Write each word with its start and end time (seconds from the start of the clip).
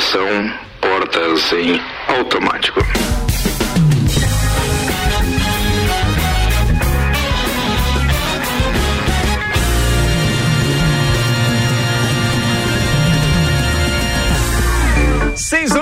Estação 0.00 0.50
Portas 0.80 1.52
em 1.52 1.78
Automático. 2.08 2.80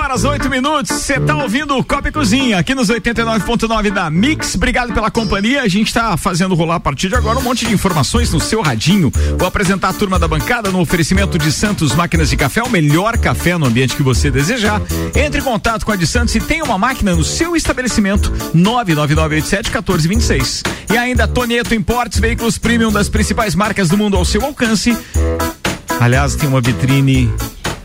Horas, 0.09 0.23
8 0.23 0.49
minutos. 0.49 0.91
Você 0.91 1.19
tá 1.19 1.35
ouvindo 1.35 1.77
o 1.77 1.83
Copa 1.83 2.07
e 2.07 2.11
Cozinha 2.11 2.57
aqui 2.57 2.73
nos 2.73 2.89
89.9 2.89 3.91
da 3.91 4.09
Mix. 4.09 4.55
Obrigado 4.55 4.91
pela 4.91 5.11
companhia. 5.11 5.61
A 5.61 5.67
gente 5.67 5.93
tá 5.93 6.17
fazendo 6.17 6.55
rolar 6.55 6.77
a 6.77 6.79
partir 6.79 7.09
de 7.09 7.15
agora 7.15 7.37
um 7.37 7.43
monte 7.43 7.67
de 7.67 7.73
informações 7.73 8.33
no 8.33 8.39
seu 8.39 8.59
radinho. 8.61 9.11
Vou 9.37 9.47
apresentar 9.47 9.89
a 9.89 9.93
turma 9.93 10.17
da 10.17 10.27
bancada 10.27 10.71
no 10.71 10.79
oferecimento 10.79 11.37
de 11.37 11.51
Santos 11.51 11.93
Máquinas 11.93 12.27
de 12.29 12.37
Café, 12.37 12.63
o 12.63 12.69
melhor 12.69 13.19
café 13.19 13.55
no 13.55 13.67
ambiente 13.67 13.95
que 13.95 14.01
você 14.01 14.31
desejar. 14.31 14.81
Entre 15.15 15.41
em 15.41 15.43
contato 15.43 15.85
com 15.85 15.91
a 15.91 15.95
de 15.95 16.07
Santos 16.07 16.33
e 16.33 16.39
tenha 16.39 16.63
uma 16.63 16.79
máquina 16.79 17.13
no 17.13 17.23
seu 17.23 17.55
estabelecimento. 17.55 18.31
99987-1426. 18.55 20.65
E 20.91 20.97
ainda 20.97 21.27
Tonieto 21.27 21.75
Importes, 21.75 22.19
veículos 22.19 22.57
premium 22.57 22.91
das 22.91 23.09
principais 23.09 23.53
marcas 23.53 23.89
do 23.89 23.97
mundo 23.97 24.17
ao 24.17 24.25
seu 24.25 24.43
alcance. 24.43 24.97
Aliás, 25.99 26.35
tem 26.35 26.49
uma 26.49 26.61
vitrine 26.61 27.31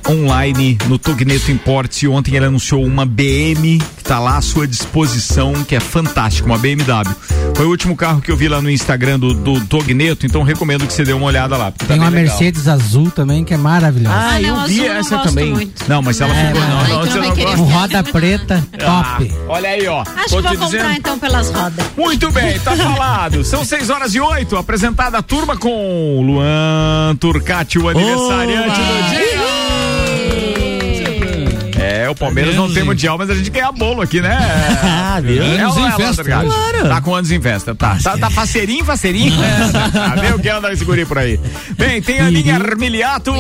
online 0.09 0.79
no 0.87 0.99
Togneto 0.99 1.51
Imports 1.51 2.03
e 2.03 2.09
ontem 2.09 2.37
ele 2.37 2.47
anunciou 2.47 2.85
uma 2.85 3.07
BM 3.07 3.79
que 3.79 4.03
está 4.03 4.19
lá 4.19 4.37
à 4.37 4.43
sua 4.43 4.67
disposição, 4.67 5.53
que 5.65 5.75
é 5.75 5.81
fantástica, 5.81 6.47
uma 6.47 6.59
BMW. 6.59 7.15
Foi 7.55 7.67
o 7.67 7.71
último 7.71 7.97
carro 7.97 8.21
que 8.21 8.31
eu 8.31 8.37
vi 8.37 8.49
lá 8.49 8.61
no 8.61 8.71
Instagram 8.71 9.19
do, 9.19 9.33
do 9.33 9.65
Togneto, 9.65 10.27
então 10.27 10.43
recomendo 10.43 10.87
que 10.87 10.93
você 10.93 11.05
dê 11.05 11.13
uma 11.13 11.27
olhada 11.27 11.57
lá. 11.57 11.71
Tá 11.71 11.87
Tem 11.87 11.99
uma 11.99 12.11
Mercedes 12.11 12.69
azul 12.69 13.11
também 13.11 13.45
que 13.45 13.55
é 13.55 13.57
maravilhosa. 13.57 14.15
Ah, 14.15 14.31
ah 14.33 14.43
eu 14.43 14.57
não, 14.57 14.67
vi 14.67 14.87
essa 14.87 15.19
também. 15.19 15.53
Muito. 15.53 15.89
Não, 15.89 16.03
mas 16.03 16.21
ela 16.21 16.35
é, 16.35 16.47
ficou. 16.47 16.61
Não, 16.61 16.89
não, 16.89 17.07
você 17.07 17.19
não 17.19 17.35
gosta. 17.35 17.57
Roda 17.57 18.05
preta, 18.05 18.69
ah, 18.81 19.17
top. 19.19 19.33
olha 19.49 19.69
aí, 19.69 19.87
ó. 19.87 20.03
Acho 20.03 20.29
Tô 20.29 20.37
que 20.37 20.57
vou 20.57 20.67
comprar 20.67 20.67
dizendo. 20.67 20.99
então 20.99 21.19
pelas 21.19 21.51
rodas. 21.51 21.87
Muito 21.97 22.31
bem, 22.31 22.59
tá 22.59 22.75
falado. 22.77 23.45
São 23.45 23.65
6 23.65 23.91
horas 23.91 24.15
e 24.15 24.21
8, 24.21 24.57
apresentada 24.57 25.19
a 25.19 25.23
turma 25.23 25.57
com 25.57 26.23
Luan 26.25 27.17
Turcati, 27.17 27.79
o 27.79 27.89
aniversariante 27.89 28.81
do 28.81 29.09
dia. 29.11 29.64
É, 32.15 32.17
o 32.17 32.17
Palmeiras 32.17 32.55
não 32.55 32.73
tem 32.73 32.85
mundial, 32.85 33.19
mas 33.19 33.29
a 33.29 33.35
gente 33.35 33.51
ganha 33.51 33.73
bolo 33.73 34.01
aqui, 34.01 34.21
né? 34.21 34.39
ah, 34.83 35.21
viu? 35.21 35.43
É, 35.43 35.61
anos 35.61 35.77
em 35.77 35.91
festa. 35.93 36.25
Claro. 36.25 36.89
Tá 36.89 37.01
com 37.01 37.15
anos 37.15 37.31
em 37.31 37.41
festa, 37.41 37.75
tá. 37.75 37.99
Tá, 38.03 38.17
tá 38.17 38.31
faceirinho, 38.31 38.85
faceirinho. 38.85 39.35
tá, 39.93 40.15
vê 40.15 40.33
o 40.33 40.39
que 40.39 40.49
anda 40.49 40.73
esse 40.73 40.85
guri 40.85 41.05
por 41.05 41.19
aí. 41.19 41.39
Bem, 41.77 42.01
tem 42.01 42.21
a 42.21 42.31
linha 42.31 42.55
Armiliato, 42.55 43.33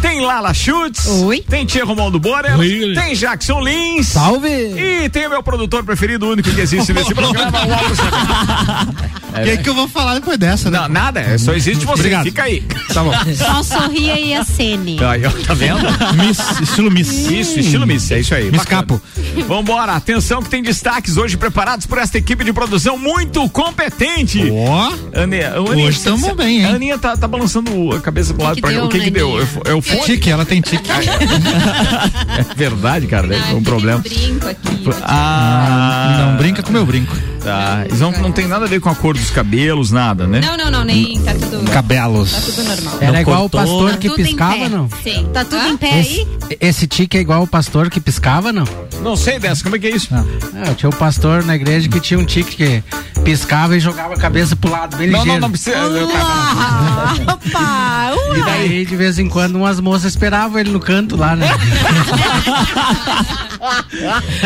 tem 0.00 0.20
Lala 0.20 0.54
Schutz, 0.54 1.06
Oi. 1.06 1.44
tem 1.48 1.66
Tia 1.66 1.84
Romualdo 1.84 2.18
Borer, 2.18 2.58
Oi. 2.58 2.92
tem 2.94 3.14
Jackson 3.14 3.60
Lins. 3.60 4.08
Salve! 4.08 4.48
E 4.48 5.08
tem 5.10 5.26
o 5.26 5.30
meu 5.30 5.42
produtor 5.42 5.84
preferido, 5.84 6.28
único 6.28 6.50
que 6.50 6.60
existe 6.60 6.92
nesse 6.92 7.12
programa, 7.14 7.66
o 7.66 7.74
Alves. 7.74 7.98
O 9.32 9.36
é, 9.38 9.56
que, 9.56 9.62
que 9.62 9.68
eu 9.70 9.74
vou 9.74 9.88
falar 9.88 10.14
depois 10.14 10.36
dessa, 10.36 10.70
né? 10.70 10.78
Não, 10.78 10.88
nada, 10.88 11.20
é 11.20 11.38
só 11.38 11.54
existe 11.54 11.86
você. 11.86 12.00
Obrigado. 12.00 12.24
Fica 12.24 12.42
aí. 12.42 12.62
Tá 12.92 13.02
bom. 13.02 13.12
Só 13.34 13.62
sorria 13.62 14.20
e 14.20 14.34
acene. 14.34 14.98
Tá, 14.98 15.12
tá 15.46 15.54
vendo? 15.54 15.80
Miss, 16.16 16.60
estilo 16.60 16.90
Miss. 16.90 17.30
Isso, 17.30 17.58
estilo 17.58 17.86
Miss, 17.86 18.10
é 18.10 18.20
isso 18.22 18.34
aí. 18.34 18.50
Me 18.50 18.56
escapo. 18.56 19.00
Vambora, 19.46 19.92
atenção 19.92 20.42
que 20.42 20.48
tem 20.48 20.62
destaques 20.62 21.16
hoje 21.16 21.36
preparados 21.36 21.86
por 21.86 21.98
esta 21.98 22.18
equipe 22.18 22.44
de 22.44 22.52
produção 22.52 22.96
muito 22.96 23.48
competente. 23.50 24.50
Ó. 24.50 24.90
Oh. 24.90 25.20
Aninha, 25.20 25.60
hoje 25.60 25.98
estamos 25.98 26.32
bem, 26.34 26.60
hein? 26.60 26.64
A 26.66 26.74
Aninha 26.74 26.98
tá, 26.98 27.16
tá 27.16 27.28
balançando 27.28 27.92
a 27.92 28.00
cabeça 28.00 28.32
pro 28.32 28.44
lado 28.44 28.60
pra 28.60 28.72
cá. 28.72 28.84
O 28.84 28.88
que 28.88 29.00
que 29.00 29.10
deu? 29.10 29.40
É 29.64 29.74
o 29.74 29.82
fone? 29.82 30.02
Tique, 30.02 30.30
ela 30.30 30.44
tem 30.44 30.60
tique. 30.60 30.88
é 30.90 32.54
verdade, 32.56 33.06
cara, 33.06 33.34
é 33.34 33.54
um 33.54 33.62
problema. 33.62 33.98
brinco 33.98 34.48
aqui. 34.48 34.84
Ah. 35.02 36.26
Não 36.26 36.36
brinca 36.36 36.62
com 36.62 36.72
meu 36.72 36.86
brinco. 36.86 37.31
Tá. 37.42 37.84
Isso 37.90 38.00
não, 38.00 38.12
não 38.12 38.32
tem 38.32 38.46
nada 38.46 38.66
a 38.66 38.68
ver 38.68 38.80
com 38.80 38.88
a 38.88 38.94
cor 38.94 39.14
dos 39.14 39.30
cabelos, 39.30 39.90
nada, 39.90 40.26
né? 40.26 40.40
Não, 40.40 40.56
não, 40.56 40.70
não, 40.70 40.84
nem 40.84 41.20
tá 41.20 41.32
tudo. 41.34 41.70
Cabelos. 41.70 42.32
Tá 42.32 42.40
tudo 42.40 42.62
normal. 42.64 42.98
Era 43.00 43.20
igual 43.20 43.48
cortou. 43.48 43.60
o 43.60 43.64
pastor 43.64 43.90
tá 43.92 43.96
que 43.98 44.10
piscava, 44.10 44.68
não? 44.68 44.88
Sim. 45.02 45.28
Tá 45.32 45.44
tudo 45.44 45.66
em 45.66 45.76
pé 45.76 46.00
esse, 46.00 46.20
aí? 46.20 46.58
Esse 46.60 46.86
tique 46.86 47.18
é 47.18 47.20
igual 47.20 47.42
o 47.42 47.46
pastor 47.46 47.90
que 47.90 48.00
piscava, 48.00 48.52
não? 48.52 48.64
Não 49.02 49.16
sei 49.16 49.38
dessa, 49.38 49.62
como 49.62 49.74
é 49.74 49.78
que 49.78 49.86
é 49.88 49.90
isso? 49.90 50.08
Ah, 50.14 50.74
tinha 50.76 50.88
um 50.88 50.92
pastor 50.92 51.44
na 51.44 51.56
igreja 51.56 51.88
que 51.88 51.98
tinha 51.98 52.18
um 52.18 52.24
tique 52.24 52.56
que 52.56 52.82
piscava 53.22 53.76
e 53.76 53.80
jogava 53.80 54.14
a 54.14 54.16
cabeça 54.16 54.54
pro 54.54 54.70
lado, 54.70 54.96
bem 54.96 55.08
ligeiro. 55.08 55.26
Não, 55.26 55.34
não, 55.34 55.40
não 55.40 55.50
precisa. 55.50 55.76
Ah, 56.24 57.14
opa, 57.26 58.12
e 58.36 58.42
daí, 58.44 58.84
de 58.86 58.96
vez 58.96 59.18
em 59.18 59.28
quando, 59.28 59.56
umas 59.56 59.80
moças 59.80 60.12
esperavam 60.12 60.58
ele 60.58 60.70
no 60.70 60.80
canto 60.80 61.16
lá, 61.16 61.34
né? 61.34 61.48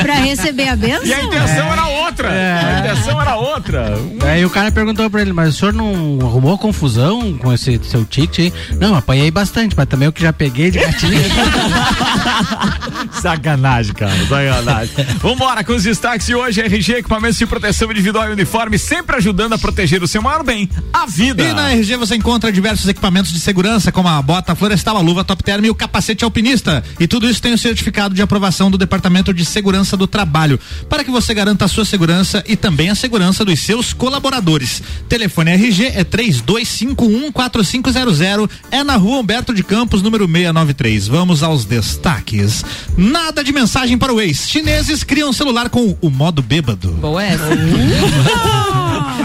pra 0.03 0.15
receber 0.15 0.69
a 0.69 0.77
benção? 0.77 1.07
E 1.07 1.15
a 1.15 1.23
intenção 1.23 1.67
é. 1.67 1.73
era 1.73 1.87
outra. 1.87 2.29
É. 2.29 2.86
A 2.87 2.93
intenção 2.93 3.21
era 3.21 3.37
outra. 3.37 3.95
Aí 4.31 4.45
o 4.45 4.51
cara 4.51 4.71
perguntou 4.71 5.11
pra 5.11 5.21
ele, 5.21 5.33
mas 5.33 5.55
o 5.55 5.59
senhor 5.59 5.75
não 5.75 6.19
arrumou 6.23 6.57
confusão 6.57 7.37
com 7.39 7.53
esse 7.53 7.81
seu 7.85 8.05
ticket 8.05 8.39
aí? 8.39 8.53
Não, 8.79 8.95
apanhei 8.95 9.31
bastante, 9.31 9.75
mas 9.77 9.87
também 9.87 10.09
o 10.09 10.13
que 10.13 10.23
já 10.23 10.33
peguei 10.33 10.71
de 10.71 10.79
gatinho. 10.79 11.21
sacanagem, 13.21 13.93
cara, 13.93 14.15
sacanagem. 14.27 14.95
Vambora 15.21 15.65
com 15.65 15.73
os 15.73 15.83
destaques 15.83 16.27
de 16.27 16.35
hoje, 16.35 16.61
RG, 16.61 16.99
equipamentos 16.99 17.39
de 17.39 17.47
proteção 17.47 17.91
individual 17.91 18.29
e 18.29 18.33
uniforme, 18.33 18.79
sempre 18.79 19.17
ajudando 19.17 19.55
a 19.55 19.59
proteger 19.59 20.03
o 20.03 20.07
seu 20.09 20.23
maior 20.23 20.45
bem, 20.45 20.69
a 20.93 21.07
vida. 21.07 21.43
E 21.43 21.53
na 21.53 21.73
RG 21.73 21.97
você 21.97 22.15
encontra 22.15 22.53
diversos 22.53 22.89
equipamentos 22.89 23.33
de 23.33 23.41
segurança, 23.41 23.91
como 23.91 24.09
a 24.09 24.23
bota 24.23 24.55
florestal, 24.55 24.97
a 24.97 25.01
luva 25.01 25.25
top 25.25 25.43
term 25.43 25.65
e 25.65 25.71
o 25.71 25.75
capacete 25.75 26.25
alpinista. 26.25 26.85
E 27.01 27.07
tudo 27.07 27.29
isso 27.29 27.43
tem 27.43 27.53
o 27.53 27.59
certificado 27.59 28.15
de 28.15 28.23
aprovação 28.23 28.71
do 28.71 28.79
Departamento 28.79 29.35
de 29.35 29.45
Segurança 29.45 29.97
do 29.97 30.07
Trabalho, 30.07 30.61
para 30.89 31.03
que 31.03 31.11
você 31.11 31.35
garanta 31.35 31.65
a 31.65 31.69
sua 31.69 31.85
segurança 31.85 32.45
e 32.47 32.57
também 32.57 32.76
a 32.91 32.95
segurança 32.95 33.43
dos 33.45 33.59
seus 33.61 33.93
colaboradores. 33.95 34.83
Telefone 35.09 35.53
RG 35.53 35.93
é 35.95 36.05
32514500, 36.05 38.51
é 38.71 38.85
na 38.85 38.97
rua 38.97 39.19
Humberto 39.19 39.55
de 39.55 39.65
Campos, 39.65 40.03
número 40.03 40.27
693. 40.27 41.09
Vamos 41.09 41.43
aos 41.43 41.65
destaques. 41.65 42.63
Nada 42.97 43.43
de 43.43 43.53
mensagem 43.53 43.97
para 43.97 44.13
o 44.13 44.21
ex. 44.21 44.47
Chineses 44.49 45.03
criam 45.03 45.33
celular 45.33 45.71
com 45.71 45.97
o 46.01 46.11
modo 46.11 46.43
bêbado. 46.43 46.91
Boa 46.93 47.25
essa. 47.25 47.49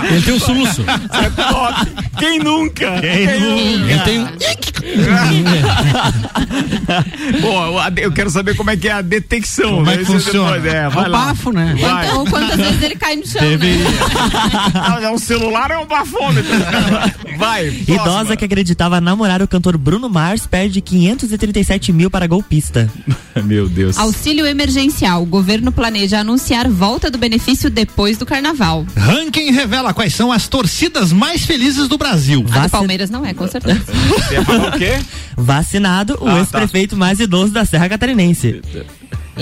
Ele 0.09 0.21
tem 0.21 0.33
um 0.33 0.39
soluço. 0.39 0.83
Quem 2.17 2.39
nunca? 2.39 3.01
Quem, 3.01 3.27
Quem 3.27 3.39
nunca? 3.39 3.91
Ele 3.91 3.99
tem 4.03 4.19
um. 4.19 4.27
Bom, 7.41 7.81
eu 7.97 8.11
quero 8.11 8.29
saber 8.29 8.55
como 8.55 8.69
é 8.69 8.77
que 8.77 8.87
é 8.87 8.91
a 8.91 9.01
detecção. 9.01 9.75
Como 9.75 9.89
é 9.89 9.97
que 9.97 10.05
funciona? 10.05 10.59
Depois, 10.59 10.73
é, 10.73 10.89
vai 10.89 11.05
é 11.05 11.07
um 11.07 11.11
bafo, 11.11 11.51
né? 11.51 11.75
Vai. 11.79 12.11
Ou 12.13 12.25
quantas 12.25 12.57
vezes 12.57 12.81
ele 12.81 12.95
cai 12.95 13.15
no 13.15 13.25
chão, 13.25 13.41
Teve... 13.41 13.77
né? 13.77 13.85
é 15.03 15.09
um 15.09 15.17
celular 15.17 15.71
é 15.71 15.77
um 15.77 15.85
bafômetro. 15.85 16.51
Vai. 17.37 17.67
Idosa 17.67 18.35
que 18.35 18.45
acreditava 18.45 19.01
namorar 19.01 19.41
o 19.41 19.47
cantor 19.47 19.77
Bruno 19.77 20.09
Mars 20.09 20.45
perde 20.45 20.81
537 20.81 21.93
mil 21.93 22.09
para 22.09 22.27
golpista. 22.27 22.89
Meu 23.43 23.69
Deus. 23.69 23.97
Auxílio 23.97 24.45
emergencial. 24.45 25.23
O 25.23 25.25
governo 25.25 25.71
planeja 25.71 26.19
anunciar 26.19 26.69
volta 26.69 27.09
do 27.09 27.17
benefício 27.17 27.69
depois 27.69 28.17
do 28.17 28.25
carnaval. 28.25 28.85
Ranking 28.95 29.51
revela 29.51 29.93
quais 29.93 30.13
são 30.13 30.31
as 30.31 30.47
torcidas 30.47 31.11
mais 31.11 31.45
felizes 31.45 31.87
do 31.87 31.97
Brasil. 31.97 32.45
A 32.51 32.67
do 32.67 32.69
Palmeiras 32.69 33.09
não 33.09 33.25
é, 33.25 33.33
com 33.33 33.47
certeza. 33.47 33.81
O 34.75 34.77
quê? 34.77 34.99
Vacinado, 35.37 36.17
o 36.21 36.27
ah, 36.27 36.33
tá. 36.33 36.39
ex-prefeito 36.39 36.95
tá. 36.95 36.99
mais 36.99 37.19
idoso 37.19 37.53
da 37.53 37.65
Serra 37.65 37.89
Catarinense. 37.89 38.61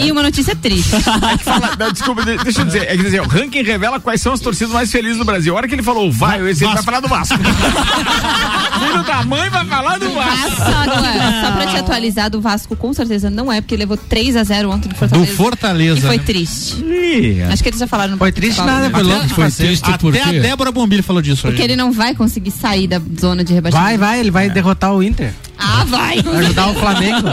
E 0.05 0.11
uma 0.11 0.23
notícia 0.23 0.55
triste. 0.55 0.95
É 1.29 1.37
fala, 1.37 1.75
não, 1.77 1.91
desculpa, 1.91 2.23
deixa 2.23 2.61
eu 2.61 2.65
dizer. 2.65 2.83
É 2.83 2.97
que 2.97 3.03
dizer, 3.03 3.21
o 3.21 3.27
ranking 3.27 3.61
revela 3.61 3.99
quais 3.99 4.21
são 4.21 4.33
as 4.33 4.39
torcidas 4.39 4.73
mais 4.73 4.91
felizes 4.91 5.17
do 5.17 5.25
Brasil. 5.25 5.53
A 5.53 5.57
hora 5.57 5.67
que 5.67 5.75
ele 5.75 5.83
falou 5.83 6.11
vai, 6.11 6.39
esse 6.49 6.63
ele 6.63 6.73
vai 6.73 6.81
falar 6.81 6.99
do 7.01 7.07
Vasco. 7.07 7.37
Filho 8.79 9.03
da 9.03 9.23
mãe 9.23 9.49
vai 9.49 9.65
falar 9.65 9.99
do 9.99 10.09
Vasco. 10.11 10.55
Só, 10.55 11.45
só 11.45 11.51
pra 11.51 11.67
te 11.67 11.77
atualizar, 11.77 12.29
do 12.29 12.41
Vasco 12.41 12.75
com 12.75 12.93
certeza 12.93 13.29
não 13.29 13.51
é, 13.51 13.61
porque 13.61 13.75
levou 13.75 13.97
3 13.97 14.35
a 14.37 14.43
0 14.43 14.71
ontem 14.71 14.89
do 14.89 14.95
Fortaleza. 14.95 15.31
Do 15.31 15.37
Fortaleza. 15.37 15.99
E 15.99 16.01
foi 16.01 16.19
triste. 16.19 16.83
Ih, 16.83 17.43
Acho 17.43 17.61
que 17.61 17.69
eles 17.69 17.79
já 17.79 17.87
falaram. 17.87 18.17
Foi 18.17 18.31
triste 18.31 18.61
nada, 18.61 18.89
foi 18.89 19.03
louco. 19.03 19.29
Foi 19.29 19.51
triste 19.51 19.83
Até 19.89 20.23
a 20.23 20.41
Débora 20.41 20.71
Bombilho 20.71 21.03
falou 21.03 21.21
disso 21.21 21.43
Porque 21.43 21.61
aí. 21.61 21.67
ele 21.67 21.75
não 21.75 21.91
vai 21.91 22.15
conseguir 22.15 22.51
sair 22.51 22.87
da 22.87 23.01
zona 23.19 23.43
de 23.43 23.53
rebaixamento. 23.53 23.89
Vai, 23.89 23.97
vai, 23.97 24.19
ele 24.19 24.31
vai 24.31 24.45
é. 24.47 24.49
derrotar 24.49 24.93
o 24.93 25.03
Inter. 25.03 25.33
Ah, 25.59 25.83
vai. 25.85 26.19
Ajudar 26.19 26.69
o 26.69 26.73
Flamengo. 26.75 27.27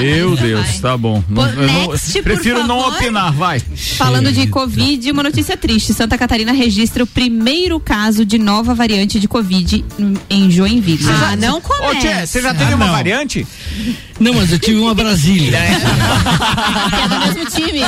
Meu 0.00 0.36
Deus, 0.36 0.66
vai. 0.66 0.78
tá 0.78 0.96
bom. 0.96 1.22
Não, 1.28 1.44
next, 1.44 2.14
não, 2.14 2.22
prefiro 2.22 2.66
não 2.66 2.78
opinar, 2.88 3.32
vai. 3.32 3.60
Falando 3.96 4.32
de 4.32 4.46
Covid, 4.46 5.10
uma 5.10 5.22
notícia 5.22 5.56
triste. 5.56 5.92
Santa 5.92 6.16
Catarina 6.16 6.52
registra 6.52 7.02
o 7.02 7.06
primeiro 7.06 7.80
caso 7.80 8.24
de 8.24 8.38
nova 8.38 8.74
variante 8.74 9.18
de 9.18 9.26
Covid 9.26 9.84
em 10.30 10.50
Joinville. 10.50 11.04
Ah, 11.08 11.36
não 11.36 11.60
começa. 11.60 11.90
Ô, 11.90 11.94
Tchê, 12.00 12.26
você 12.26 12.40
já 12.40 12.54
teve 12.54 12.72
ah, 12.72 12.76
uma 12.76 12.88
variante? 12.92 13.46
Não, 14.20 14.34
mas 14.34 14.50
eu 14.52 14.58
tive 14.58 14.78
uma 14.78 14.94
Brasília. 14.94 15.58
Que 16.88 17.02
é 17.02 17.08
do 17.08 17.18
mesmo 17.20 17.50
time. 17.50 17.80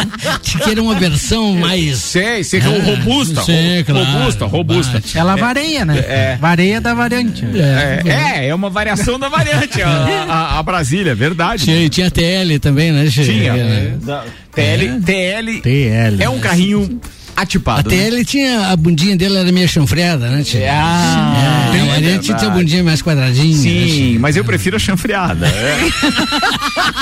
que 0.63 0.71
era 0.71 0.83
uma 0.83 0.95
versão 0.95 1.55
mais. 1.55 1.99
Sei, 1.99 2.45
sei 2.45 2.61
que 2.61 2.67
é 2.67 2.71
o 2.71 2.81
robusta. 2.81 3.43
Sei, 3.43 3.79
ro- 3.81 3.85
claro. 3.85 4.05
Robusta, 4.13 4.47
robusta. 4.47 4.93
Bate. 4.95 5.19
Ela 5.19 5.37
vareia, 5.37 5.85
né? 5.85 5.99
É. 5.99 6.37
Vareia 6.41 6.81
da 6.81 6.95
variante. 6.95 7.45
É, 7.55 8.03
é, 8.09 8.49
é 8.49 8.55
uma 8.55 8.71
variação 8.71 9.19
da 9.19 9.29
variante, 9.29 9.83
a, 9.83 9.89
a- 10.29 10.59
a 10.59 10.63
Brasília, 10.63 11.15
verdade. 11.15 11.65
Tinha, 11.65 11.89
tinha 11.89 12.11
TL 12.11 12.59
também, 12.61 12.93
né? 12.93 13.07
Tinha. 13.11 13.53
É. 13.57 13.93
Da- 14.03 14.25
TL, 14.55 15.01
TL, 15.05 15.61
TL. 15.63 16.23
é 16.23 16.29
um 16.29 16.39
carrinho 16.41 17.01
Atipado. 17.43 17.91
né? 17.91 17.97
TL 18.11 18.25
tinha, 18.25 18.69
a 18.69 18.77
bundinha 18.77 19.17
dele 19.17 19.37
era 19.39 19.51
meio 19.53 19.69
chanfreada, 19.69 20.29
né? 20.29 20.43
Tia? 20.43 20.71
Ah, 20.73 21.71
é, 21.75 21.79
é 21.79 21.97
a 21.97 22.01
gente 22.01 22.25
tinha 22.35 22.37
a 22.37 22.51
bundinha 22.51 22.85
mais 22.85 23.03
quadradinha. 23.03 23.57
né, 23.57 23.63
Sim, 23.63 23.87
tia? 23.87 24.21
mas 24.21 24.37
eu 24.37 24.45
prefiro 24.45 24.77
a 24.77 24.79
chanfreada. 24.79 25.47
É. 25.47 25.79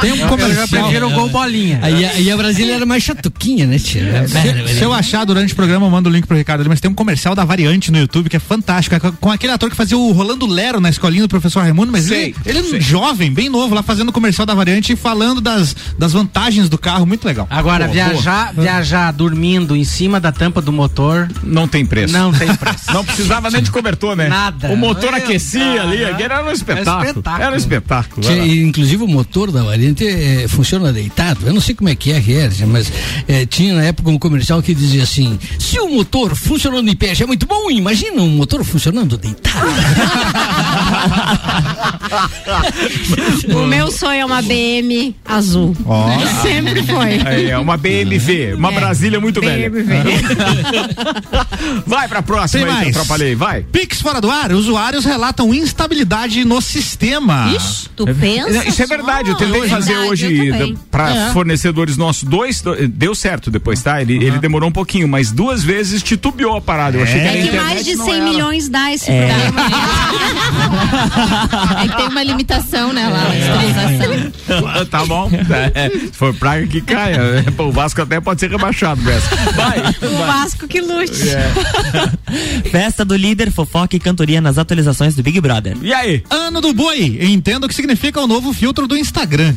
Tem 0.00 0.12
um 0.12 0.16
Eu 0.16 0.28
comercial. 0.28 0.68
prefiro 0.68 1.08
o 1.08 1.10
gol 1.10 1.28
bolinha. 1.28 1.78
Aí, 1.82 2.04
a- 2.04 2.10
aí 2.10 2.30
a 2.30 2.36
Brasília 2.36 2.74
era 2.74 2.86
mais 2.86 3.02
chatuquinha, 3.02 3.66
né, 3.66 3.78
tia? 3.78 4.26
Se, 4.28 4.74
se 4.76 4.82
eu 4.82 4.92
achar 4.92 5.24
durante 5.24 5.52
o 5.52 5.56
programa, 5.56 5.86
eu 5.86 5.90
mando 5.90 6.08
o 6.08 6.12
link 6.12 6.26
pro 6.26 6.36
Ricardo 6.36 6.60
ali, 6.60 6.68
mas 6.68 6.80
tem 6.80 6.90
um 6.90 6.94
comercial 6.94 7.34
da 7.34 7.44
Variante 7.44 7.90
no 7.90 7.98
YouTube 7.98 8.28
que 8.28 8.36
é 8.36 8.40
fantástico. 8.40 8.94
É 8.94 9.00
com- 9.00 9.30
aquele 9.30 9.52
ator 9.52 9.70
que 9.70 9.76
fazia 9.76 9.96
o 9.96 10.12
Rolando 10.12 10.46
Lero 10.46 10.80
na 10.80 10.90
escolinha 10.90 11.22
do 11.22 11.28
professor 11.28 11.60
Raimundo, 11.60 11.90
mas 11.90 12.04
Sei, 12.04 12.26
ele, 12.26 12.34
ele 12.46 12.58
é 12.58 12.62
sei. 12.62 12.78
um 12.78 12.82
jovem, 12.82 13.32
bem 13.32 13.48
novo, 13.48 13.74
lá 13.74 13.82
fazendo 13.82 14.10
o 14.10 14.12
comercial 14.12 14.46
da 14.46 14.54
Variante 14.54 14.92
e 14.92 14.96
falando 14.96 15.40
das, 15.40 15.74
das 15.98 16.12
vantagens 16.12 16.68
do 16.68 16.78
carro, 16.78 17.06
muito 17.06 17.24
legal. 17.24 17.46
Agora, 17.50 17.84
Boa, 17.88 17.94
viajar, 17.94 18.52
viajar 18.54 19.12
dormindo 19.38 19.76
em 19.76 19.84
cima 19.84 20.18
da 20.18 20.32
tampa 20.32 20.60
do 20.60 20.72
motor, 20.72 21.28
Não 21.44 21.68
tem 21.68 21.86
preço. 21.86 22.12
não 22.12 22.32
tem 22.32 22.52
preço. 22.56 22.78
Não 22.92 23.04
precisava 23.04 23.50
nem 23.50 23.62
de 23.62 23.70
cobertor, 23.70 24.16
né? 24.16 24.28
Nada. 24.28 24.68
O 24.72 24.76
motor 24.76 25.12
É, 25.14 25.18
aquecia 25.18 25.82
ali, 25.82 26.02
aham. 26.02 26.12
aquele 26.12 26.32
era 26.32 26.44
um 26.44 26.50
espetáculo. 26.50 27.04
É 27.04 27.08
espetáculo. 27.08 27.42
Era 27.44 27.52
um 27.52 27.56
espetáculo. 27.56 28.26
Era. 28.26 28.46
e, 28.46 28.62
inclusive 28.62 29.04
o 29.04 29.06
motor 29.06 29.52
da 29.52 29.62
variante 29.62 30.06
eh, 30.06 30.46
funciona 30.48 30.92
deitado. 30.92 31.46
Eu 31.46 31.54
não 31.54 31.60
sei 31.60 31.74
como 31.74 31.88
é 31.88 31.94
que 31.94 32.10
é, 32.12 32.16
é 32.16 32.50
mas 32.66 32.90
eh, 33.28 33.46
tinha 33.46 33.74
na 33.74 33.84
época 33.84 34.10
um 34.10 34.18
comercial 34.18 34.60
que 34.62 34.74
dizia 34.74 35.02
assim: 35.04 35.38
se 35.58 35.78
o 35.78 35.88
motor 35.88 36.34
funcionando 36.34 36.88
em 36.88 36.96
pé 36.96 37.14
já 37.14 37.24
é 37.24 37.26
muito 37.26 37.46
bom, 37.46 37.70
imagina 37.70 38.20
um 38.20 38.30
motor 38.30 38.64
funcionando 38.64 39.16
deitado. 39.16 39.58
O 43.54 43.66
meu 43.66 43.90
sonho 43.90 44.20
é 44.20 44.24
uma 44.24 44.42
BM 44.42 45.14
azul. 45.24 45.76
Sempre 46.42 46.82
foi. 46.82 47.14
É, 47.24 47.50
é 47.50 47.58
uma 47.58 47.76
BMW, 47.76 48.54
uma 48.56 48.72
Brasília 48.72 49.17
muito 49.20 49.40
velha. 49.40 49.70
BMW. 49.70 49.84
Vai 51.86 52.08
pra 52.08 52.22
próxima 52.22 52.64
Tem 52.64 52.68
aí, 52.68 52.74
mais. 52.78 52.90
que 52.92 52.98
eu 52.98 53.02
atrapalhei, 53.02 53.34
vai. 53.34 53.62
Pix 53.62 54.00
fora 54.00 54.20
do 54.20 54.30
ar, 54.30 54.52
usuários 54.52 55.04
relatam 55.04 55.52
instabilidade 55.54 56.44
no 56.44 56.60
sistema. 56.60 57.50
Ixi, 57.54 57.88
tu 57.96 58.04
pensa? 58.06 58.50
Não, 58.50 58.62
Isso 58.64 58.82
é 58.82 58.86
verdade, 58.86 59.30
eu 59.30 59.38
só? 59.38 59.44
tentei 59.44 59.68
fazer 59.68 59.92
Verdade, 59.92 60.10
hoje 60.10 60.48
eu 60.48 60.76
pra 60.90 61.10
É. 61.28 61.32
fornecedores 61.32 61.96
nossos 61.96 62.24
dois, 62.24 62.60
do- 62.60 62.88
deu 62.88 63.14
certo 63.14 63.50
depois, 63.50 63.82
tá? 63.82 64.00
Ele, 64.02 64.14
ele 64.24 64.38
demorou 64.38 64.68
um 64.68 64.72
pouquinho, 64.72 65.08
mas 65.08 65.30
duas 65.32 65.62
vezes 65.62 66.02
titubeou 66.02 66.56
a 66.56 66.60
parada. 66.60 66.98
Eu 66.98 67.02
achei 67.02 67.20
que 67.20 67.26
É. 67.26 67.28
era 67.28 67.38
É 67.38 67.48
que 67.48 67.56
mais 67.56 67.84
de 67.84 67.96
não 67.96 68.04
100 68.04 68.14
era. 68.14 68.24
milhões 68.24 68.68
dá 68.68 68.92
esse 68.92 69.10
É. 69.10 69.28
programa. 69.28 69.68
É 71.84 71.88
que 71.88 71.96
tem 71.96 72.08
uma 72.08 72.22
limitação, 72.22 72.92
né, 72.92 73.08
lá, 73.08 73.26
transação. 73.26 74.84
tá 74.90 75.04
bom. 75.04 75.30
É, 75.74 75.90
se 75.90 76.10
for 76.12 76.34
praga 76.34 76.66
que 76.66 76.80
caia. 76.80 77.44
O 77.58 77.72
Vasco 77.72 78.00
até 78.02 78.20
pode 78.20 78.40
ser 78.40 78.50
rebaixado 78.50 79.00
dessa. 79.08 79.36
Vai. 79.52 79.78
O 79.80 80.16
Vasco 80.26 80.68
que 80.68 80.80
lute. 80.80 81.12
Festa 82.70 83.04
do 83.04 83.16
líder, 83.16 83.50
fofoca 83.50 83.96
e 83.96 84.00
cantoria 84.00 84.40
nas 84.40 84.58
atualizações 84.58 85.14
do 85.14 85.22
Big 85.22 85.40
Brother. 85.40 85.76
E 85.82 85.92
aí? 85.92 86.22
Ano 86.30 86.60
do 86.60 86.72
boi, 86.72 87.18
entenda 87.22 87.66
o 87.66 87.68
que 87.68 87.74
significa 87.74 88.20
o 88.20 88.26
novo 88.26 88.52
filtro 88.52 88.86
do 88.86 88.96
Instagram. 88.96 89.54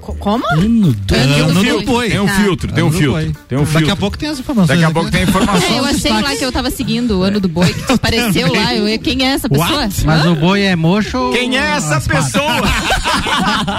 Co- 0.00 0.14
Como? 0.14 0.44
Ano 0.50 0.92
do- 0.92 1.14
Ano 1.16 1.52
do 1.54 1.60
filtro, 1.60 1.86
boi. 1.86 2.08
tem 2.10 2.20
um 2.20 2.26
Tá. 2.26 2.34
filtro, 2.34 2.72
tem 2.72 2.84
um 2.84 2.92
filtro. 2.92 3.32
Tem 3.48 3.58
um 3.58 3.64
Daqui 3.64 3.90
a 3.90 3.96
pouco 3.96 4.16
tem 4.16 4.28
as 4.28 4.38
informações. 4.38 4.68
Daqui 4.78 4.84
a 4.84 4.94
pouco 4.94 5.10
tem 5.10 5.20
É, 5.22 5.24
informação. 5.24 5.76
eu 5.76 5.84
achei 5.84 6.12
lá 6.12 6.36
que 6.36 6.44
eu 6.44 6.52
tava 6.52 6.70
seguindo 6.70 7.18
o 7.18 7.22
ano 7.24 7.40
do 7.40 7.48
boi, 7.48 7.72
que 7.72 7.92
apareceu 7.92 8.52
lá. 8.54 8.72
Eu, 8.74 8.98
quem 9.00 9.24
é 9.26 9.32
essa 9.32 9.48
pessoa? 9.48 9.88
Mas 10.04 10.24
Hã? 10.24 10.30
o 10.30 10.36
boi 10.36 10.62
é 10.62 10.76
mocho. 10.76 11.30
Quem 11.32 11.56
é 11.58 11.60
essa 11.76 12.00
pessoa? 12.00 12.62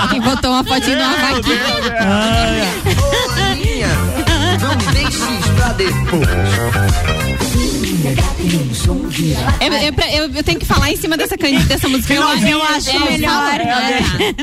Que 0.10 0.20
botou 0.20 0.52
uma 0.52 0.64
fotinha 0.66 0.98
de 0.98 1.02
uma 1.04 1.16
vaquinha. 1.16 1.58
Não 4.68 4.76
me 4.76 4.86
deixes 4.92 5.48
pra 5.56 5.72
depois. 5.72 7.27
Eu, 9.60 9.74
eu, 10.24 10.34
eu- 10.36 10.44
tenho 10.44 10.60
que 10.60 10.66
falar 10.66 10.92
em 10.92 10.96
cima 10.98 11.18
dessa, 11.18 11.36
dessa 11.36 11.90
música. 11.90 12.14
Eu, 12.14 12.22
eu 12.22 12.64
acho 12.64 12.90
é 12.90 13.00
melhor. 13.00 13.60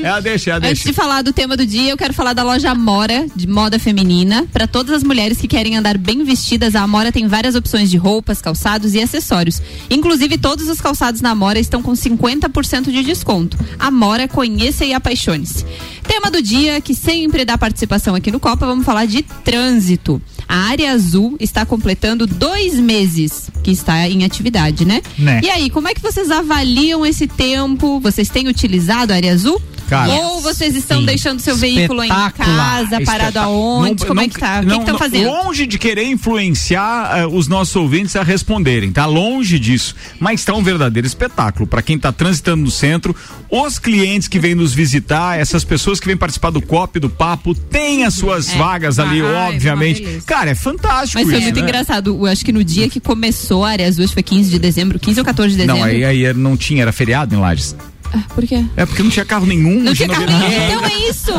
É 0.03 0.09
a 0.09 0.21
deixa, 0.21 0.51
é 0.51 0.53
a 0.53 0.57
Antes 0.57 0.69
deixa. 0.69 0.85
de 0.85 0.93
falar 0.93 1.23
do 1.23 1.33
tema 1.33 1.57
do 1.57 1.65
dia, 1.67 1.91
eu 1.91 1.97
quero 1.97 2.13
falar 2.13 2.33
da 2.33 2.43
loja 2.43 2.71
Amora, 2.71 3.27
de 3.35 3.47
moda 3.47 3.79
feminina. 3.79 4.47
Para 4.53 4.67
todas 4.67 4.95
as 4.97 5.03
mulheres 5.05 5.39
que 5.39 5.47
querem 5.49 5.77
andar 5.77 5.97
bem 5.97 6.25
vestidas, 6.25 6.75
a 6.75 6.83
Amora 6.83 7.13
tem 7.13 7.27
várias 7.29 7.55
opções 7.55 7.91
de 7.91 7.97
roupas, 7.97 8.41
calçados 8.43 8.95
e 8.95 9.01
acessórios. 9.01 9.63
Inclusive, 9.89 10.37
todos 10.39 10.69
os 10.69 10.81
calçados 10.81 11.21
na 11.21 11.31
Amora 11.31 11.59
estão 11.59 11.83
com 11.83 11.93
50% 11.93 12.91
de 12.91 13.03
desconto. 13.03 13.57
Amora, 13.79 14.27
conheça 14.29 14.85
e 14.85 14.93
apaixone-se. 14.93 15.65
Tema 16.07 16.31
do 16.31 16.43
dia, 16.43 16.81
que 16.81 16.95
sempre 16.95 17.45
dá 17.45 17.57
participação 17.57 18.15
aqui 18.15 18.31
no 18.31 18.41
Copa, 18.41 18.67
vamos 18.67 18.85
falar 18.85 19.07
de 19.07 19.23
trânsito. 19.23 20.21
A 20.55 20.69
área 20.69 20.93
azul 20.93 21.37
está 21.41 21.67
completando 21.67 22.29
dois 22.29 22.75
meses 22.79 23.51
que 23.65 23.73
está 23.73 24.09
em 24.09 24.23
atividade, 24.25 24.85
né? 24.85 25.03
Né. 25.19 25.41
E 25.43 25.51
aí, 25.51 25.69
como 25.69 25.89
é 25.89 25.95
que 25.95 26.01
vocês 26.01 26.31
avaliam 26.31 27.05
esse 27.05 27.27
tempo? 27.27 27.99
Vocês 27.99 28.29
têm 28.29 28.47
utilizado 28.47 29.13
a 29.13 29.17
área 29.17 29.33
azul? 29.33 29.61
Cara, 29.89 30.11
Ou 30.15 30.41
vocês 30.41 30.75
estão 30.77 31.01
sim. 31.01 31.07
deixando 31.07 31.41
seu 31.41 31.55
veículo 31.57 32.03
em 32.03 32.09
casa, 32.09 33.01
parado 33.05 33.39
aonde? 33.39 34.01
Não- 34.01 34.09
Como 34.09 34.21
é 34.21 34.23
não- 34.23 34.31
que 34.31 34.39
tá? 34.41 34.61
O 34.61 34.67
que 34.67 34.77
estão 34.79 34.97
fazendo? 34.99 35.27
Longe 35.27 35.67
de 35.67 35.77
querer 35.79 36.05
influenciar 36.05 37.19
eh, 37.19 37.27
os 37.27 37.49
nossos 37.49 37.77
ouvintes 37.77 38.17
a 38.17 38.23
responderem, 38.23 38.91
tá? 38.93 39.05
Longe 39.05 39.59
disso. 39.59 39.95
Mas 40.19 40.43
tá 40.43 40.55
um 40.55 40.63
verdadeiro 40.63 41.07
espetáculo 41.07 41.67
para 41.67 41.83
quem 41.83 41.99
tá 41.99 42.11
transitando 42.13 42.63
no 42.65 42.71
centro, 42.71 43.15
os 43.51 43.79
clientes 43.79 44.27
que 44.27 44.39
vêm 44.39 44.55
nos 44.55 44.73
visitar, 44.73 45.39
essas 45.39 45.65
pessoas 45.65 46.01
que 46.01 46.07
vêm 46.07 46.17
participar 46.17 46.49
do 46.51 46.63
COP, 46.63 46.99
do 46.99 47.11
papo, 47.11 47.55
tem 47.55 48.05
as 48.05 48.15
suas 48.15 48.49
É. 48.55 48.57
vagas 48.57 48.99
ali, 48.99 49.21
Ai, 49.21 49.49
obviamente. 49.55 50.01
beleza. 50.03 50.25
Cara, 50.45 50.51
é 50.51 50.55
fantástico 50.55 51.19
Mas 51.19 51.29
foi 51.31 51.37
isso, 51.37 51.43
muito 51.45 51.57
né? 51.57 51.63
engraçado. 51.63 52.11
Eu 52.11 52.27
acho 52.27 52.45
que 52.45 52.53
no 52.53 52.63
dia 52.63 52.87
que 52.89 53.01
começou 53.01 53.65
a 53.65 53.71
área 53.71 53.87
azul, 53.87 54.07
foi 54.07 54.23
15 54.23 54.51
de 54.51 54.59
dezembro, 54.59 54.99
15 54.99 55.21
ou 55.21 55.25
14 55.25 55.53
de 55.53 55.57
dezembro. 55.57 55.81
Não, 55.81 55.85
aí, 55.87 56.05
aí 56.05 56.35
não 56.35 56.55
tinha, 56.55 56.83
era 56.83 56.93
feriado 56.93 57.35
em 57.35 57.39
Lages. 57.39 57.75
Ah, 58.13 58.23
Por 58.35 58.47
quê? 58.47 58.65
É 58.77 58.87
porque 58.87 59.03
não 59.03 59.11
tinha 59.11 59.25
carro 59.25 59.47
nenhum. 59.47 59.81
Não 59.83 59.95
tinha 59.95 60.09
carro 60.09 60.27
nenhum. 60.27 60.47
Então 60.47 60.85
é 60.85 61.11
isso. 61.11 61.33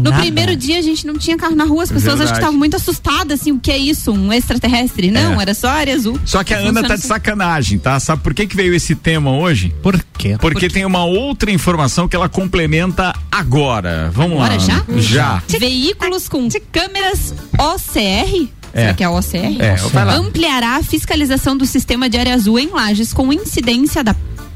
no 0.00 0.12
primeiro 0.14 0.56
dia 0.56 0.78
a 0.78 0.82
gente 0.82 1.06
não 1.06 1.14
tinha 1.18 1.36
carro 1.36 1.54
na 1.54 1.64
rua. 1.64 1.82
As 1.82 1.92
pessoas 1.92 2.20
acho 2.20 2.32
que 2.32 2.38
estavam 2.38 2.58
muito 2.58 2.76
assustadas, 2.76 3.40
assim, 3.40 3.52
o 3.52 3.58
que 3.58 3.70
é 3.70 3.76
isso? 3.78 4.12
Um 4.12 4.32
extraterrestre? 4.32 5.10
Não, 5.10 5.38
É. 5.38 5.42
era 5.42 5.54
só 5.54 5.68
área 5.68 5.94
azul. 5.94 6.18
Só 6.24 6.42
que 6.42 6.54
a 6.54 6.58
Ana 6.58 6.82
tá 6.82 6.88
de 6.88 6.92
assim. 6.94 7.08
sacanagem, 7.08 7.78
tá? 7.78 7.98
Sabe 8.00 8.22
por 8.22 8.32
que, 8.34 8.46
que 8.46 8.56
veio 8.56 8.74
esse 8.74 8.94
tema 8.94 9.30
hoje? 9.32 9.74
Por 9.82 10.02
quê? 10.16 10.36
Porque 10.40 10.68
tem 10.68 10.84
uma 10.84 11.04
outra 11.04 11.50
informação 11.50 12.08
que 12.08 12.16
ela 12.16 12.28
complementa 12.28 13.14
agora. 13.30 14.10
Vamos 14.14 14.38
Agora 14.38 14.54
lá. 14.54 14.58
já? 14.58 14.84
Já. 14.98 15.42
Veículos 15.58 16.28
com 16.28 16.48
câmeras 16.72 17.34
OCR? 17.58 18.48
É. 18.72 18.80
Será 18.80 18.94
que 18.94 19.04
é 19.04 19.08
OCR? 19.08 19.60
É. 19.60 19.76
Ampliará 20.16 20.76
a 20.76 20.82
fiscalização 20.82 21.56
do 21.56 21.64
sistema 21.66 22.08
de 22.08 22.16
área 22.18 22.34
azul 22.34 22.58
em 22.58 22.68
Lages 22.70 23.12
com 23.12 23.32
incidência 23.32 24.02
da 24.02 24.14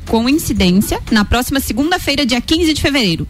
com 0.08 0.28
incidência 0.28 1.00
na 1.10 1.24
próxima 1.24 1.60
segunda-feira, 1.60 2.26
dia 2.26 2.40
15 2.40 2.72
de 2.72 2.80
fevereiro. 2.80 3.28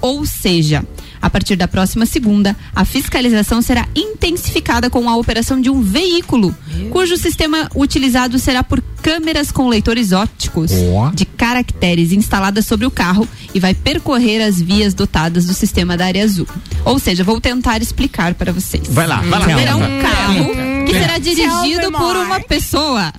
Ou 0.00 0.26
seja, 0.26 0.84
a 1.22 1.30
partir 1.30 1.56
da 1.56 1.66
próxima 1.66 2.04
segunda, 2.04 2.54
a 2.74 2.84
fiscalização 2.84 3.62
será 3.62 3.86
intensificada 3.94 4.90
com 4.90 5.08
a 5.08 5.16
operação 5.16 5.58
de 5.60 5.70
um 5.70 5.80
veículo, 5.80 6.54
cujo 6.90 7.16
sistema 7.16 7.70
utilizado 7.74 8.38
será 8.38 8.62
por 8.62 8.82
câmeras 9.00 9.50
com 9.50 9.68
leitores 9.68 10.12
ópticos 10.12 10.70
de 11.14 11.24
caracteres 11.24 12.12
instaladas 12.12 12.66
sobre 12.66 12.84
o 12.84 12.90
carro 12.90 13.26
e 13.54 13.60
vai 13.60 13.72
percorrer 13.72 14.42
as 14.42 14.60
vias 14.60 14.92
dotadas 14.92 15.46
do 15.46 15.54
sistema 15.54 15.96
da 15.96 16.06
área 16.06 16.24
azul. 16.24 16.46
Ou 16.84 16.98
seja, 16.98 17.24
vou 17.24 17.40
tentar 17.40 17.80
explicar 17.80 18.34
para 18.34 18.52
vocês. 18.52 18.86
Vai 18.88 19.06
lá, 19.06 19.22
vai 19.22 19.40
lá. 19.40 19.58
Será 19.58 19.76
um 19.76 20.02
carro 20.02 20.84
que 20.86 20.92
será 20.92 21.18
dirigido 21.18 21.92
por 21.92 22.16
uma 22.16 22.40
pessoa. 22.40 23.12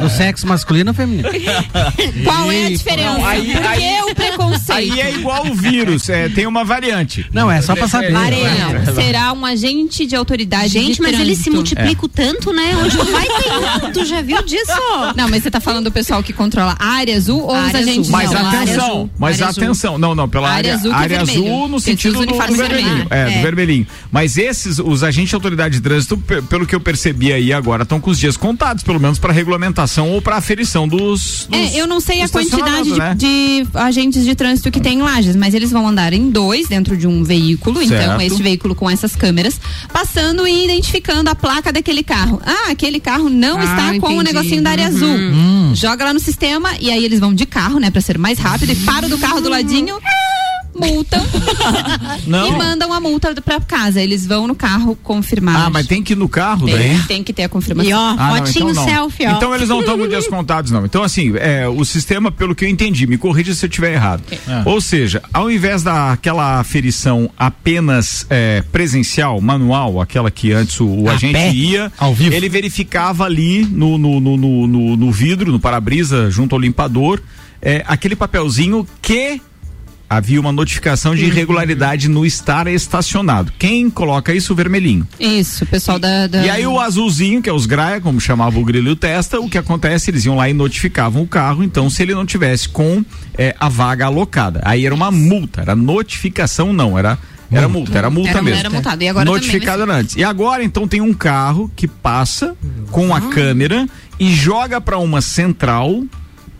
Do 0.00 0.08
sexo 0.10 0.46
masculino 0.46 0.90
ou 0.90 0.94
feminino? 0.94 1.28
Qual 2.24 2.50
é 2.52 2.66
a 2.66 2.70
diferença? 2.70 3.12
Não, 3.12 3.26
aí- 3.26 3.52
Por 3.52 3.60
que 3.62 3.66
aí- 3.68 4.02
o 4.02 4.14
preconceito? 4.14 4.92
Aí 4.92 5.00
é 5.00 5.14
igual 5.14 5.46
o 5.46 5.54
vírus, 5.54 6.08
é, 6.08 6.28
tem 6.28 6.46
uma 6.46 6.64
variante. 6.64 7.26
Não, 7.32 7.50
é 7.50 7.60
só 7.60 7.74
pra 7.74 7.88
saber. 7.88 8.10
Não, 8.12 8.94
será 8.94 9.32
um 9.32 9.44
agente 9.44 10.06
de 10.06 10.16
autoridade 10.16 10.68
Gente, 10.68 10.96
de 10.96 11.02
mas 11.02 11.18
eles 11.18 11.38
se 11.38 11.50
trânsito. 11.50 11.56
multiplicam 11.56 12.08
tanto, 12.08 12.52
né? 12.52 12.76
Onde 12.82 12.96
tu 12.96 13.04
vai 13.04 13.26
ter 13.26 13.86
um. 13.86 13.92
Tu 13.92 14.04
já 14.04 14.22
viu 14.22 14.42
disso? 14.42 14.72
Não, 15.16 15.28
mas 15.28 15.42
você 15.42 15.50
tá 15.50 15.60
falando 15.60 15.84
do 15.84 15.92
pessoal 15.92 16.22
que 16.22 16.32
controla 16.32 16.76
a 16.78 16.86
área 16.86 17.16
azul 17.16 17.42
ou 17.42 17.50
A 17.54 17.60
os 17.60 17.66
área 17.68 17.80
agentes 17.80 18.00
azul. 18.00 18.12
Mas 18.12 18.30
não, 18.30 18.46
área 18.46 18.60
atenção, 18.60 18.84
azul. 18.86 19.10
mas 19.18 19.34
Área 19.36 19.46
azul. 19.48 19.62
atenção. 19.64 19.98
Não, 19.98 20.14
não, 20.14 20.28
pela 20.28 20.48
área, 20.48 20.58
área 20.72 20.74
azul 20.74 20.92
é 20.92 20.94
área 20.94 21.24
vermelho, 21.24 21.46
azul 21.54 21.68
no 21.68 21.80
sentido 21.80 22.20
do, 22.20 22.26
do 22.26 22.34
vermelhinho. 22.38 22.68
vermelhos. 22.68 23.06
É, 23.10 23.24
do 23.24 23.30
É. 23.30 23.42
vermelhinho. 23.42 23.86
Mas 24.10 24.36
esses, 24.38 24.78
os 24.78 25.02
agentes 25.02 25.30
de 25.30 25.34
autoridade 25.34 25.74
de 25.74 25.80
trânsito, 25.80 26.16
pe- 26.16 26.42
pelo 26.42 26.66
que 26.66 26.74
eu 26.74 26.80
percebi 26.80 27.32
aí 27.32 27.52
agora, 27.52 27.82
estão 27.82 28.00
com 28.00 28.10
os 28.10 28.18
dias 28.18 28.36
contados, 28.36 28.82
pelo 28.82 29.00
menos 29.00 29.18
para 29.18 29.32
regulamentação 29.32 29.89
informação 29.90 30.10
ou 30.10 30.22
para 30.22 30.36
aferição 30.36 30.86
dos, 30.86 31.46
dos 31.48 31.48
É, 31.50 31.74
eu 31.80 31.86
não 31.86 32.00
sei 32.00 32.22
a 32.22 32.28
quantidade 32.28 32.90
de, 32.92 32.98
né? 32.98 33.14
de 33.16 33.66
agentes 33.74 34.24
de 34.24 34.34
trânsito 34.34 34.70
que 34.70 34.80
tem 34.80 34.98
em 34.98 35.02
Lages, 35.02 35.34
mas 35.36 35.52
eles 35.54 35.70
vão 35.70 35.86
andar 35.88 36.12
em 36.12 36.30
dois 36.30 36.68
dentro 36.68 36.96
de 36.96 37.06
um 37.06 37.24
veículo, 37.24 37.82
então 37.82 37.96
Certo. 37.98 38.20
este 38.20 38.42
veículo 38.42 38.74
com 38.74 38.88
essas 38.88 39.16
câmeras, 39.16 39.60
passando 39.92 40.46
e 40.46 40.64
identificando 40.64 41.28
a 41.30 41.34
placa 41.34 41.72
daquele 41.72 42.02
carro. 42.02 42.40
Ah, 42.44 42.70
aquele 42.70 43.00
carro 43.00 43.28
não 43.28 43.58
Ah, 43.58 43.64
está 43.64 43.98
com 44.00 44.08
o 44.08 44.20
entendi. 44.22 44.32
negocinho 44.34 44.62
da 44.62 44.70
área 44.70 44.88
Uhum. 44.88 44.94
azul. 44.94 45.08
Hum. 45.16 45.72
Joga 45.74 46.04
lá 46.04 46.14
no 46.14 46.20
sistema 46.20 46.70
e 46.80 46.90
aí 46.90 47.04
eles 47.04 47.18
vão 47.20 47.34
de 47.34 47.46
carro, 47.46 47.78
né, 47.80 47.90
para 47.90 48.00
ser 48.00 48.18
mais 48.18 48.38
rápido 48.38 48.70
e 48.72 48.76
param 48.76 49.08
do 49.08 49.18
carro 49.18 49.40
do 49.40 49.48
ladinho. 49.48 49.96
Multam 50.80 51.24
Não. 52.26 52.48
e 52.48 52.52
mandam 52.52 52.92
a 52.92 53.00
multa 53.00 53.34
pra 53.40 53.60
casa. 53.60 54.00
Eles 54.00 54.26
vão 54.26 54.46
no 54.46 54.54
carro 54.54 54.96
confirmar. 55.02 55.66
Ah, 55.66 55.70
mas 55.70 55.86
tem 55.86 56.02
que 56.02 56.12
ir 56.14 56.16
no 56.16 56.28
carro 56.28 56.66
daí? 56.66 56.90
tem, 56.90 57.02
tem 57.02 57.24
que 57.24 57.32
ter 57.32 57.44
a 57.44 57.48
confirmação. 57.48 57.90
E 57.90 57.94
ó, 57.94 58.14
Ah, 58.18 58.40
não, 58.40 58.46
então 58.48 58.72
não. 58.72 58.84
selfie, 58.84 59.26
ó. 59.26 59.30
Então 59.32 59.54
eles 59.54 59.68
não 59.68 59.80
estão 59.80 59.96
descontados, 60.08 60.70
não. 60.70 60.84
Então, 60.84 61.02
assim, 61.02 61.32
é, 61.36 61.68
o 61.68 61.84
sistema, 61.84 62.30
pelo 62.32 62.54
que 62.54 62.64
eu 62.64 62.68
entendi, 62.68 63.06
me 63.06 63.16
corrija 63.18 63.54
se 63.54 63.64
eu 63.64 63.68
estiver 63.68 63.92
errado. 63.94 64.22
Ou 64.64 64.80
seja, 64.80 65.22
ao 65.32 65.50
invés 65.50 65.82
daquela 65.82 66.58
aferição 66.60 67.30
apenas 67.38 68.26
é, 68.30 68.62
presencial, 68.72 69.40
manual, 69.40 70.00
aquela 70.00 70.30
que 70.30 70.52
antes 70.52 70.80
o, 70.80 70.86
o 70.86 71.10
agente 71.10 71.32
pé, 71.34 71.52
ia, 71.52 71.92
ao 71.98 72.14
vivo. 72.14 72.34
ele 72.34 72.48
verificava 72.48 73.24
ali 73.24 73.64
no, 73.64 73.98
no, 73.98 74.20
no, 74.20 74.36
no, 74.36 74.66
no- 74.66 74.96
no 74.96 75.12
vidro, 75.12 75.50
no 75.52 75.60
para-brisa, 75.60 76.30
junto 76.30 76.54
ao 76.54 76.60
limpador, 76.60 77.20
é, 77.62 77.84
aquele 77.86 78.16
papelzinho 78.16 78.86
que 79.02 79.40
havia 80.10 80.40
uma 80.40 80.50
notificação 80.50 81.14
de 81.14 81.24
irregularidade 81.24 82.08
no 82.08 82.26
estar 82.26 82.66
estacionado. 82.66 83.52
Quem 83.56 83.88
coloca 83.88 84.34
isso? 84.34 84.52
O 84.52 84.56
vermelhinho. 84.56 85.06
Isso, 85.20 85.62
o 85.62 85.66
pessoal 85.68 86.00
da, 86.00 86.26
da- 86.26 86.44
E 86.44 86.50
aí 86.50 86.66
o 86.66 86.80
azulzinho, 86.80 87.40
que 87.40 87.48
é 87.48 87.52
os 87.52 87.64
graia, 87.64 88.00
como 88.00 88.20
chamava 88.20 88.58
o 88.58 88.64
grilo 88.64 88.88
e 88.88 88.90
o 88.90 88.96
testa, 88.96 89.38
o 89.40 89.48
que 89.48 89.56
acontece, 89.56 90.10
eles 90.10 90.24
iam 90.24 90.34
lá 90.36 90.50
e 90.50 90.52
notificavam 90.52 91.22
o 91.22 91.28
carro, 91.28 91.62
então 91.62 91.88
se 91.88 92.02
ele 92.02 92.12
não 92.12 92.26
tivesse 92.26 92.68
com 92.68 93.04
eh, 93.38 93.54
a 93.60 93.68
vaga 93.68 94.06
alocada, 94.06 94.60
aí 94.64 94.84
era 94.84 94.94
uma 94.94 95.12
multa, 95.12 95.60
era 95.60 95.76
notificação 95.76 96.72
não, 96.72 96.98
era 96.98 97.16
era 97.52 97.68
multa, 97.68 97.98
era 97.98 98.08
multa 98.10 98.30
Era- 98.30 98.42
mesmo. 98.42 98.60
era 98.60 98.70
multado. 98.70 99.02
E 99.02 99.08
agora 99.08 99.26
também 99.26 99.40
Notificado 99.40 99.82
era 99.82 99.92
antes. 99.96 100.14
E 100.16 100.22
agora 100.22 100.62
então 100.62 100.86
tem 100.86 101.00
um 101.00 101.12
carro 101.12 101.68
que 101.74 101.88
passa 101.88 102.56
com 102.92 103.12
Ah. 103.12 103.18
a 103.18 103.20
câmera 103.22 103.88
e 104.20 104.32
joga 104.32 104.80
para 104.80 104.98
uma 104.98 105.20
central 105.20 106.04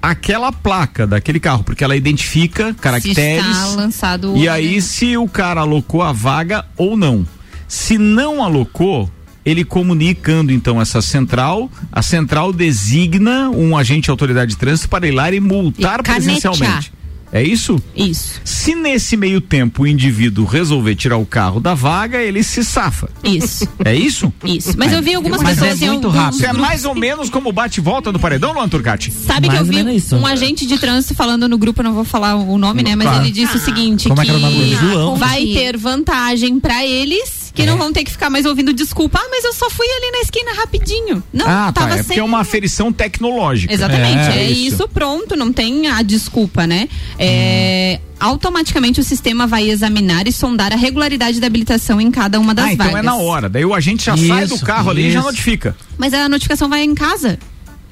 aquela 0.02 0.52
placa 0.52 1.06
daquele 1.06 1.40
carro, 1.40 1.64
porque 1.64 1.84
ela 1.84 1.96
identifica 1.96 2.68
se 2.68 2.74
caracteres 2.74 3.46
está 3.46 3.66
lançado 3.76 4.36
e 4.36 4.48
aí, 4.48 4.80
se 4.80 5.16
o 5.16 5.28
cara 5.28 5.60
alocou 5.60 6.02
a 6.02 6.12
vaga 6.12 6.64
ou 6.76 6.96
não. 6.96 7.26
Se 7.68 7.98
não 7.98 8.42
alocou, 8.42 9.10
ele 9.44 9.64
comunicando 9.64 10.52
então 10.52 10.80
essa 10.80 11.00
central, 11.00 11.70
a 11.92 12.02
central 12.02 12.52
designa 12.52 13.50
um 13.50 13.76
agente 13.76 14.04
de 14.04 14.10
autoridade 14.10 14.52
de 14.52 14.56
trânsito 14.56 14.88
para 14.88 15.06
ir 15.06 15.12
lá 15.12 15.30
e 15.32 15.40
multar 15.40 16.00
E 16.00 16.02
presencialmente. 16.02 16.92
É 17.32 17.42
isso? 17.42 17.80
Isso, 17.94 18.40
Se 18.44 18.74
nesse 18.74 19.16
meio 19.16 19.40
tempo 19.40 19.84
o 19.84 19.86
indivíduo 19.86 20.44
resolver 20.44 20.96
tirar 20.96 21.16
o 21.16 21.24
carro 21.24 21.60
da 21.60 21.74
vaga, 21.74 22.18
ele 22.20 22.42
se 22.42 22.64
safa. 22.64 23.08
isso, 23.22 23.68
É 23.84 23.94
isso? 23.94 24.32
isso. 24.44 24.74
Mas 24.76 24.92
eu 24.92 25.00
vi 25.00 25.14
algumas 25.14 25.40
Mas 25.40 25.58
pessoas 25.58 25.80
é 25.80 25.86
muito 25.86 26.06
alguns 26.08 26.20
rápido. 26.20 26.36
Isso 26.40 26.46
é 26.46 26.52
mais 26.52 26.84
ou 26.84 26.94
menos 26.94 27.30
como 27.30 27.48
o 27.50 27.52
bate-volta 27.52 28.10
do 28.10 28.18
paredão, 28.18 28.52
Luan 28.52 28.68
Turcati? 28.68 29.12
Sabe 29.12 29.46
Mais 29.46 29.60
que 29.68 29.76
eu 29.78 29.84
vi 29.84 29.96
isso. 29.96 30.16
um 30.16 30.26
agente 30.26 30.66
de 30.66 30.76
trânsito 30.78 31.14
falando 31.14 31.48
no 31.48 31.56
grupo, 31.56 31.82
não 31.82 31.92
vou 31.94 32.04
falar 32.04 32.34
o 32.34 32.58
nome, 32.58 32.82
né? 32.82 32.96
Mas 32.96 33.06
Claro. 33.08 33.24
ele 33.24 33.32
disse 33.32 33.56
o 33.56 33.60
seguinte: 33.60 34.08
Como 34.08 34.20
é 34.20 34.24
que 34.24 34.30
que 34.32 34.36
era 34.36 34.46
o 34.46 34.50
nome 34.50 34.64
dele? 34.64 34.76
João. 34.76 35.14
vai 35.16 35.46
ter 35.46 35.76
vantagem 35.76 36.58
pra 36.58 36.84
eles 36.84 37.39
que 37.54 37.66
não 37.66 37.76
vão 37.76 37.92
ter 37.92 38.04
que 38.04 38.10
ficar 38.10 38.30
mais 38.30 38.46
ouvindo 38.46 38.72
desculpa. 38.72 39.18
Ah, 39.22 39.28
mas 39.30 39.44
eu 39.44 39.52
só 39.52 39.68
fui 39.70 39.86
ali 39.86 40.10
na 40.12 40.18
esquina 40.20 40.52
rapidinho. 40.54 41.22
Não, 41.32 41.46
Ah, 41.46 41.72
tá. 41.72 41.82
tava 41.82 41.94
É 41.94 41.96
sem. 41.98 42.04
porque 42.06 42.20
é 42.20 42.24
uma 42.24 42.40
aferição 42.40 42.92
tecnológica. 42.92 43.72
Exatamente, 43.72 44.30
É, 44.30 44.38
é, 44.44 44.50
isso. 44.50 44.74
isso. 44.76 44.88
pronto, 44.88 45.34
não 45.36 45.52
tem 45.52 45.88
a 45.88 46.02
desculpa, 46.02 46.66
né? 46.66 46.88
É, 47.18 48.00
Automaticamente 48.18 49.00
o 49.00 49.02
sistema 49.04 49.46
vai 49.46 49.70
examinar 49.70 50.28
e 50.28 50.32
sondar 50.32 50.72
a 50.74 50.76
regularidade 50.76 51.40
da 51.40 51.46
habilitação 51.46 51.98
em 52.00 52.10
cada 52.10 52.38
uma 52.38 52.54
das 52.54 52.66
ah, 52.66 52.72
então 52.74 52.86
vagas. 52.86 53.00
é 53.00 53.02
na 53.02 53.14
hora. 53.16 53.48
Daí 53.48 53.64
o 53.64 53.72
agente 53.74 54.04
já 54.04 54.14
sai 54.16 54.46
do 54.46 54.54
Isso, 54.56 54.64
carro 54.64 54.90
ali 54.90 55.06
e 55.06 55.10
já 55.10 55.20
isso. 55.20 55.28
notifica. 55.28 55.74
Mas 55.96 56.12
a 56.12 56.28
notificação 56.28 56.68
vai 56.68 56.82
em 56.82 56.94
casa. 56.94 57.38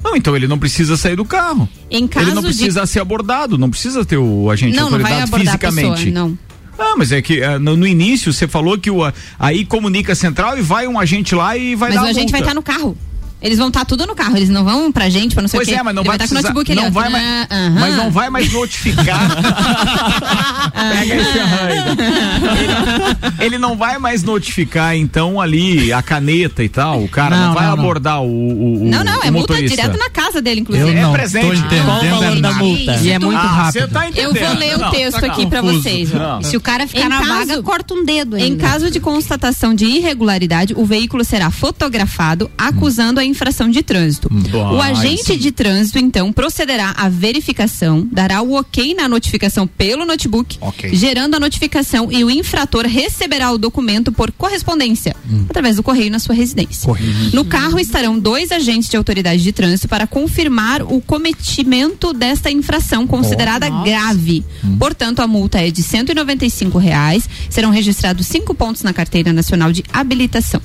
Não, 0.03 0.15
então 0.15 0.35
ele 0.35 0.47
não 0.47 0.59
precisa 0.59 0.95
sair 0.95 1.15
do 1.15 1.25
carro. 1.25 1.67
Em 1.89 2.07
caso 2.07 2.27
ele 2.27 2.35
não 2.35 2.41
de- 2.43 2.49
precisa 2.49 2.85
ser 2.85 2.99
abordado, 2.99 3.57
não 3.57 3.69
precisa 3.71 4.05
ter 4.05 4.17
o 4.17 4.49
agente 4.51 4.71
de 4.73 4.77
Não, 4.77 4.83
não 4.89 4.99
vai 4.99 5.19
autoridade 5.19 5.23
abordar 5.29 5.55
a 5.55 5.57
fisicamente. 5.57 6.05
pessoa, 6.05 6.27
não. 6.29 6.37
Ah, 6.79 6.95
mas 6.97 7.11
é 7.11 7.21
que 7.21 7.43
ah, 7.43 7.59
no, 7.59 7.75
no 7.75 7.85
início 7.85 8.31
você 8.31 8.47
falou 8.47 8.77
que 8.77 8.89
o, 8.89 9.01
aí 9.37 9.65
comunica 9.65 10.13
a 10.13 10.15
central 10.15 10.57
e 10.57 10.61
vai 10.61 10.87
um 10.87 10.97
agente 10.97 11.35
lá 11.35 11.57
e 11.57 11.75
vai 11.75 11.89
Mas 11.89 11.97
dar 11.97 12.03
o 12.03 12.07
a 12.07 12.09
agente 12.09 12.31
vai 12.31 12.41
estar 12.41 12.53
no 12.53 12.63
carro. 12.63 12.97
Eles 13.41 13.57
vão 13.57 13.69
estar 13.69 13.85
tudo 13.85 14.05
no 14.05 14.13
carro, 14.15 14.35
eles 14.35 14.49
não 14.49 14.65
vão 14.65 14.91
pra 14.91 15.09
gente, 15.09 15.33
pra 15.33 15.41
não 15.41 15.47
sei 15.47 15.59
Pois 15.59 15.67
o 15.67 15.71
quê. 15.71 15.77
é, 15.79 15.83
mas 15.83 15.95
não 15.95 16.01
Ele 16.01 16.07
vai, 16.07 16.15
estar 16.17 16.27
com 16.27 16.33
o 16.33 16.37
precisar, 16.37 16.53
notebook 16.53 16.71
ali, 16.71 16.81
não 16.81 16.91
vai 16.91 17.05
que 17.05 17.11
mais, 17.13 17.47
mas 17.73 17.95
não 17.95 18.11
vai 18.11 18.29
mais 18.29 18.51
notificar. 18.51 19.19
Pega 20.73 21.15
esse 21.15 21.39
arranho. 21.39 21.83
Ele, 23.39 23.45
ele 23.45 23.57
não 23.57 23.77
vai 23.77 23.97
mais 23.97 24.23
notificar 24.23 24.95
então 24.95 25.39
ali 25.39 25.91
a 25.93 26.01
caneta 26.01 26.63
e 26.63 26.69
tal. 26.69 27.03
O 27.03 27.07
cara 27.09 27.35
não, 27.35 27.47
Não, 27.47 27.53
vai 27.53 27.65
não, 27.67 27.75
não. 27.75 27.83
abordar 27.83 28.21
o, 28.21 28.25
o, 28.27 28.81
o 28.83 28.89
Não, 28.89 29.03
não, 29.03 29.23
é 29.23 29.31
multa 29.31 29.55
direto 29.61 29.97
na 29.97 30.09
casa 30.09 30.41
dele, 30.41 30.61
inclusive. 30.61 30.89
Eu 30.89 30.97
É 30.97 31.01
não 31.01 31.11
presente. 31.13 31.45
tô 31.47 31.53
entendendo. 31.53 31.85
Valor 32.19 32.41
da 32.41 32.51
multa? 32.53 32.95
E 33.01 33.11
é 33.11 33.19
muito 33.19 33.37
Ah, 33.37 33.41
rápido. 33.47 33.87
Tá 33.89 34.09
Eu 34.15 34.33
vou 34.33 34.53
ler 34.57 34.75
o 34.75 34.79
Não, 34.79 34.91
texto 34.91 35.19
tá 35.19 35.27
aqui 35.27 35.45
pra 35.47 35.61
confuso. 35.61 35.81
vocês. 35.83 36.13
ó. 36.13 36.17
Não. 36.17 36.43
Se 36.43 36.57
o 36.57 36.61
cara 36.61 36.87
ficar 36.87 37.05
Em 37.05 37.09
na 37.09 37.17
caso- 37.19 37.29
vaga, 37.47 37.63
corta 37.63 37.93
um 37.93 38.03
dedo 38.03 38.35
ainda. 38.35 38.47
Em 38.47 38.57
caso 38.57 38.91
de 38.91 38.99
constatação 38.99 39.73
de 39.73 39.85
irregularidade, 39.85 40.73
o 40.75 40.85
veículo 40.85 41.23
será 41.23 41.49
fotografado, 41.51 42.49
acusando 42.57 43.19
a 43.19 43.28
infração 43.29 43.69
de 43.69 43.81
trânsito. 43.83 44.27
Bom, 44.29 44.75
o 44.75 44.81
aí 44.81 44.91
agente 44.91 45.37
de 45.37 45.51
trânsito, 45.51 45.97
então, 45.99 46.33
procederá 46.33 46.93
à 46.97 47.07
verificação, 47.07 48.07
dará 48.11 48.41
o 48.41 48.53
ok 48.53 48.93
na 48.93 49.07
notificação 49.07 49.65
pelo 49.67 50.05
notebook, 50.05 50.57
Ok. 50.59 50.93
gerando 50.93 51.35
a 51.35 51.39
notificação 51.39 52.11
e 52.11 52.23
o 52.23 52.29
infrator 52.29 52.85
receberá 52.85 53.51
o 53.51 53.57
documento 53.57 54.11
por 54.11 54.31
correspondência, 54.31 55.15
através 55.49 55.75
do 55.77 55.83
correio 55.83 56.11
na 56.11 56.19
sua 56.19 56.35
residência. 56.35 56.91
No 57.33 57.45
carro 57.45 57.79
estarão 57.79 58.17
dois 58.19 58.51
agentes 58.51 58.89
de 58.89 58.97
autoridade 58.97 59.41
de 59.41 59.51
trânsito 59.51 59.87
para 59.87 60.07
confirmar 60.07 60.81
o 60.81 60.99
cometimento 61.01 62.13
desta 62.13 62.49
infração 62.51 63.05
considerada 63.07 63.69
grave. 63.83 64.43
Portanto, 64.77 65.19
a 65.19 65.27
multa 65.27 65.59
é 65.59 65.71
de 65.71 65.83
195 65.83 66.77
reais. 66.77 67.27
Serão 67.49 67.69
registrados 67.71 68.27
cinco 68.27 68.53
pontos 68.53 68.83
na 68.83 68.93
carteira 68.93 69.31
nacional 69.33 69.71
de 69.71 69.83
habilitação. 69.91 70.61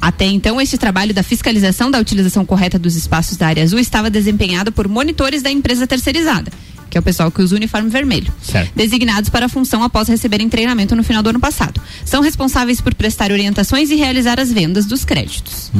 Até 0.00 0.26
então, 0.26 0.60
este 0.60 0.76
trabalho 0.76 1.14
da 1.14 1.22
fiscalização 1.22 1.90
da 1.90 1.98
utilização 1.98 2.44
correta 2.44 2.78
dos 2.78 2.96
espaços 2.96 3.36
da 3.36 3.46
área 3.46 3.62
azul 3.62 3.78
estava 3.78 4.10
desempenhado 4.10 4.72
por 4.72 4.88
monitores 4.88 5.42
da 5.42 5.50
empresa 5.50 5.86
terceirizada, 5.86 6.50
que 6.90 6.98
é 6.98 7.00
o 7.00 7.02
pessoal 7.02 7.30
que 7.30 7.40
usa 7.40 7.54
o 7.54 7.56
uniforme 7.56 7.88
vermelho, 7.88 8.32
designados 8.74 9.30
para 9.30 9.46
a 9.46 9.48
função 9.48 9.82
após 9.82 10.08
receberem 10.08 10.48
treinamento 10.48 10.96
no 10.96 11.02
final 11.04 11.22
do 11.22 11.30
ano 11.30 11.40
passado. 11.40 11.80
São 12.04 12.20
responsáveis 12.20 12.80
por 12.80 12.94
prestar 12.94 13.30
orientações 13.30 13.90
e 13.90 13.94
realizar 13.94 14.40
as 14.40 14.52
vendas 14.52 14.86
dos 14.86 15.04
créditos. 15.04 15.70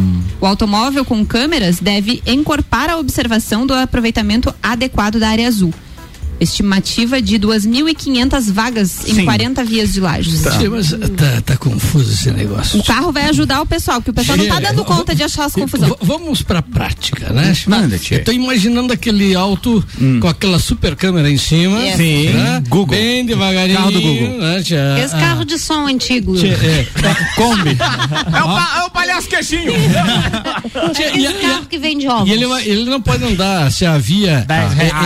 O 0.41 0.47
automóvel 0.47 1.05
com 1.05 1.25
câmeras 1.27 1.81
deve 1.81 2.23
encorpar 2.27 2.91
a 2.91 2.99
observação 2.99 3.67
do 3.67 3.75
aproveitamento 3.75 4.55
adequado 4.63 5.19
da 5.19 5.29
área 5.29 5.49
azul. 5.49 5.73
Estimativa 6.43 7.21
de 7.23 7.39
2.500 7.39 8.53
vagas 8.53 9.07
em 9.09 9.15
Sim. 9.15 9.25
40 9.25 9.65
vias 9.65 9.93
de 9.93 10.01
lajes. 10.01 10.41
Sim, 10.41 10.69
mas 10.69 10.91
tá, 10.91 11.41
tá 11.45 11.57
confuso 11.57 12.13
esse 12.13 12.31
negócio. 12.31 12.81
O 12.81 12.85
carro 12.85 13.13
vai 13.13 13.25
ajudar 13.29 13.61
o 13.63 13.67
pessoal, 13.67 13.99
porque 14.01 14.11
o 14.11 14.15
pessoal 14.15 14.37
não 14.39 14.47
tá 14.47 14.61
dando 14.61 14.85
conta 14.85 15.15
de 15.15 15.23
achar 15.23 15.45
as 15.47 15.53
confusões. 15.55 15.93
Vamos 16.01 16.43
pra 16.43 16.61
prática, 16.63 17.33
né? 17.33 17.53
Manda. 17.67 17.99
Eu 18.11 18.25
tô 18.25 18.33
imaginando 18.33 18.93
aquele 18.93 19.35
auto 19.35 19.85
com 20.21 20.29
aquela 20.29 20.59
super 20.59 20.97
câmera 20.97 21.31
em 21.31 21.39
cima. 21.39 21.79
Yes. 21.81 21.97
Sim. 21.97 22.29
né? 22.31 22.63
Google. 22.69 22.97
Bem 22.97 23.25
devagarinho. 23.25 23.79
Carro 23.79 23.91
do 23.93 24.01
Google. 24.01 24.39
Né? 24.39 24.59
Esse 24.61 24.75
Ah, 24.77 25.19
carro 25.21 25.45
de 25.45 25.59
som 25.59 25.87
antigo. 25.87 26.35
tchê, 26.37 26.49
é. 26.49 26.87
Kombi. 27.37 27.77
É 28.33 28.41
o, 28.43 28.47
pa- 28.47 28.73
é 28.79 28.83
o 28.87 28.91
palhaço 28.91 29.29
queixinho. 29.29 29.73
Tchê, 30.95 31.03
e- 31.19 31.25
Esse 31.27 31.37
e- 31.37 31.41
carro 31.41 31.67
que 31.67 31.79
vende 31.79 32.07
ovos. 32.09 32.29
E 32.29 32.33
ele, 32.33 32.45
ele 32.65 32.85
não 32.91 33.01
pode 33.01 33.25
andar, 33.25 33.71
se 33.71 33.85
a 33.85 33.99
via 33.99 34.47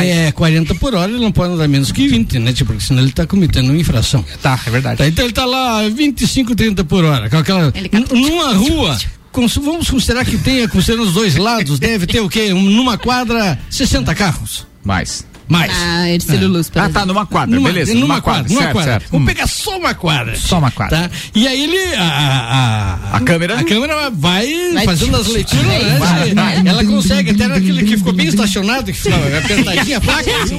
é, 0.03 0.27
é 0.29 0.33
40 0.33 0.75
por 0.77 0.95
hora, 0.95 1.11
ele 1.11 1.21
não 1.27 1.33
pode 1.33 1.53
andar 1.55 1.69
menos 1.69 1.93
que 1.93 2.09
20, 2.09 2.39
né? 2.39 2.53
Tipo, 2.53 2.73
porque 2.73 2.85
senão 2.87 3.03
ele 3.03 3.13
tá 3.13 3.27
cometendo 3.27 3.69
uma 3.71 3.77
infração. 3.79 4.25
Tá, 4.43 4.59
é 4.67 4.71
verdade. 4.71 4.99
Tá, 4.99 5.07
então 5.07 5.25
ele 5.25 5.33
tá 5.35 5.45
lá 5.45 5.89
25, 5.89 6.55
30 6.55 6.85
por 6.85 7.05
hora. 7.05 7.29
Com 7.29 7.37
aquela, 7.39 7.73
numa 8.13 8.55
rua, 8.55 8.99
com- 9.33 9.47
vamos 9.47 9.91
considerar 9.91 10.25
que 10.25 10.39
tenha, 10.39 10.69
considerando 10.69 11.07
os 11.07 11.13
dois 11.15 11.37
lados, 11.37 11.79
deve 11.79 12.07
ter 12.07 12.21
o 12.21 12.29
quê? 12.29 12.53
Um- 12.53 12.63
Numa 12.71 12.97
quadra, 12.97 13.59
60 13.71 14.15
carros. 14.15 14.67
Mais. 14.85 15.27
Mais. 15.49 15.73
Ah, 15.75 16.09
Ercílio 16.11 16.49
Luz, 16.49 16.69
por 16.69 16.83
Ah, 16.83 16.89
tá, 16.89 17.07
numa 17.07 17.25
quadra, 17.25 17.55
Numa, 17.55 17.69
beleza. 17.69 17.95
numa, 17.95 18.21
quadra, 18.21 18.49
numa 18.49 18.61
certo, 18.63 18.73
quadra. 18.73 18.93
certo. 18.93 19.09
Vamos 19.13 19.27
pegar 19.33 19.47
só 19.47 19.79
uma 19.79 19.95
quadra. 19.95 20.37
Só 20.37 20.59
uma 20.59 20.71
quadra. 20.73 20.99
Tá? 21.09 21.11
E 21.35 21.47
aí 21.47 21.63
ele. 21.65 21.95
A, 21.95 22.99
a, 23.13 23.17
A 23.17 23.21
câmera- 23.21 23.59
A 23.61 23.65
câmera 23.65 24.11
vai, 24.11 24.49
Vai- 24.75 24.85
fazendo 24.85 25.17
as 25.17 25.27
leituras, 25.31 25.65
né? 25.67 25.97
vai, 26.01 26.35
vai. 26.35 26.67
Ela 26.67 26.85
consegue, 26.85 27.31
até 27.31 27.47
naquele 27.47 27.85
que 27.85 27.97
ficou 27.97 28.13
bem 28.13 28.27
estacionado, 28.27 28.85
que 28.85 28.93
ficou 28.99 29.19
apertadinha 29.39 29.99
a 29.99 30.01
placa. 30.01 30.31
assim. 30.43 30.59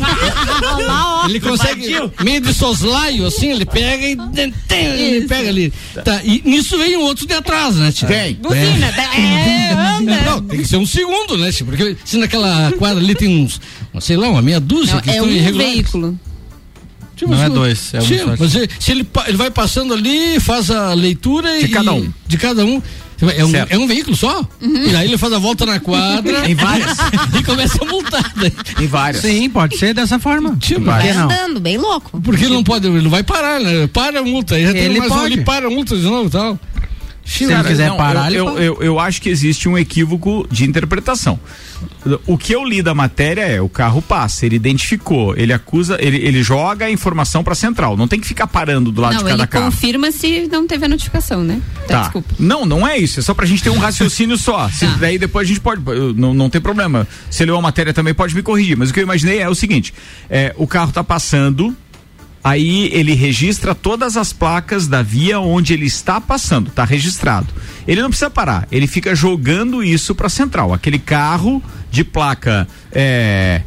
Ele 1.29 1.39
consegue, 1.39 1.88
meio 2.24 2.41
de 2.41 2.53
soslaio, 2.53 3.25
assim, 3.25 3.51
ele 3.51 3.65
pega 3.65 4.06
e. 4.06 4.17
Ele 4.70 5.27
pega 5.27 5.50
ali. 5.50 5.74
Tá, 6.03 6.22
e 6.24 6.41
nisso 6.46 6.77
vem 6.77 6.96
um 6.98 7.01
outro 7.01 7.25
de 7.27 7.34
atrás, 7.34 7.75
né, 7.75 7.91
tia? 7.91 8.08
Tem. 8.08 8.36
Buzina, 8.36 8.88
é, 8.88 9.72
anda. 9.74 10.22
Não, 10.22 10.41
tem 10.41 10.60
que 10.60 10.65
ser 10.67 10.77
um 10.77 10.86
segundo, 10.86 11.38
né, 11.38 11.51
tia? 11.51 11.65
Porque 11.65 11.98
se 12.06 12.17
naquela 12.17 12.72
quadra 12.77 13.03
ali 13.03 13.15
tem 13.15 13.27
uns, 13.44 13.60
sei 14.00 14.15
lá, 14.17 14.29
uma 14.29 14.41
meia 14.41 14.60
dúzia 14.60 14.76
Não, 14.86 15.01
que 15.01 15.10
é 15.10 15.13
estão 15.13 15.27
um 15.27 15.31
irregulares. 15.31 15.74
veículo. 15.74 16.19
Tipo, 17.15 17.31
Não 17.31 17.39
é 17.41 17.46
assim, 17.46 17.53
dois, 17.55 17.93
é 17.96 17.98
um 17.98 18.01
só. 18.01 18.36
mas 18.39 18.55
ele- 18.55 18.69
se 18.79 18.91
ele, 18.91 19.07
ele 19.27 19.38
vai 19.38 19.50
passando 19.50 19.91
ali, 19.93 20.39
faz 20.39 20.69
a 20.69 20.93
leitura 20.93 21.57
De 21.60 21.65
e- 21.65 21.69
cada 21.69 21.91
um. 21.93 22.13
De 22.27 22.38
cada 22.38 22.63
um. 22.63 22.81
É 23.19 23.43
um, 23.43 23.51
é 23.72 23.77
um 23.79 23.88
veículo 23.88 24.15
só? 24.15 24.48
E 24.62 24.96
aí 24.96 25.07
ele 25.07 25.17
faz 25.17 25.34
a 25.34 25.39
volta 25.39 25.65
na 25.65 25.79
quadra. 25.79 26.48
Em 26.48 26.53
várias. 26.53 26.96
e 27.36 27.43
começa 27.43 27.79
a 27.84 27.86
multar. 27.88 28.31
Daí. 28.36 28.53
Em 28.79 28.86
várias. 28.86 29.24
Sim, 29.24 29.50
pode 29.50 29.75
ser 29.79 29.96
dessa 29.96 30.19
forma. 30.19 30.55
Tipo, 30.57 30.81
Vai 30.86 31.12
não? 31.12 31.24
andando, 31.24 31.60
bem 31.60 31.79
louco. 31.79 32.22
Porque 32.22 32.46
ele 32.46 32.53
não 32.53 32.63
pode, 32.63 32.86
ele 32.86 33.01
não 33.01 33.10
vai 33.10 33.24
parar, 33.24 33.60
né? 33.60 33.88
Para 33.88 34.19
a 34.19 34.24
multa. 34.24 34.53
Tem 34.53 34.65
Ele 34.67 35.00
mais 35.00 35.12
um 35.12 35.15
pode. 35.15 35.34
ali, 35.34 35.43
para 35.43 35.65
a 35.65 35.69
multa 35.72 35.98
de 35.98 36.03
novo 36.03 36.27
e 36.27 36.29
tal. 36.29 36.60
Se 37.27 37.43
ele 37.43 37.63
quiser 37.63 37.89
não, 37.89 37.98
parar, 37.98 38.31
eu, 38.31 38.48
ele 38.57 38.57
eu, 38.57 38.63
eu, 38.63 38.84
eu 38.84 39.00
acho 39.00 39.22
que 39.22 39.29
existe 39.29 39.67
um 39.67 39.77
equívoco 39.77 40.48
de 40.50 40.63
interpretação. 40.63 41.39
O 42.25 42.38
que 42.38 42.53
eu 42.53 42.63
li 42.63 42.81
da 42.81 42.96
matéria 42.96 43.41
é 43.41 43.62
o 43.62 43.67
carro 43.67 44.01
passa, 44.01 44.46
ele 44.46 44.55
identificou, 44.55 45.36
ele 45.38 45.51
acusa, 45.51 45.98
ele, 46.00 46.17
ele 46.17 46.41
joga 46.41 46.86
a 46.86 46.91
informação 46.91 47.43
para 47.43 47.53
central. 47.53 47.98
Não 47.98 48.07
tem 48.07 48.19
que 48.19 48.25
ficar 48.25 48.48
parando 48.48 48.91
do 48.91 49.01
lado 49.01 49.15
Não, 49.15 49.24
de 49.24 49.29
cada 49.29 49.43
ele 49.43 49.48
carro. 49.48 49.65
confirma 49.65 50.12
se 50.12 50.48
não 50.48 50.65
teve 50.65 50.86
a 50.86 50.89
notificação, 50.89 51.43
né? 51.43 51.62
Tá. 51.88 52.03
Desculpa. 52.03 52.34
Não, 52.39 52.65
não 52.65 52.88
é 52.88 52.98
isso. 52.98 53.19
É 53.19 53.24
só 53.24 53.34
pra 53.34 53.46
gente 53.46 53.62
ter 53.62 53.69
um 53.69 53.77
raciocínio 53.77 54.38
só. 54.38 54.69
Se, 54.72 54.88
Tá. 54.88 54.96
Daí 55.00 55.17
depois 55.17 55.46
a 55.46 55.50
gente 55.50 55.60
pode. 55.60 55.81
Não, 56.15 56.34
não 56.34 56.50
tem 56.50 56.62
problema. 56.62 57.05
Se 57.29 57.43
leu 57.43 57.57
a 57.57 57.62
matéria 57.62 57.93
também 57.93 58.13
pode 58.13 58.34
me 58.34 58.41
corrigir. 58.41 58.77
Mas 58.77 58.89
o 58.89 58.93
que 58.93 59.00
eu 59.00 59.03
imaginei 59.03 59.39
é 59.39 59.50
o 59.50 59.55
seguinte: 59.55 59.93
é, 60.29 60.53
o 60.57 60.65
carro 60.65 60.91
tá 60.93 61.03
passando. 61.03 61.75
Aí 62.48 62.89
ele 62.94 63.13
registra 63.13 63.75
todas 63.75 64.16
as 64.16 64.32
placas 64.32 64.88
da 64.88 65.01
via 65.01 65.38
onde 65.38 65.74
ele 65.74 65.86
está 65.86 66.22
passando, 66.22 66.72
tá 66.72 66.86
registrado. 66.86 67.48
Ele 67.86 68.01
não 68.01 68.08
precisa 68.08 68.30
parar, 68.30 68.66
ele 68.72 68.88
fica 68.88 69.13
jogando 69.13 69.84
isso 69.84 70.16
para 70.16 70.30
central. 70.30 70.74
Aquele 70.74 70.98
carro 70.98 71.62
de 71.92 72.06
placa 72.06 72.66
é, 72.89 73.63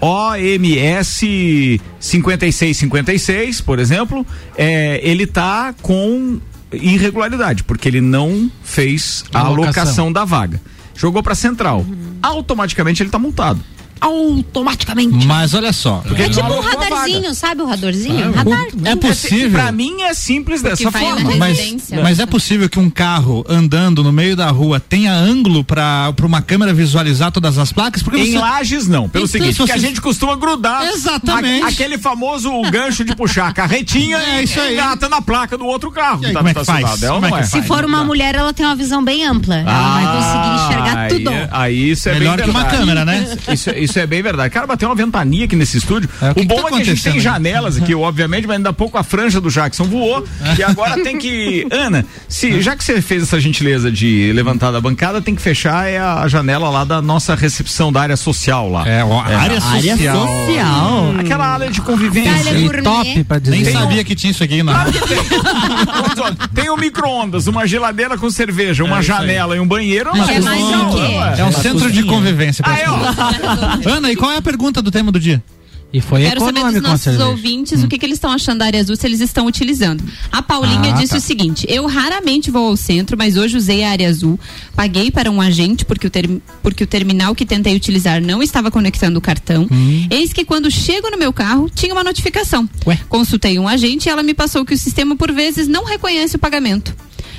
OMS 0.00 1.78
5656, 2.00 3.60
por 3.60 3.78
exemplo, 3.78 4.26
é, 4.56 4.98
ele 5.02 5.26
tá 5.26 5.74
com 5.82 6.40
irregularidade, 6.72 7.64
porque 7.64 7.86
ele 7.86 8.00
não 8.00 8.50
fez 8.64 9.26
a 9.30 9.40
Alocação. 9.40 9.82
alocação 9.82 10.12
da 10.12 10.24
vaga. 10.24 10.58
Jogou 10.96 11.22
para 11.22 11.34
central. 11.34 11.84
Automaticamente 12.22 13.02
ele 13.02 13.10
tá 13.10 13.18
multado. 13.18 13.60
Automaticamente. 14.02 15.26
Mas 15.26 15.54
olha 15.54 15.72
só. 15.72 16.02
Porque 16.06 16.22
É 16.22 16.24
ele 16.26 16.34
tipo 16.34 16.46
um 16.52 16.60
radarzinho, 16.60 17.34
sabe 17.34 17.62
o 17.62 17.66
radarzinho? 17.66 18.30
o- 18.30 18.32
Radar. 18.32 18.66
é 18.84 18.96
possível. 18.96 19.50
Pra 19.60 19.70
mim 19.72 20.02
é 20.02 20.12
simples 20.14 20.60
dessa 20.62 20.90
forma. 20.90 21.36
Mas, 21.36 21.88
mas 21.90 22.18
é 22.18 22.26
possível 22.26 22.68
que 22.68 22.78
um 22.78 22.90
carro 22.90 23.44
andando 23.48 24.02
no 24.02 24.12
meio 24.12 24.34
da 24.36 24.50
rua 24.50 24.80
tenha 24.80 25.12
ângulo 25.12 25.64
para 25.64 26.12
uma 26.22 26.42
câmera 26.42 26.72
visualizar 26.74 27.30
todas 27.30 27.58
as 27.58 27.72
placas? 27.72 28.02
Porque 28.02 28.20
Em 28.20 28.32
você, 28.32 28.38
lajes 28.38 28.88
não, 28.88 29.08
pelo 29.08 29.24
Então, 29.24 29.32
seguinte, 29.32 29.52
se 29.52 29.58
porque 29.58 29.72
a 29.72 29.78
gente 29.78 30.00
costuma 30.00 30.34
grudar 30.36 30.84
Exatamente. 30.88 31.64
a- 31.64 31.68
aquele 31.68 31.98
famoso 31.98 32.50
gancho 32.70 33.04
de 33.04 33.14
puxar 33.14 33.48
a 33.48 33.52
carretinha 33.52 34.16
É, 34.18 34.42
isso 34.42 34.60
aí. 34.60 34.70
e 34.70 34.74
engata 34.74 35.08
na 35.08 35.22
placa 35.22 35.56
do 35.56 35.64
outro 35.66 35.90
carro. 35.90 36.22
E 36.22 36.26
aí, 36.26 36.30
que 36.30 36.32
tá 36.32 36.38
como 36.40 36.48
é 36.48 36.54
que 36.54 36.64
faz? 36.64 36.84
estacionado. 36.84 37.04
É 37.04 37.08
Como 37.08 37.26
é 37.26 37.30
que 37.38 37.44
é? 37.44 37.60
Se 37.60 37.62
for 37.62 37.84
uma 37.84 38.04
mulher, 38.04 38.34
ela 38.34 38.52
tem 38.52 38.66
uma 38.66 38.74
visão 38.76 39.02
bem 39.04 39.24
ampla. 39.24 39.56
Ela 39.56 39.92
vai 39.94 40.16
conseguir 40.16 40.64
enxergar 40.64 40.98
aí, 40.98 41.08
tudo. 41.08 41.30
Aí 41.50 41.90
isso 41.90 42.08
é 42.08 42.14
Melhor 42.14 42.36
bem 42.36 42.44
que 42.44 42.50
uma 42.50 42.64
câmera, 42.64 43.04
né? 43.04 43.36
Isso, 43.52 43.70
isso 43.70 43.91
é 44.00 44.06
bem 44.06 44.22
verdade. 44.22 44.50
Cara, 44.50 44.66
bateu 44.66 44.88
uma 44.88 44.94
ventania 44.94 45.44
aqui 45.44 45.56
nesse 45.56 45.76
estúdio. 45.78 46.08
É, 46.20 46.30
o 46.30 46.34
que 46.34 46.40
o 46.40 46.42
que 46.42 46.48
bom 46.48 46.62
tá 46.62 46.68
é 46.68 46.70
que 46.70 46.80
a 46.82 46.84
gente 46.84 47.02
tem 47.02 47.20
janelas 47.20 47.76
aqui, 47.76 47.94
obviamente, 47.96 48.46
mas 48.46 48.56
ainda 48.56 48.70
há 48.70 48.72
pouco 48.72 48.98
a 48.98 49.02
franja 49.02 49.40
do 49.40 49.50
Jackson 49.50 49.84
voou. 49.84 50.24
e 50.58 50.62
agora 50.62 51.02
tem 51.02 51.18
que. 51.18 51.66
Ana, 51.72 52.04
se, 52.28 52.60
já 52.60 52.76
que 52.76 52.84
você 52.84 53.00
fez 53.00 53.22
essa 53.22 53.40
gentileza 53.40 53.90
de 53.90 54.32
levantar 54.34 54.70
da 54.70 54.80
bancada, 54.80 55.20
tem 55.20 55.34
que 55.34 55.42
fechar 55.42 55.88
é 55.88 55.98
a 55.98 56.26
janela 56.28 56.68
lá 56.68 56.84
da 56.84 57.00
nossa 57.00 57.34
recepção 57.34 57.92
da 57.92 58.00
área 58.00 58.16
social 58.16 58.70
lá. 58.70 58.86
É, 58.86 59.04
ó, 59.04 59.20
área 59.20 59.38
Área 59.38 59.60
social. 59.60 60.28
social. 60.28 61.14
Aquela 61.18 61.46
área 61.46 61.70
de 61.70 61.80
convivência. 61.80 62.50
Área 62.50 62.58
E 62.58 62.82
top 62.82 63.24
pra 63.24 63.38
dizer. 63.38 63.56
Nem 63.56 63.64
Tem 63.64 63.72
sabia 63.72 64.04
que 64.04 64.14
tinha 64.14 64.30
isso 64.30 64.42
aqui 64.42 64.62
na. 64.62 64.84
Mas, 64.84 66.18
ó, 66.18 66.30
Tem 66.54 66.70
um 66.70 66.76
micro-ondas, 66.76 67.46
uma 67.46 67.66
geladeira 67.66 68.16
com 68.16 68.30
cerveja, 68.30 68.84
uma 68.84 69.02
janela 69.02 69.56
e 69.56 69.60
um 69.60 69.66
banheiro. 69.66 70.10
Mas 70.14 70.28
é 70.28 70.40
mais 70.40 70.62
quê? 70.64 71.40
É 71.40 71.44
um 71.44 71.52
centro 71.52 71.90
de 71.90 72.02
convivência. 72.04 72.62
pra 72.62 72.72
Aí, 72.72 72.82
ó. 72.86 73.71
Ana, 73.86 74.10
e 74.12 74.16
qual 74.16 74.30
é 74.32 74.36
a 74.36 74.42
pergunta 74.42 74.80
do 74.82 74.90
tema 74.90 75.10
do 75.12 75.18
dia? 75.20 75.42
E 75.94 76.00
foi 76.00 76.22
Quero 76.22 76.40
saber 76.40 76.60
dos 76.72 76.82
nossos 76.82 77.04
ouvintes 77.28 77.82
o 77.84 77.86
que, 77.86 77.98
que 77.98 78.06
eles 78.06 78.16
estão 78.16 78.30
achando 78.30 78.60
da 78.60 78.64
área 78.64 78.80
azul, 78.80 78.96
se 78.96 79.06
eles 79.06 79.20
estão 79.20 79.44
utilizando. 79.46 80.02
A 80.32 80.40
Paulinha 80.40 80.90
Ah, 80.90 80.92
disse 80.92 81.12
tá. 81.12 81.18
o 81.18 81.20
seguinte: 81.20 81.66
eu 81.68 81.84
raramente 81.86 82.50
vou 82.50 82.68
ao 82.68 82.76
centro, 82.78 83.14
mas 83.14 83.36
hoje 83.36 83.58
usei 83.58 83.84
a 83.84 83.90
área 83.90 84.08
azul. 84.08 84.40
Paguei 84.74 85.10
para 85.10 85.30
um 85.30 85.38
agente 85.38 85.84
porque 85.84 86.06
o, 86.06 86.10
ter- 86.10 86.30
porque 86.62 86.82
o 86.82 86.86
terminal 86.86 87.34
que 87.34 87.44
tentei 87.44 87.76
utilizar 87.76 88.22
não 88.22 88.42
estava 88.42 88.70
conectando 88.70 89.18
o 89.18 89.20
cartão. 89.20 89.68
Eis 90.10 90.32
que 90.32 90.46
quando 90.46 90.70
chego 90.70 91.10
no 91.10 91.18
meu 91.18 91.30
carro, 91.30 91.68
tinha 91.74 91.92
uma 91.92 92.02
notificação. 92.02 92.66
Ué? 92.86 92.98
Consultei 93.10 93.58
um 93.58 93.68
agente 93.68 94.08
e 94.08 94.10
ela 94.10 94.22
me 94.22 94.32
passou 94.32 94.64
que 94.64 94.72
o 94.72 94.78
sistema 94.78 95.14
por 95.14 95.30
vezes 95.30 95.68
não 95.68 95.84
reconhece 95.84 96.36
o 96.36 96.38
pagamento. 96.38 96.96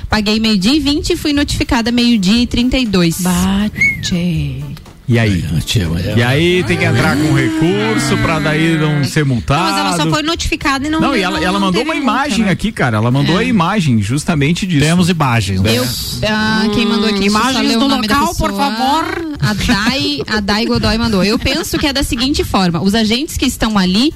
Paguei 0.08 0.38
meio-dia 0.38 0.74
e 0.74 0.78
20 0.78 1.10
e 1.10 1.16
fui 1.16 1.32
notificada 1.32 1.90
meio-dia 1.90 2.42
e 2.42 2.46
32. 2.46 3.20
Bate. 3.20 4.62
E 5.06 5.18
aí? 5.18 5.44
É- 5.44 6.18
E 6.18 6.22
aí 6.22 6.64
tem 6.64 6.78
que 6.78 6.84
entrar 6.84 7.14
com 7.14 7.32
recurso 7.34 8.16
pra 8.22 8.38
daí 8.38 8.78
não 8.78 9.04
ser 9.04 9.22
multado. 9.24 9.62
Não, 9.62 9.84
mas 9.84 9.96
ela 9.98 10.04
só 10.04 10.10
foi 10.10 10.22
notificada 10.22 10.86
e 10.86 10.90
não 10.90 10.98
Não, 11.00 11.14
e 11.14 11.20
ela, 11.20 11.38
ela 11.44 11.60
mandou 11.60 11.82
uma 11.82 11.92
multa, 11.94 12.00
imagem 12.10 12.44
né? 12.46 12.50
aqui, 12.50 12.72
cara. 12.72 12.96
Ela 12.96 13.10
mandou 13.10 13.38
É. 13.38 13.42
a 13.42 13.44
imagem 13.44 14.00
justamente 14.00 14.66
disso. 14.66 14.84
Temos 14.86 15.10
imagens. 15.10 15.60
né? 15.60 15.76
Eu, 15.76 15.84
ah, 16.26 16.62
quem 16.74 16.86
mandou 16.86 17.08
aqui? 17.10 17.26
imagens 17.26 17.72
do 17.74 17.86
local, 17.86 18.34
por 18.34 18.50
favor. 18.56 19.26
A 19.40 19.52
Dai, 19.52 20.20
a 20.26 20.40
Dai 20.40 20.64
Godoy 20.64 20.96
mandou. 20.96 21.22
Eu 21.22 21.38
penso 21.38 21.76
que 21.78 21.86
é 21.86 21.92
da 21.92 22.02
seguinte 22.02 22.42
forma: 22.42 22.80
os 22.82 22.94
agentes 22.94 23.36
que 23.36 23.44
estão 23.46 23.76
ali. 23.76 24.12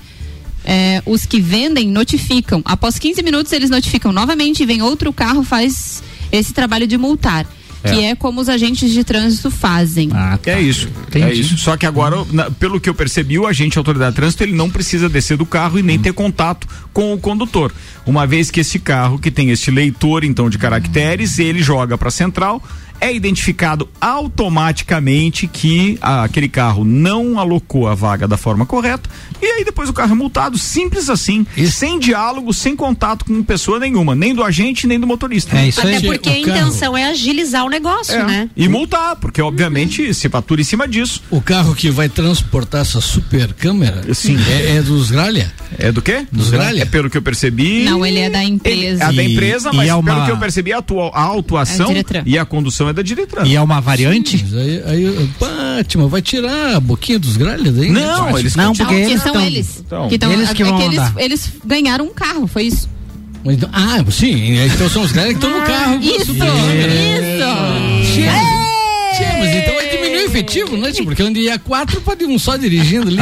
é, 0.65 1.03
os 1.07 1.25
que 1.25 1.41
vendem 1.41 1.89
notificam. 1.89 2.61
Após 2.65 2.99
15 2.99 3.23
minutos, 3.23 3.53
eles 3.53 3.71
notificam 3.71 4.13
novamente 4.13 4.63
e 4.63 4.67
vem 4.67 4.83
outro 4.83 5.11
carro 5.15 5.43
faz 5.43 6.03
esse 6.31 6.53
trabalho 6.53 6.87
de 6.87 6.99
multar. 6.99 7.47
Que 7.83 8.05
é 8.05 8.15
como 8.17 8.41
os 8.41 8.49
agentes 8.49 8.91
de 8.91 9.05
trânsito 9.05 9.51
fazem. 9.51 10.11
Ah, 10.13 10.39
É 10.47 10.61
isso. 10.61 10.89
É 11.15 11.19
Entendi. 11.21 11.41
isso. 11.41 11.59
Só 11.59 11.77
que 11.77 11.87
agora, 11.87 12.17
na- 12.33 12.51
pelo 12.51 12.81
que 12.81 12.89
eu 12.89 12.95
percebi, 12.95 13.39
o 13.39 13.47
agente 13.47 13.79
autoridade 13.79 14.11
de 14.13 14.17
trânsito 14.17 14.43
ele 14.43 14.53
não 14.53 14.69
precisa 14.69 15.09
descer 15.09 15.37
do 15.37 15.47
carro 15.47 15.79
e 15.79 15.83
nem 15.83 15.99
ter 15.99 16.13
contato 16.13 16.67
com 16.93 17.13
o 17.15 17.19
condutor. 17.19 17.73
Uma 18.05 18.27
vez 18.27 18.51
que 18.51 18.61
esse 18.61 18.79
carro 18.79 19.19
que 19.19 19.31
tem 19.31 19.51
esse 19.51 19.71
leitor 19.71 20.25
então 20.25 20.51
de 20.51 20.59
caracteres, 20.59 21.39
ele 21.39 21.63
joga 21.63 21.97
para 21.97 22.11
central, 22.11 22.63
é 23.01 23.15
identificado 23.15 23.89
automaticamente 24.01 25.47
que 25.47 25.99
ah, 26.01 26.25
aquele 26.25 26.49
carro 26.49 26.85
não 26.85 27.39
alocou 27.39 27.87
a 27.89 27.95
vaga 27.95 28.27
da 28.27 28.37
forma 28.37 28.65
correta 28.67 29.09
e 29.41 29.47
aí 29.47 29.65
depois 29.65 29.89
o 29.89 29.93
carro 29.93 30.13
é 30.13 30.15
multado, 30.15 30.59
simples 30.59 31.09
assim, 31.09 31.47
sem 31.71 31.99
diálogo, 31.99 32.53
sem 32.53 32.75
contato 32.75 33.25
com 33.25 33.43
pessoa 33.43 33.79
nenhuma, 33.79 34.15
nem 34.15 34.35
do 34.35 34.43
agente 34.43 34.87
nem 34.87 34.99
do 34.99 35.07
motorista. 35.07 35.57
É 35.57 35.69
isso 35.69 35.81
Até 35.81 35.97
aí. 35.97 36.03
porque 36.03 36.29
a 36.29 36.33
carro- 36.33 36.41
intenção 36.69 36.97
é 36.97 37.05
agilizar 37.05 37.65
o 37.65 37.69
negócio, 37.69 38.15
É. 38.15 38.25
né? 38.25 38.51
E 38.57 38.69
multar, 38.69 39.17
porque 39.17 39.41
obviamente 39.41 40.13
se 40.13 40.29
fatura 40.29 40.61
em 40.61 40.65
cima 40.65 40.89
disso. 40.89 41.23
O 41.31 41.41
carro 41.41 41.75
que 41.75 41.91
vai 41.91 42.09
transportar 42.09 42.81
essa 42.81 43.01
super 43.01 43.53
câmera 43.53 44.13
Sim. 44.15 44.37
é, 44.49 44.77
é 44.77 44.83
dos 44.83 45.11
Gralha? 45.11 45.53
É 45.79 45.93
do 45.93 46.01
quê? 46.01 46.27
Dos 46.33 46.51
Gralha? 46.51 46.83
É 46.83 46.85
pelo 46.85 47.11
que 47.11 47.17
eu 47.19 47.23
percebi. 47.23 47.85
Não, 47.85 48.05
ele 48.07 48.19
é 48.21 48.31
da 48.31 48.43
Ele- 48.43 48.55
empresa. 48.55 49.03
é 49.05 49.07
a 49.07 49.13
da 49.13 49.23
E- 49.23 49.33
empresa, 49.33 49.71
e 49.73 49.77
mas 49.77 49.89
é 49.89 49.95
uma- 49.95 50.15
pelo 50.15 50.25
que 50.25 50.31
eu 50.33 50.37
percebi, 50.39 50.73
a, 50.73 50.79
atua- 50.79 51.11
a 51.13 51.21
autuação 51.23 51.87
É 51.87 51.89
Diretran. 51.89 52.23
e 52.25 52.39
a 52.39 52.45
condução 52.45 52.89
é 52.89 52.93
da 52.93 53.03
Diretran. 53.03 53.45
E 53.45 53.55
é 53.57 53.61
uma 53.61 53.81
variante? 53.81 54.43
Mas 54.43 54.55
aí, 54.55 54.83
aí 54.87 55.31
Batman, 55.39 56.09
vai 56.09 56.23
tirar 56.23 56.77
a 56.77 56.81
boquinha 56.81 57.19
dos 57.19 57.37
Gralha 57.37 57.71
daí? 57.71 57.91
Não, 57.91 58.21
Batman. 58.25 58.41
eles 58.41 58.57
Não, 58.57 58.73
porque 58.75 58.95
que 58.95 59.01
eles 59.11 59.23
são 59.23 59.41
eles. 59.41 59.83
Então, 59.87 60.09
que 60.09 60.19
tão- 60.19 60.33
eles 60.33 60.53
que 60.53 60.63
é 60.63 60.67
vão 60.67 60.81
eles, 60.81 60.99
andar. 60.99 61.15
eles 61.19 61.53
ganharam 61.65 62.05
um 62.07 62.15
carro, 62.15 62.47
foi 62.47 62.65
isso. 62.65 62.89
Então- 63.45 63.71
ah, 63.73 64.05
sim, 64.11 64.59
então 64.59 64.89
são 64.89 65.03
os 65.03 65.13
Gralha 65.13 65.29
que 65.29 65.35
estão 65.37 65.51
no 65.51 65.65
carro. 65.67 65.99
Isso, 66.03 66.33
isso. 66.33 66.35
Tchê, 68.03 68.23
tchê, 69.17 69.39
mas 69.39 69.55
então 69.57 69.75
vai 69.75 69.88
diminuir 70.43 70.65
o 70.65 70.69
efetivo, 70.69 70.77
né? 70.77 70.93
tchê? 70.93 71.03
Porque 71.03 71.23
onde 71.23 71.41
ia 71.41 71.59
quatro, 71.59 72.01
pode 72.01 72.25
um 72.25 72.39
só 72.39 72.57
dirigindo 72.57 73.09
ali. 73.09 73.17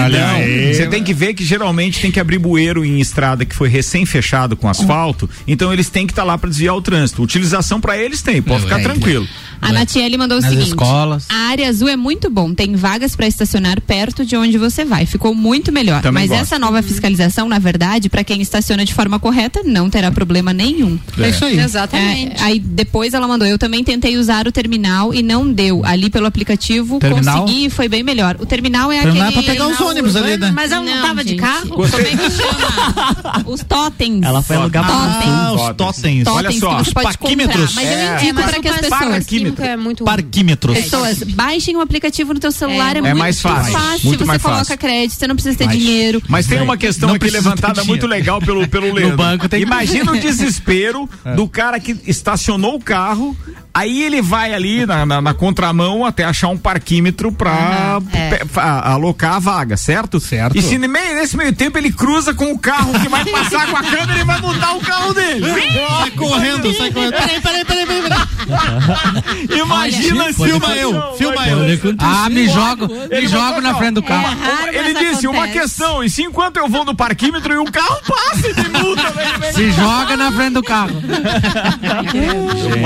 Você 0.74 0.86
tem 0.86 1.02
que 1.02 1.14
ver 1.14 1.34
que 1.34 1.44
geralmente 1.44 2.00
tem 2.00 2.10
que 2.10 2.20
abrir 2.20 2.38
bueiro 2.38 2.84
em 2.84 3.00
estrada 3.00 3.44
que 3.44 3.54
foi 3.54 3.68
recém-fechado 3.68 4.56
com 4.56 4.68
asfalto, 4.68 5.28
então 5.46 5.72
eles 5.72 5.88
têm 5.88 6.06
que 6.06 6.12
estar 6.12 6.24
lá 6.24 6.36
para 6.38 6.48
desviar 6.48 6.74
o 6.74 6.82
trânsito. 6.82 7.22
Utilização 7.22 7.80
para 7.80 7.96
eles 7.96 8.22
tem, 8.22 8.42
pode 8.42 8.60
É, 8.60 8.62
ficar 8.64 8.80
é, 8.80 8.82
tranquilo. 8.82 9.26
A 9.60 9.72
Natiele 9.72 10.16
mandou 10.16 10.38
o 10.38 10.40
Nas 10.40 10.50
seguinte: 10.50 10.68
escolas. 10.68 11.26
A 11.28 11.48
área 11.50 11.68
azul 11.68 11.88
é 11.88 11.96
muito 11.96 12.30
bom, 12.30 12.52
tem 12.54 12.74
vagas 12.76 13.16
para 13.16 13.26
estacionar 13.26 13.80
perto 13.80 14.24
de 14.24 14.36
onde 14.36 14.58
você 14.58 14.84
vai. 14.84 15.06
Ficou 15.06 15.34
muito 15.34 15.72
melhor. 15.72 16.02
Também 16.02 16.22
Mas 16.24 16.30
gosto. 16.30 16.42
essa 16.42 16.58
nova 16.58 16.82
fiscalização, 16.82 17.48
na 17.48 17.58
verdade, 17.58 18.08
para 18.08 18.22
quem 18.24 18.40
estaciona 18.42 18.84
de 18.84 18.94
forma 18.94 19.18
correta, 19.18 19.62
não 19.64 19.88
terá 19.90 20.10
problema 20.10 20.52
nenhum. 20.52 20.98
É 21.18 21.28
isso 21.30 21.44
aí. 21.44 21.58
Exatamente. 21.58 22.40
É, 22.40 22.44
aí 22.44 22.58
depois 22.58 23.14
ela 23.14 23.26
mandou, 23.26 23.46
eu 23.46 23.58
também 23.58 23.82
tentei 23.82 24.16
usar 24.16 24.46
o 24.46 24.52
terminal 24.52 25.12
e 25.14 25.22
não 25.22 25.50
deu. 25.50 25.82
Ali 25.84 26.10
pelo 26.10 26.26
aplicativo 26.26 26.98
Terminal? 26.98 27.40
consegui 27.42 27.66
e 27.66 27.70
foi 27.70 27.88
bem 27.88 28.02
melhor. 28.02 28.36
O 28.40 28.46
terminal 28.46 28.92
é 28.92 29.00
Terminal 29.02 29.26
é 29.26 29.28
aquele. 29.28 29.44
pra 29.44 29.52
pegar 29.54 29.66
os 29.68 29.80
ônibus 29.80 30.16
ali, 30.16 30.36
né? 30.36 30.50
Mas 30.54 30.70
ela 30.72 30.84
não, 30.84 31.02
tava 31.06 31.22
de 31.24 31.30
gente. 31.30 31.40
carro? 31.40 31.68
Como 31.68 31.84
é 31.84 31.88
que 31.88 32.30
chama? 32.30 33.44
Os 33.46 33.62
totens. 33.62 34.22
Ela 34.22 34.42
foi 34.42 34.56
alugar. 34.56 34.84
Ah, 34.88 35.52
os 35.54 35.76
totens. 35.76 36.24
Totens 36.24 36.26
Olha 36.28 36.52
só, 36.52 36.80
os 36.80 36.92
parquímetros. 36.92 37.74
comprar. 37.74 37.82
Mas 37.84 37.90
eu 37.92 37.98
É. 37.98 38.14
indico 38.22 38.34
mas 38.34 38.44
para 38.50 38.58
o 38.58 38.62
que 38.62 38.68
as 38.68 38.76
pessoas 38.80 39.26
Parquímetro. 39.56 39.64
é 39.64 39.76
muito 39.76 40.04
Parquímetros. 40.04 40.78
Pessoas, 40.78 41.22
baixem 41.22 41.76
o 41.76 41.80
aplicativo 41.80 42.34
no 42.34 42.40
teu 42.40 42.52
celular, 42.52 42.96
é, 42.96 42.98
É 42.98 43.02
muito 43.02 43.18
mais 43.18 43.40
fácil, 43.40 43.72
muito 44.04 44.18
você 44.20 44.24
mais 44.24 44.42
coloca 44.42 44.58
fácil. 44.64 44.78
crédito, 44.78 45.18
você 45.18 45.26
não 45.26 45.34
precisa 45.34 45.56
ter 45.56 45.66
Mais. 45.66 45.78
dinheiro. 45.78 46.22
Mas 46.28 46.46
tem 46.46 46.60
uma 46.60 46.76
questão 46.76 47.08
Não 47.08 47.16
aqui 47.16 47.30
levantada 47.30 47.82
muito 47.84 48.06
legal 48.06 48.40
pelo, 48.40 48.66
pelo 48.68 48.92
Leandro. 48.92 49.16
banco 49.16 49.48
tem 49.48 49.60
que- 49.60 49.66
Imagina 49.66 50.12
o 50.12 50.18
desespero 50.18 51.08
do 51.36 51.48
cara 51.48 51.78
que 51.80 51.96
estacionou 52.06 52.76
o 52.76 52.80
carro, 52.80 53.36
aí 53.74 54.02
ele 54.02 54.22
vai 54.22 54.54
ali 54.54 54.86
na, 54.86 55.04
na- 55.06 55.20
na 55.20 55.34
contramão 55.34 56.04
até 56.04 56.24
achar 56.24 56.48
um 56.48 56.56
parquímetro 56.56 57.30
pra 57.32 58.00
pe- 58.00 58.46
fa- 58.48 58.80
alocar 58.80 59.34
a 59.34 59.38
vaga, 59.38 59.76
certo? 59.76 60.18
Certo. 60.20 60.56
E 60.56 60.62
se 60.62 60.78
no 60.78 60.88
meio- 60.88 61.14
nesse 61.14 61.36
meio 61.36 61.52
tempo 61.54 61.76
ele 61.78 61.92
cruza 61.92 62.32
com 62.34 62.52
o 62.52 62.58
carro 62.58 62.92
que 63.00 63.08
vai 63.08 63.24
passar 63.24 63.66
com 63.70 63.76
a 63.76 63.82
câmera 63.82 64.20
e 64.20 64.24
vai 64.24 64.40
mudar 64.40 64.74
o 64.76 64.80
carro 64.80 65.12
dele. 65.14 65.44
Sai 65.98 66.10
correndo, 66.12 66.74
sai 66.74 66.90
correndo. 66.90 67.12
Peraí, 67.16 67.40
peraí, 67.40 67.64
peraí, 67.64 67.86
peraí. 67.86 68.02
peraí. 68.02 69.35
Imagina 69.50 70.32
se 70.32 70.44
Filma 70.44 70.76
eu, 70.76 71.14
filma 71.16 71.46
eu. 71.48 71.58
Ah, 71.98 72.28
me 72.28 72.48
jogo, 72.48 72.88
me 72.88 73.26
jogo 73.26 73.60
na 73.60 73.74
frente 73.74 73.94
do 73.94 74.02
carro. 74.02 74.36
Ele 74.72 74.94
disse 74.94 75.26
uma 75.26 75.48
questão, 75.48 76.02
e 76.02 76.10
se 76.10 76.22
enquanto 76.22 76.56
eu 76.56 76.68
vou 76.68 76.84
no 76.84 76.94
parquímetro 76.94 77.52
e 77.52 77.58
o 77.58 77.64
carro 77.64 78.00
passa 78.06 78.52
de 78.54 78.68
multa, 78.68 79.10
velho, 79.10 79.54
Se 79.54 79.70
joga 79.72 80.16
na 80.16 80.32
frente 80.32 80.54
do 80.54 80.62
carro. 80.62 80.96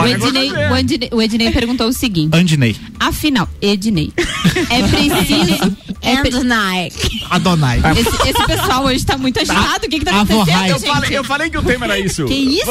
O 0.00 0.06
Ednei, 0.06 0.50
o, 0.52 0.76
Ednei, 0.76 1.08
o 1.12 1.22
Ednei 1.22 1.50
perguntou 1.50 1.88
o 1.88 1.92
seguinte: 1.92 2.36
Andinei. 2.36 2.76
afinal, 2.98 3.48
Ednei, 3.60 4.12
é 4.70 4.82
preciso. 4.88 5.76
É 6.02 6.14
Nike. 6.44 7.26
Adonai. 7.28 7.78
esse, 7.92 8.28
esse 8.30 8.46
pessoal 8.46 8.84
hoje 8.84 9.04
tá 9.04 9.18
muito 9.18 9.38
agitado. 9.38 9.86
O 9.86 9.88
que 9.88 9.98
que 9.98 10.04
tá 10.04 10.14
A 10.16 10.20
acontecendo. 10.22 10.66
Eu 10.66 10.80
falei, 10.80 11.18
eu 11.18 11.24
falei 11.24 11.50
que 11.50 11.58
o 11.58 11.62
tema 11.62 11.84
era 11.84 11.98
isso. 11.98 12.24
Que 12.24 12.34
isso? 12.34 12.70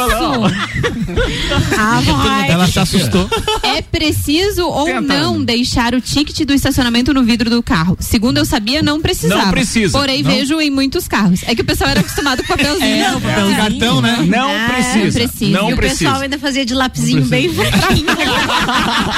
Ah. 1.78 2.46
Ela 2.48 2.68
se 2.68 2.80
assustou. 2.80 3.30
É 3.62 3.69
preciso 3.92 4.66
ou 4.68 4.86
Tenta. 4.86 5.02
não 5.02 5.44
deixar 5.44 5.94
o 5.94 6.02
ticket 6.02 6.46
do 6.46 6.54
estacionamento 6.54 7.14
no 7.14 7.24
vidro 7.24 7.50
do 7.50 7.62
carro? 7.64 7.98
Segundo 8.00 8.38
eu 8.38 8.46
sabia, 8.46 8.82
não 8.82 9.02
precisava. 9.02 9.44
Não 9.46 9.52
precisa. 9.52 9.98
Porém, 9.98 10.22
Não. 10.24 10.32
vejo 10.32 10.60
em 10.62 10.70
muitos 10.70 11.08
carros. 11.08 11.42
É 11.46 11.56
que 11.56 11.62
o 11.62 11.66
pessoal 11.66 11.90
era 11.92 12.00
acostumado 12.02 12.42
com 12.44 12.48
papelzinho. 12.48 12.80
É, 13.00 13.16
o 13.16 13.22
papel 13.22 13.56
cartão, 13.56 14.02
né? 14.02 14.18
Não 14.28 14.50
Ah, 14.50 14.70
precisa. 14.74 15.20
precisa. 15.20 15.52
Não 15.60 15.70
e 15.70 15.74
o 15.74 15.78
precisa. 15.78 16.06
pessoal 16.06 16.22
ainda 16.22 16.38
fazia 16.40 16.66
de 16.66 16.74
lapisinho 16.74 17.26
bem 17.26 17.50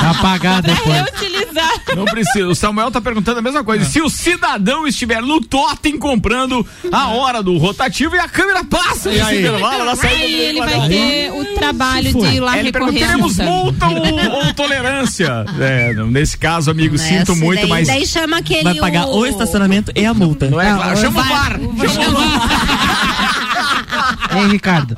Apagar 0.10 0.62
depois. 0.62 0.96
Reutilizar. 0.96 1.72
Não 1.96 2.06
precisa. 2.06 2.48
O 2.48 2.56
Samuel 2.56 2.92
tá 2.92 3.02
perguntando 3.02 3.40
a 3.40 3.42
mesma 3.42 3.64
coisa. 3.64 3.86
Se 3.86 4.02
o 4.02 4.10
cidadão 4.10 4.88
estiver 4.88 5.22
no 5.22 5.42
totem 5.42 5.98
comprando 5.98 6.66
a 6.92 7.10
hora 7.10 7.42
do 7.44 7.58
rotativo 7.58 8.16
e 8.16 8.20
a 8.20 8.28
câmera 8.28 8.64
passa 8.64 9.10
nesse 9.10 9.22
aí? 9.22 9.40
intervalo, 9.40 9.82
ela 9.82 9.96
sai 9.96 10.22
ele 10.22 10.60
vai 10.60 10.88
ter 10.90 11.32
o 11.34 11.46
trabalho 11.56 12.14
de 12.14 12.26
ir 12.36 12.40
lá 12.40 12.58
ele 12.58 12.72
recorrer 12.72 13.00
teremos 13.00 13.38
multa. 13.38 13.86
multa 13.86 13.88
ou, 13.88 14.41
ou 14.48 14.54
tolerância? 14.54 15.46
É, 15.60 15.94
nesse 15.94 16.38
caso, 16.38 16.70
amigo, 16.72 16.98
Né, 16.98 17.04
sinto 17.04 17.32
assim, 17.32 17.42
muito, 17.42 17.62
daí, 17.62 17.70
mas... 17.70 17.88
Daí 17.88 18.06
chama 18.06 18.38
aquele. 18.38 18.64
Vai 18.64 18.76
pagar 18.76 19.08
o 19.08 19.26
estacionamento 19.26 19.92
e 19.96 20.06
a 20.06 20.14
multa. 20.14 20.50
Não 20.50 20.60
é 20.60 20.74
claro. 20.74 20.98
Chama 20.98 21.20
o 21.20 21.24
VAR. 21.24 21.60
Chama 21.90 22.10
o 22.10 22.22
VAR. 22.22 23.32
Hein, 24.34 24.48
Ricardo? 24.48 24.96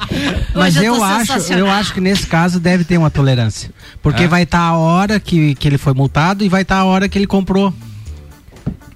Mas 0.54 0.76
Hoje 0.78 0.86
eu 0.86 0.96
eu, 0.96 1.04
acho, 1.04 1.54
eu 1.54 1.70
acho 1.70 1.94
que 1.94 2.00
nesse 2.00 2.28
caso 2.28 2.60
deve 2.60 2.84
ter 2.84 2.98
uma 2.98 3.10
tolerância. 3.10 3.70
Porque 4.02 4.28
vai 4.28 4.44
estar 4.44 4.60
a 4.60 4.78
hora 4.78 5.20
que, 5.20 5.56
que 5.56 5.68
ele 5.68 5.78
foi 5.78 5.94
multado 5.94 6.44
e 6.44 6.50
vai 6.50 6.62
estar 6.62 6.78
a 6.78 6.86
hora 6.86 7.10
que 7.10 7.18
ele 7.18 7.28
comprou. 7.28 7.74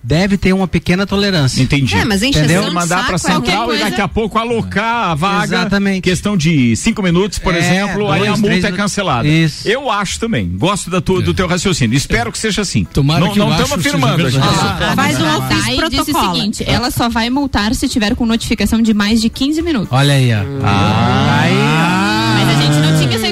Deve 0.08 0.38
ter 0.38 0.54
uma 0.54 0.70
pequena 0.70 1.06
tolerância. 1.06 1.62
Entendi. 1.62 1.94
É, 1.94 2.06
mas 2.06 2.24
Entendeu? 2.24 2.64
de 2.64 2.72
mandar 2.74 3.08
saco, 3.08 3.20
central 3.20 3.42
qualquer 3.66 3.76
e 3.76 3.80
daqui 3.80 3.90
coisa- 3.92 4.04
a 4.06 4.08
pouco 4.08 4.40
alocar 4.40 5.10
a 5.10 5.16
vaga. 5.16 5.44
Exatamente. 5.58 6.02
Questão 6.02 6.38
de 6.38 6.78
cinco 6.78 7.04
minutos, 7.04 7.40
por 7.40 7.54
É, 7.54 7.60
exemplo, 7.60 8.10
aí 8.10 8.20
dois, 8.20 8.32
a 8.32 8.38
multa 8.38 8.48
três 8.48 8.64
é 8.64 8.72
cancelada. 8.72 9.28
Isso. 9.28 9.68
Eu 9.68 9.92
acho 9.92 10.18
também. 10.18 10.50
Gosto 10.58 10.90
da 10.90 11.02
tua, 11.02 11.22
do 11.22 11.34
teu 11.34 11.46
raciocínio. 11.46 11.98
Espero 11.98 12.32
que 12.32 12.38
seja 12.40 12.62
assim. 12.62 12.86
Tomara 12.86 13.20
não 13.26 13.34
que 13.34 13.40
não 13.40 13.52
estamos 13.52 13.70
seja 13.84 13.90
afirmando. 13.90 14.26
a 14.26 14.30
gente 14.30 14.40
verdade. 14.40 14.56
só- 14.56 14.78
Ah, 14.86 14.94
Faz 14.96 15.20
um 15.22 15.26
A 15.26 15.38
ofício 15.40 15.62
DAI 15.62 15.90
disse 15.90 16.02
o 16.02 16.06
protocolo. 16.06 16.36
seguinte: 16.36 16.64
ela 16.66 16.90
só 16.90 17.10
vai 17.10 17.30
multar 17.30 17.76
se 17.76 17.90
tiver 17.90 18.16
com 18.16 18.26
notificação 18.26 18.82
de 18.82 18.94
mais 18.94 19.20
de 19.20 19.28
15 19.30 19.62
minutos. 19.62 19.90
Olha 19.92 20.14
aí, 20.14 20.30
ó. 20.34 20.38
Mas 20.62 20.68
a 20.72 21.48
gente 21.50 21.60
não 21.60 21.68
tinha 21.68 22.22
essa 22.22 22.27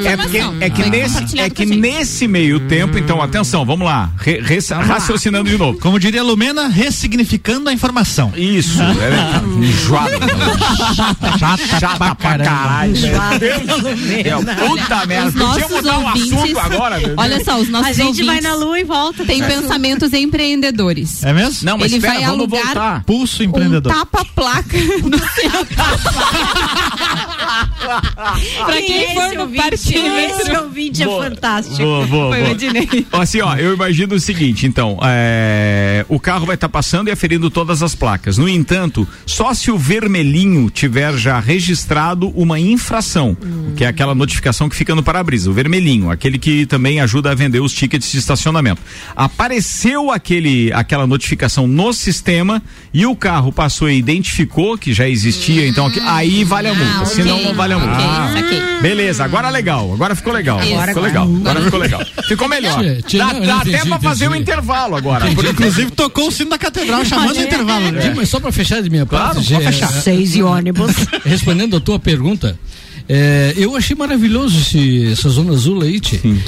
É, 0.05 0.17
porque, 0.17 0.37
é 0.61 0.69
que, 0.69 0.89
nesse, 0.89 1.39
é 1.39 1.49
que 1.49 1.65
nesse 1.65 2.27
meio 2.27 2.59
tempo, 2.61 2.97
então, 2.97 3.21
atenção, 3.21 3.65
vamos 3.65 3.85
lá. 3.85 4.11
Re- 4.17 4.39
re- 4.41 4.59
raciocinando 4.85 5.49
de 5.49 5.57
novo. 5.57 5.79
Como 5.79 5.99
diria 5.99 6.21
a 6.21 6.23
Lumena, 6.23 6.67
ressignificando 6.67 7.69
a 7.69 7.73
informação. 7.73 8.31
Isso, 8.35 8.79
é 8.81 9.63
enjoada. 9.65 10.17
Chata, 11.39 11.79
chata, 11.79 11.97
pra 11.97 12.15
caralho. 12.15 12.93
É, 14.23 14.65
Puta 14.67 15.05
merda. 15.05 15.31
Podia 15.45 15.67
mudar 15.69 15.99
o 15.99 16.07
assunto 16.07 16.59
agora. 16.59 16.95
Olha 17.17 17.43
só, 17.43 17.57
os 17.59 17.69
nossos 17.69 17.87
A 17.87 17.93
gente 17.93 18.23
vai 18.23 18.41
na 18.41 18.53
lua 18.55 18.79
e 18.79 18.83
volta. 18.83 19.25
têm 19.25 19.43
pensamentos 19.43 20.13
empreendedores. 20.13 21.23
É 21.23 21.33
mesmo? 21.33 21.59
Não, 21.65 21.77
mas 21.77 21.87
Ele 21.91 21.97
espera, 21.97 22.13
vai 22.15 22.23
vamos 22.25 22.39
alugar 22.41 22.63
voltar. 22.65 23.03
Pulso 23.05 23.41
Um 23.41 23.45
empreendedor. 23.47 23.93
tapa-placa 23.93 24.77
no 25.03 25.17
centro. 25.33 25.75
pra 28.65 28.81
quem 28.81 29.13
for 29.13 29.33
no 29.37 29.47
parquímetro. 29.49 29.94
Esse 29.97 30.51
ouvinte 30.57 31.03
é 31.03 31.05
fantástico. 31.05 31.77
Boa, 31.77 32.05
boa, 32.07 32.29
Foi 32.29 32.41
o 32.41 32.43
boa. 32.45 32.51
Ednei. 32.53 33.07
Assim, 33.11 33.41
ó, 33.41 33.55
eu 33.55 33.73
imagino 33.73 34.15
o 34.15 34.19
seguinte, 34.19 34.65
então, 34.65 34.97
é, 35.03 36.05
o 36.09 36.19
carro 36.19 36.45
vai 36.45 36.55
estar 36.55 36.69
passando 36.69 37.07
e 37.07 37.11
aferindo 37.11 37.49
todas 37.49 37.81
as 37.83 37.95
placas. 37.95 38.37
No 38.37 38.47
entanto, 38.49 39.07
só 39.25 39.53
se 39.53 39.71
o 39.71 39.77
vermelhinho 39.77 40.69
tiver 40.69 41.13
já 41.17 41.39
registrado 41.39 42.29
uma 42.35 42.59
infração, 42.59 43.37
que 43.75 43.83
é 43.83 43.87
aquela 43.87 44.13
notificação 44.15 44.67
que 44.69 44.75
fica 44.75 44.93
no 44.95 45.03
para-brisa, 45.03 45.49
o 45.49 45.53
vermelhinho, 45.53 46.09
aquele 46.11 46.37
que 46.37 46.65
também 46.65 46.99
ajuda 46.99 47.31
a 47.31 47.35
vender 47.35 47.59
os 47.59 47.73
tickets 47.73 48.11
de 48.11 48.17
estacionamento. 48.17 48.81
Apareceu 49.15 50.11
aquele, 50.11 50.71
aquela 50.73 51.05
notificação 51.07 51.67
no 51.67 51.91
sistema 51.93 52.61
e 52.93 53.05
o 53.05 53.15
carro 53.15 53.51
passou 53.51 53.89
e 53.89 53.97
identificou 53.97 54.77
que 54.77 54.93
já 54.93 55.07
existia, 55.09 55.67
então 55.67 55.87
aqui- 55.87 55.99
aí 55.99 56.43
vale 56.43 56.67
a 56.69 56.73
multa, 56.73 57.01
Ah, 57.01 57.05
senão 57.05 57.41
não 57.43 57.53
vale 57.53 57.73
a 57.73 57.79
multa. 57.79 57.95
Ok, 57.95 58.41
saquei. 58.41 58.81
Beleza, 58.81 59.23
agora 59.23 59.49
legal, 59.49 59.84
agora 59.93 60.15
ficou 60.15 60.33
legal. 60.33 60.59
Agora 60.59 60.87
ficou 60.87 61.03
legal, 61.03 61.23
agora 61.23 61.61
ficou 61.61 61.79
legal. 61.79 62.01
Ficou 62.27 62.47
melhor. 62.49 62.79
Tchê, 62.81 63.01
tchê, 63.03 63.17
Dá, 63.17 63.33
não, 63.33 63.41
dá 63.41 63.57
até 63.57 63.85
pra 63.85 63.99
fazer 63.99 64.27
um 64.29 64.35
intervalo 64.35 64.95
agora. 64.95 65.29
Inclusive 65.29 65.91
tocou 65.91 66.27
o 66.27 66.31
sino 66.31 66.49
da 66.49 66.57
catedral 66.57 67.03
chamando 67.05 67.37
o 67.37 67.41
intervalo. 67.41 67.91
né? 67.91 68.13
Mas 68.15 68.29
só 68.29 68.39
para 68.39 68.51
fechar 68.51 68.81
de 68.81 68.89
minha 68.89 69.05
Claro, 69.05 69.35
parte, 69.35 69.41
Gê, 69.47 69.59
fechar. 69.59 69.89
eh, 69.89 70.01
Seis 70.01 70.35
e 70.35 70.41
ônibus. 70.43 70.91
respondendo 71.25 71.77
a 71.77 71.79
tua 71.79 71.99
pergunta, 71.99 72.57
é, 73.07 73.53
eu 73.55 73.75
achei 73.75 73.95
maravilhoso 73.95 74.59
esse, 74.59 75.11
essa 75.11 75.29
zona 75.29 75.53
azul 75.53 75.81
aí. 75.83 76.01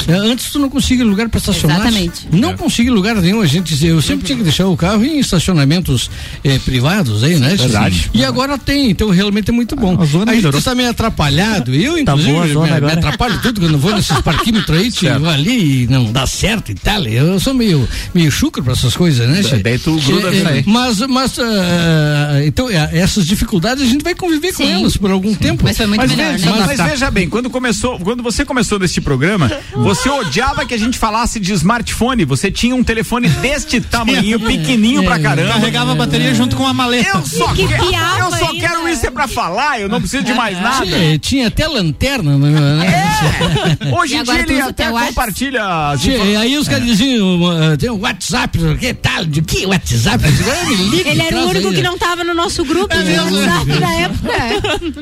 É, 0.08 0.14
antes 0.14 0.52
tu 0.52 0.60
não 0.60 0.70
conseguia 0.70 1.06
lugar 1.06 1.30
para 1.30 1.38
estacionar. 1.40 1.78
Exatamente. 1.82 2.28
Não 2.32 2.56
conseguia 2.58 2.92
lugar 2.92 3.16
nenhum. 3.16 3.42
A 3.42 3.46
gente, 3.46 3.86
eu 3.86 4.02
sempre 4.02 4.26
tinha 4.26 4.38
que 4.38 4.44
deixar 4.44 4.68
o 4.68 4.76
carro 4.76 5.04
em 5.04 5.20
estacionamentos 5.20 6.10
eh, 6.44 6.60
privados 6.60 7.24
aí, 7.24 7.38
né? 7.38 7.56
Verdade. 7.56 8.10
E 8.14 8.26
agora 8.26 8.58
tem, 8.58 8.90
então 8.90 9.10
realmente 9.10 9.50
é 9.50 9.54
muito 9.54 9.76
bom. 9.76 10.00
A 10.02 10.06
zona 10.06 10.32
a 10.32 10.34
gente 10.34 10.42
melhorou. 10.42 10.60
está 10.60 10.74
meio 10.74 10.90
atrapalhado. 10.90 11.74
Eu, 11.74 11.98
inclusive, 11.98 12.32
boa 12.32 12.46
a 12.46 12.48
zona 12.48 12.76
me, 12.76 12.88
me 12.88 12.92
atrapalho 12.92 13.42
tudo 13.42 13.62
quando 13.62 13.74
eu 13.74 13.80
vou 13.80 13.96
nesses 13.96 14.20
parquímetros 14.22 14.78
aí, 14.78 15.20
vou 15.20 15.30
ali 15.30 15.84
e 15.84 15.88
não 15.88 16.12
dá 16.12 16.26
certo 16.26 16.72
e 16.72 16.76
tal. 16.76 17.04
Eu 17.04 17.40
sou 17.40 17.54
meio, 17.54 17.88
meio 18.14 18.32
chucro 18.32 18.64
para 18.64 18.74
essas 18.74 18.96
coisas, 18.96 19.28
né? 19.30 19.42
Daí 19.64 19.78
tu 19.78 19.96
gruda 20.02 20.34
É, 20.36 20.48
aí. 20.48 20.64
Mas, 20.66 21.00
mas 21.02 21.38
ah, 21.40 22.42
então, 22.46 22.70
é, 22.70 22.90
essas 22.94 23.26
dificuldades 23.28 23.84
a 23.84 23.88
gente 23.88 24.04
vai 24.04 24.16
conviver 24.16 24.54
com 24.54 24.64
Sim. 24.64 24.72
elas 24.72 24.98
por 24.98 25.12
algum 25.12 25.34
tempo. 25.36 25.64
Mas 25.64 25.78
foi 25.78 25.86
muito 25.86 26.00
Mas, 26.00 26.12
melhor, 26.12 26.34
né? 26.34 26.47
Mas 26.66 26.80
veja 26.80 27.12
bem, 27.12 27.30
quando 27.30 27.50
começou, 27.50 28.00
quando 28.00 28.24
você 28.24 28.46
começou 28.46 28.80
nesse 28.80 29.02
programa, 29.02 29.52
você 29.74 30.10
odiava 30.10 30.66
que 30.66 30.74
a 30.74 30.78
gente 30.78 30.98
falasse 30.98 31.40
de 31.40 31.54
smartphone. 31.54 32.26
Você 32.26 32.52
tinha 32.52 32.76
um 32.76 32.84
telefone 32.84 33.28
deste 33.30 33.82
tamanho, 33.82 34.40
pequenininho 34.42 35.04
pra 35.04 35.20
caramba. 35.20 35.54
Carregava 35.54 35.92
a 35.92 35.96
bateria 35.96 36.34
junto 36.34 36.56
com 36.56 36.66
a 36.66 36.74
maleta. 36.74 37.18
Eu 37.18 37.26
só, 37.26 37.54
que 37.54 37.68
quero, 37.68 37.84
eu 37.84 38.32
só 38.32 38.50
ainda. 38.52 38.68
quero 38.68 38.90
isso 38.90 39.06
é 39.06 39.12
pra 39.12 39.28
falar, 39.28 39.80
eu 39.82 39.90
não 39.90 40.00
preciso 40.00 40.24
de 40.24 40.34
mais 40.34 40.60
nada. 40.62 40.86
Tinha, 40.86 41.20
tinha 41.20 41.48
até 41.48 41.68
lanterna, 41.68 42.38
né? 42.38 42.88
É. 42.88 43.94
Hoje 43.96 44.16
em 44.16 44.24
dia 44.24 44.40
ele 44.40 44.62
até 44.62 44.90
compartilha 44.90 45.62
e 46.04 46.36
aí 46.36 46.58
os 46.58 46.68
caras 46.68 46.86
diziam, 46.86 47.42
uh, 47.42 47.78
tem 47.78 47.90
o 47.90 48.00
WhatsApp, 48.00 48.58
que 48.80 48.94
tal? 48.94 49.26
De 49.26 49.42
que 49.42 49.66
WhatsApp? 49.66 50.24
"Ah, 50.26 51.10
Ele 51.10 51.22
era 51.22 51.38
o 51.38 51.50
único 51.50 51.68
aí, 51.68 51.76
que 51.76 51.82
né?" 51.82 51.90
não 51.90 51.98
tava 51.98 52.24
no 52.24 52.34
nosso 52.34 52.64
grupo 52.64 52.96
de 52.96 53.12
WhatsApp 53.14 53.80
na 53.80 53.94
época. 54.00 54.34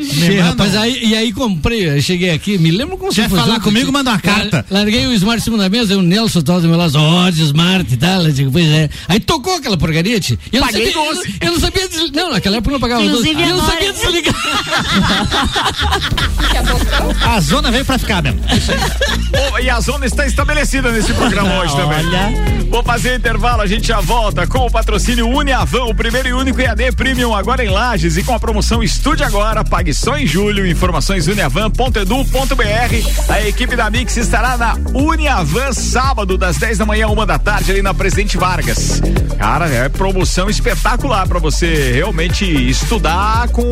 Sim, 0.01 0.39
rapaz, 0.39 0.75
aí, 0.75 0.99
e 1.05 1.15
aí 1.15 1.31
comprei, 1.35 1.87
eu 1.89 2.01
cheguei 2.01 2.31
aqui, 2.31 2.57
me 2.57 2.71
lembro 2.71 2.97
como 2.97 3.13
Quer 3.13 3.23
se 3.23 3.29
fosse 3.29 3.43
falar 3.43 3.59
comigo, 3.59 3.91
manda 3.91 4.09
uma 4.09 4.13
lar- 4.15 4.21
carta. 4.21 4.65
Larguei 4.71 5.05
o 5.07 5.13
Smart 5.13 5.39
em 5.39 5.43
cima 5.43 5.57
da 5.57 5.69
mesa, 5.69 5.93
e 5.93 5.95
o 5.95 6.01
Nelson 6.01 6.41
tava 6.41 6.61
do 6.61 6.67
meu 6.67 6.77
lado, 6.77 6.95
ó, 6.97 7.29
de 7.29 7.43
Smart 7.43 7.93
e 7.93 7.97
tal. 7.97 8.23
Eu 8.23 8.31
digo, 8.31 8.51
pois 8.51 8.65
é. 8.67 8.89
Aí 9.07 9.19
tocou 9.19 9.55
aquela 9.57 9.77
porcaria, 9.77 10.19
tio. 10.19 10.37
E 10.51 10.55
eu 10.55 10.61
não 10.61 10.67
Paguei 10.67 10.91
sabia, 10.91 11.13
12. 11.13 11.27
Eu, 11.41 11.47
eu 11.47 11.53
não 11.53 11.59
sabia 11.59 11.87
desligar. 11.89 12.25
Não, 12.25 12.31
naquela 12.33 12.57
época 12.57 12.69
eu 12.69 12.73
não 12.73 12.79
pagava 12.79 13.01
12. 13.03 13.13
Inclusive 13.29 13.43
E 13.43 13.49
eu 13.49 13.57
não 13.57 13.65
sabia 13.65 13.93
desligar. 13.93 14.35
A 17.25 17.39
zona 17.41 17.71
veio 17.71 17.85
pra 17.85 17.97
ficar 17.97 18.21
mesmo. 18.23 18.39
Bom, 18.39 19.59
e 19.59 19.69
a 19.69 19.79
zona 19.79 20.05
está 20.05 20.25
estabelecida 20.25 20.91
nesse 20.91 21.13
programa 21.13 21.59
hoje 21.59 21.75
também. 21.75 22.05
Vou 22.69 22.83
fazer 22.83 23.17
intervalo, 23.17 23.61
a 23.61 23.67
gente 23.67 23.87
já 23.87 23.99
volta 24.01 24.45
com 24.47 24.59
o 24.59 24.71
patrocínio 24.71 25.27
Uniavan, 25.27 25.83
o 25.85 25.95
primeiro 25.95 26.29
e 26.29 26.33
único 26.33 26.59
EAD 26.61 26.91
Premium 26.93 27.33
agora 27.33 27.63
em 27.63 27.69
Lages 27.69 28.17
e 28.17 28.23
com 28.23 28.33
a 28.33 28.39
promoção 28.39 28.83
Estude 28.83 29.23
Agora, 29.23 29.63
pague 29.63 29.93
só 29.93 30.17
em 30.17 30.25
julho. 30.27 30.65
Informações 30.67 31.24
uniavan.edu.br. 31.27 33.29
A 33.29 33.47
equipe 33.47 33.75
da 33.75 33.89
Mix 33.89 34.17
estará 34.17 34.57
na 34.57 34.75
Uniavan 34.93 35.73
sábado, 35.73 36.37
das 36.37 36.57
10 36.57 36.77
da 36.77 36.85
manhã, 36.85 37.07
uma 37.07 37.25
da 37.25 37.37
tarde, 37.37 37.71
ali 37.71 37.81
na 37.81 37.93
Presidente 37.93 38.37
Vargas. 38.37 39.01
Cara, 39.37 39.67
é 39.67 39.89
promoção 39.89 40.49
espetacular 40.49 41.27
para 41.27 41.39
você 41.39 41.91
realmente 41.93 42.45
estudar 42.45 43.49
com 43.49 43.63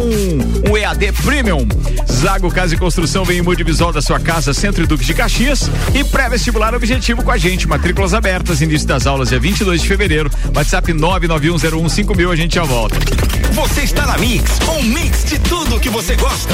o 0.70 0.78
EAD 0.78 1.12
Premium. 1.24 1.68
Zago 2.12 2.52
Casa 2.52 2.76
e 2.76 2.78
Construção 2.78 3.24
vem 3.24 3.40
em 3.40 3.42
Multivisual 3.42 3.92
da 3.92 4.02
sua 4.02 4.20
casa, 4.20 4.54
Centro 4.54 4.84
e 4.84 4.88
Duque 4.88 5.06
de 5.06 5.14
Caxias 5.14 5.70
e 5.94 6.04
pré-vestibular 6.04 6.76
objetivo 6.76 7.24
com 7.24 7.32
a 7.32 7.38
gente. 7.38 7.68
Matrículas 7.68 8.14
abertas, 8.14 8.62
início 8.62 8.88
das 8.88 9.08
aulas 9.08 9.32
é 9.32 9.40
22 9.40 9.82
de 9.82 9.88
fevereiro. 9.88 10.30
WhatsApp 10.56 10.94
991015000, 10.94 12.32
a 12.32 12.36
gente 12.36 12.56
já 12.56 12.64
volta. 12.64 12.96
Você 13.54 13.82
está 13.82 14.06
na 14.06 14.18
Mix, 14.18 14.60
um 14.78 14.84
mix 14.84 15.26
de 15.26 15.40
tudo 15.40 15.80
que 15.80 15.90
você 15.90 16.16
gosta. 16.16 16.54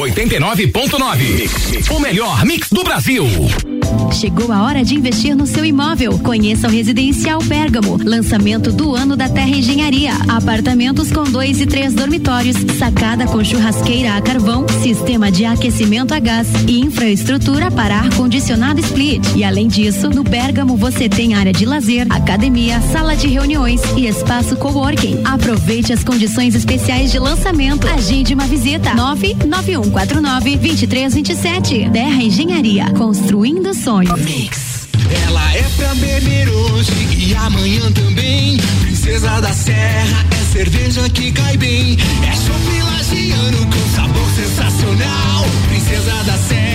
89.9. 0.00 1.90
O 1.94 2.00
melhor 2.00 2.42
mix 2.46 2.70
do 2.70 2.82
Brasil. 2.82 3.26
Chegou 4.12 4.50
a 4.50 4.62
hora 4.62 4.82
de 4.82 4.94
investir 4.94 5.36
no 5.36 5.46
seu 5.46 5.64
imóvel. 5.64 6.18
Conheça 6.18 6.66
o 6.66 6.70
Residencial 6.70 7.38
Pérgamo, 7.40 7.98
lançamento 8.02 8.72
do 8.72 8.94
ano 8.94 9.16
da 9.16 9.28
Terra 9.28 9.50
Engenharia. 9.50 10.12
Apartamentos 10.28 11.12
com 11.12 11.24
dois 11.24 11.60
e 11.60 11.66
três 11.66 11.94
dormitórios, 11.94 12.56
sacada 12.78 13.26
com 13.26 13.44
churrasqueira 13.44 14.16
a 14.16 14.22
carvão, 14.22 14.66
sistema 14.82 15.30
de 15.30 15.44
aquecimento 15.44 16.14
a 16.14 16.18
gás 16.18 16.48
e 16.66 16.80
infraestrutura 16.80 17.70
para 17.70 17.96
ar 17.96 18.14
condicionado 18.14 18.80
split. 18.80 19.22
E 19.36 19.44
além 19.44 19.68
disso, 19.68 20.08
no 20.08 20.24
Pérgamo 20.24 20.76
você 20.76 21.08
tem 21.08 21.34
área 21.34 21.52
de 21.52 21.64
lazer, 21.64 22.06
academia, 22.10 22.80
sala 22.92 23.14
de 23.14 23.26
reuniões 23.28 23.80
e 23.96 24.06
espaço 24.06 24.56
coworking. 24.56 25.20
Aproveite 25.24 25.92
as 25.92 26.02
condições 26.02 26.54
especiais 26.54 27.12
de 27.12 27.18
lançamento. 27.18 27.86
Agende 27.86 28.34
uma 28.34 28.46
visita 28.46 28.94
99149 29.90 30.56
2327. 30.56 31.90
Terra 31.90 32.22
Engenharia, 32.22 32.90
construindo 32.96 33.74
sonhos. 33.74 34.88
Ela 35.26 35.54
é 35.54 35.64
pra 35.76 35.94
beber 35.96 36.48
hoje 36.48 36.92
e 37.18 37.34
amanhã 37.34 37.90
também. 37.92 38.58
Princesa 38.80 39.40
da 39.40 39.52
Serra 39.52 40.24
é 40.30 40.52
cerveja 40.52 41.08
que 41.10 41.32
cai 41.32 41.56
bem. 41.56 41.96
É 42.22 42.36
chopp 42.36 42.82
lagiano 42.82 43.66
com 43.66 43.94
sabor 43.94 44.30
sensacional. 44.30 45.44
Princesa 45.68 46.24
da 46.24 46.38
Serra 46.38 46.69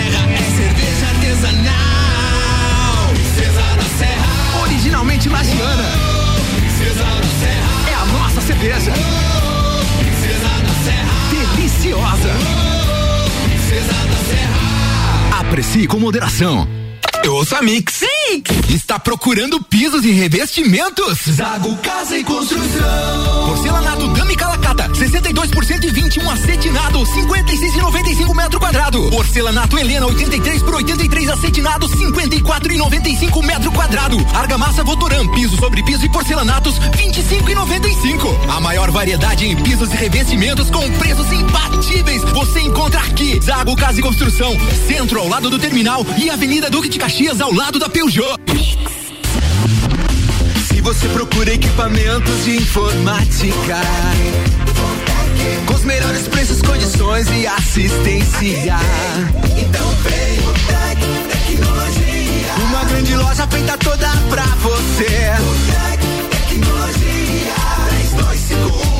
moderação. 16.05 16.84
Eu 17.25 17.33
ouço 17.33 17.55
a 17.55 17.61
Mix. 17.63 18.01
Está 18.69 18.99
procurando 18.99 19.59
pisos 19.59 20.05
e 20.05 20.11
revestimentos? 20.11 21.17
Zago 21.27 21.75
Casa 21.77 22.15
e 22.15 22.23
Construção. 22.23 23.47
Porcelanato 23.47 24.07
Dami 24.09 24.35
Calacata, 24.35 24.87
62% 24.89 25.85
e 25.85 25.89
21 25.89 26.29
acetinado, 26.29 27.03
56 27.03 27.73
e 27.73 27.77
95 27.79 28.35
metro 28.35 28.59
quadrado. 28.59 29.09
Porcelanato 29.09 29.75
Helena, 29.75 30.05
83 30.05 30.61
por 30.61 30.75
83 30.75 31.29
acetinado, 31.31 31.87
54 31.87 32.73
e 32.73 32.77
95 32.77 33.41
metro 33.41 33.71
quadrado. 33.71 34.17
Argamassa 34.35 34.83
Votoran, 34.83 35.27
piso 35.29 35.57
sobre 35.57 35.81
piso 35.81 36.05
e 36.05 36.09
porcelanatos, 36.11 36.77
25 36.95 37.49
e 37.49 37.55
95. 37.55 38.39
A 38.55 38.59
maior 38.59 38.91
variedade 38.91 39.47
em 39.47 39.55
pisos 39.63 39.91
e 39.91 39.95
revestimentos 39.95 40.69
com 40.69 40.91
preços 40.99 41.31
imbatíveis. 41.31 42.21
Você 42.21 42.61
encontra 42.61 42.99
aqui. 42.99 43.39
Zago 43.41 43.75
Casa 43.75 43.99
e 43.99 44.03
Construção, 44.03 44.55
centro 44.87 45.19
ao 45.19 45.27
lado 45.27 45.49
do 45.49 45.57
terminal 45.57 46.05
e 46.19 46.29
Avenida 46.29 46.69
Duque 46.69 46.87
de 46.87 46.99
Caxias 46.99 47.14
ao 47.41 47.53
lado 47.53 47.79
da 47.79 47.87
Peugeot. 47.87 48.37
Se 50.67 50.81
você 50.81 51.07
procura 51.07 51.53
equipamentos 51.53 52.43
de 52.43 52.57
informática, 52.57 53.77
com 55.65 55.73
os 55.75 55.85
melhores 55.85 56.27
preços, 56.27 56.61
condições 56.61 57.25
e 57.29 57.47
assistência, 57.47 58.75
então 59.57 59.89
vem 60.03 60.39
o 60.39 60.51
Tec 60.67 60.99
Tecnologia. 61.31 62.53
Uma 62.67 62.83
grande 62.83 63.15
loja 63.15 63.47
feita 63.47 63.77
toda 63.77 64.09
pra 64.29 64.45
você. 64.57 65.31
O 65.39 65.55
Tec 65.71 66.01
Tecnologia. 66.49 66.95
32516112. 68.19 68.94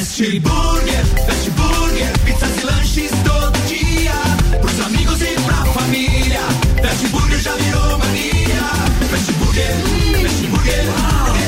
Fast 0.01 0.39
Burger, 0.39 1.05
Fast 1.27 1.51
Burger, 1.51 2.19
pizzas 2.25 2.57
e 2.57 2.65
lanches 2.65 3.11
todo 3.23 3.55
dia. 3.67 4.11
Pros 4.59 4.79
amigos 4.87 5.21
e 5.21 5.39
pra 5.45 5.63
família, 5.73 6.41
Fast 6.81 7.07
Burger 7.09 7.39
já 7.39 7.55
virou 7.55 7.99
mania. 7.99 8.63
Fast 9.11 9.31
Burger, 9.33 9.75
Fast 10.23 10.47
Burger, 10.47 10.85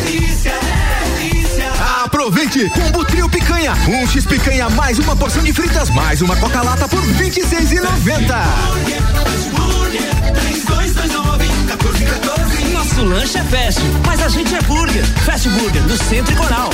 delícia, 0.06 0.52
é 0.52 1.18
delícia. 1.18 1.72
Aproveite, 2.06 2.70
combo 2.70 3.04
trio 3.06 3.28
picanha, 3.28 3.74
um 3.88 4.06
x 4.06 4.24
picanha 4.24 4.70
mais 4.70 5.00
uma 5.00 5.16
porção 5.16 5.42
de 5.42 5.52
fritas 5.52 5.90
mais 5.90 6.22
uma 6.22 6.36
coca 6.36 6.62
lata 6.62 6.88
por 6.88 7.02
vinte 7.02 7.38
e 7.38 7.44
seis 7.44 7.72
e 7.72 7.80
noventa. 7.80 8.38
Fast 8.38 9.50
Burger, 9.50 10.32
três 10.32 10.64
dois 10.64 10.94
dois 10.94 11.12
nove, 11.12 11.48
quatorze 11.68 12.06
quatorze. 12.06 12.66
Nosso 12.72 13.04
lanche 13.04 13.40
é 13.40 13.44
fast, 13.46 13.82
mas 14.06 14.22
a 14.22 14.30
gente 14.30 14.54
é 14.54 14.62
burger. 14.62 15.04
Fast 15.26 15.50
Burger, 15.50 15.82
no 15.82 15.98
Centro 15.98 16.32
e 16.32 16.36
Coral. 16.36 16.70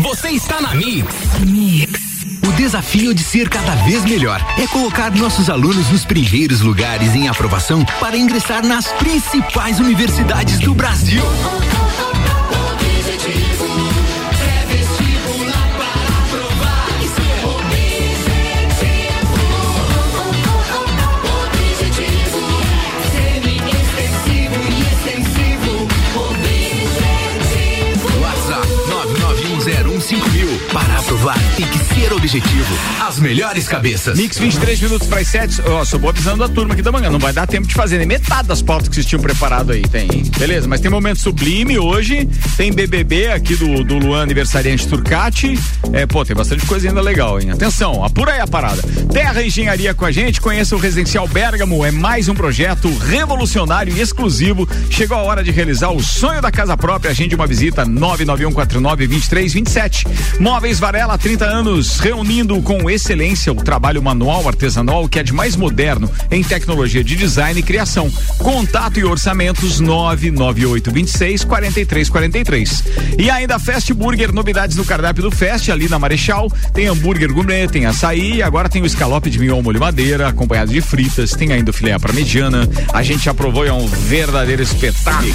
Você 0.00 0.30
está 0.30 0.60
na 0.60 0.74
Mix. 0.74 1.14
Mix. 1.46 2.14
O 2.46 2.52
desafio 2.52 3.14
de 3.14 3.22
ser 3.22 3.48
cada 3.48 3.74
vez 3.84 4.04
melhor 4.04 4.44
é 4.58 4.66
colocar 4.66 5.10
nossos 5.12 5.48
alunos 5.48 5.88
nos 5.90 6.04
primeiros 6.04 6.60
lugares 6.60 7.14
em 7.14 7.28
aprovação 7.28 7.84
para 8.00 8.16
ingressar 8.16 8.64
nas 8.64 8.86
principais 8.92 9.80
universidades 9.80 10.58
do 10.58 10.74
Brasil. 10.74 11.22
Objetivo. 32.34 32.74
As 33.00 33.18
melhores 33.18 33.68
cabeças. 33.68 34.18
Mix 34.18 34.38
23 34.38 34.80
minutos 34.80 35.06
para 35.06 35.20
as 35.20 35.28
7. 35.28 35.62
Ó, 35.66 35.84
só 35.84 35.98
vou 35.98 36.10
avisando 36.10 36.42
a 36.42 36.48
turma 36.48 36.74
aqui 36.74 36.82
da 36.82 36.90
manhã. 36.90 37.08
Não 37.10 37.20
vai 37.20 37.32
dar 37.32 37.46
tempo 37.46 37.68
de 37.68 37.74
fazer 37.74 37.98
nem 37.98 38.06
metade 38.06 38.48
das 38.48 38.60
pautas 38.60 38.88
que 38.88 38.96
vocês 38.96 39.06
tinham 39.06 39.22
preparado 39.22 39.70
aí. 39.72 39.82
Tem. 39.82 40.08
Beleza, 40.36 40.66
mas 40.66 40.80
tem 40.80 40.90
momento 40.90 41.20
sublime 41.20 41.78
hoje. 41.78 42.28
Tem 42.56 42.72
BBB 42.72 43.28
aqui 43.28 43.54
do, 43.54 43.84
do 43.84 43.98
Luan 43.98 44.22
aniversariante 44.22 44.88
Turcati. 44.88 45.56
É, 45.92 46.06
pô, 46.06 46.24
tem 46.24 46.34
bastante 46.34 46.66
coisa 46.66 46.88
ainda 46.88 47.00
legal, 47.00 47.40
hein? 47.40 47.52
Atenção, 47.52 48.02
apura 48.02 48.32
aí 48.32 48.40
a 48.40 48.46
parada. 48.46 48.82
Terra 49.12 49.42
Engenharia 49.42 49.94
com 49.94 50.04
a 50.04 50.10
gente. 50.10 50.40
Conheça 50.40 50.74
o 50.74 50.78
Residencial 50.78 51.28
Bergamo. 51.28 51.84
É 51.84 51.92
mais 51.92 52.28
um 52.28 52.34
projeto 52.34 52.92
revolucionário 52.98 53.96
e 53.96 54.00
exclusivo. 54.00 54.68
Chegou 54.90 55.16
a 55.16 55.22
hora 55.22 55.44
de 55.44 55.52
realizar 55.52 55.90
o 55.90 56.02
sonho 56.02 56.42
da 56.42 56.50
casa 56.50 56.76
própria. 56.76 57.12
Agende 57.12 57.36
uma 57.36 57.46
visita 57.46 57.86
991492327. 57.86 60.06
Móveis 60.40 60.80
Varela, 60.80 61.16
30 61.16 61.44
anos, 61.44 62.00
reunindo 62.24 62.60
com 62.62 62.88
excelência 62.88 63.52
o 63.52 63.56
trabalho 63.56 64.02
manual 64.02 64.48
artesanal 64.48 65.06
que 65.06 65.18
é 65.18 65.22
de 65.22 65.32
mais 65.32 65.56
moderno 65.56 66.10
em 66.30 66.42
tecnologia 66.42 67.04
de 67.04 67.14
design 67.14 67.60
e 67.60 67.62
criação. 67.62 68.10
Contato 68.38 68.98
e 68.98 69.04
orçamentos 69.04 69.78
99826 69.78 71.44
4343. 71.44 72.84
E 73.18 73.28
ainda 73.28 73.58
Fast 73.58 73.92
Burger, 73.92 74.32
novidades 74.32 74.74
no 74.74 74.86
cardápio 74.86 75.22
do 75.22 75.30
Fest, 75.30 75.68
ali 75.68 75.86
na 75.86 75.98
Marechal. 75.98 76.50
Tem 76.72 76.86
hambúrguer 76.86 77.30
gourmet, 77.30 77.68
tem 77.68 77.84
açaí, 77.84 78.42
agora 78.42 78.70
tem 78.70 78.80
o 78.80 78.86
escalope 78.86 79.28
de 79.28 79.38
mignon 79.38 79.60
molho 79.60 79.78
madeira, 79.78 80.28
acompanhado 80.28 80.72
de 80.72 80.80
fritas, 80.80 81.32
tem 81.32 81.52
ainda 81.52 81.72
o 81.72 81.74
filé 81.74 81.98
para 81.98 82.14
mediana. 82.14 82.66
A 82.94 83.02
gente 83.02 83.28
aprovou 83.28 83.66
é 83.66 83.72
um 83.72 83.86
verdadeiro 83.86 84.62
espetáculo. 84.62 85.34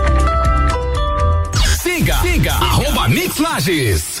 Siga, 2.01 2.19
siga, 2.23 2.53
arroba 2.57 3.07
Mix 3.09 3.37
Lages. 3.37 4.20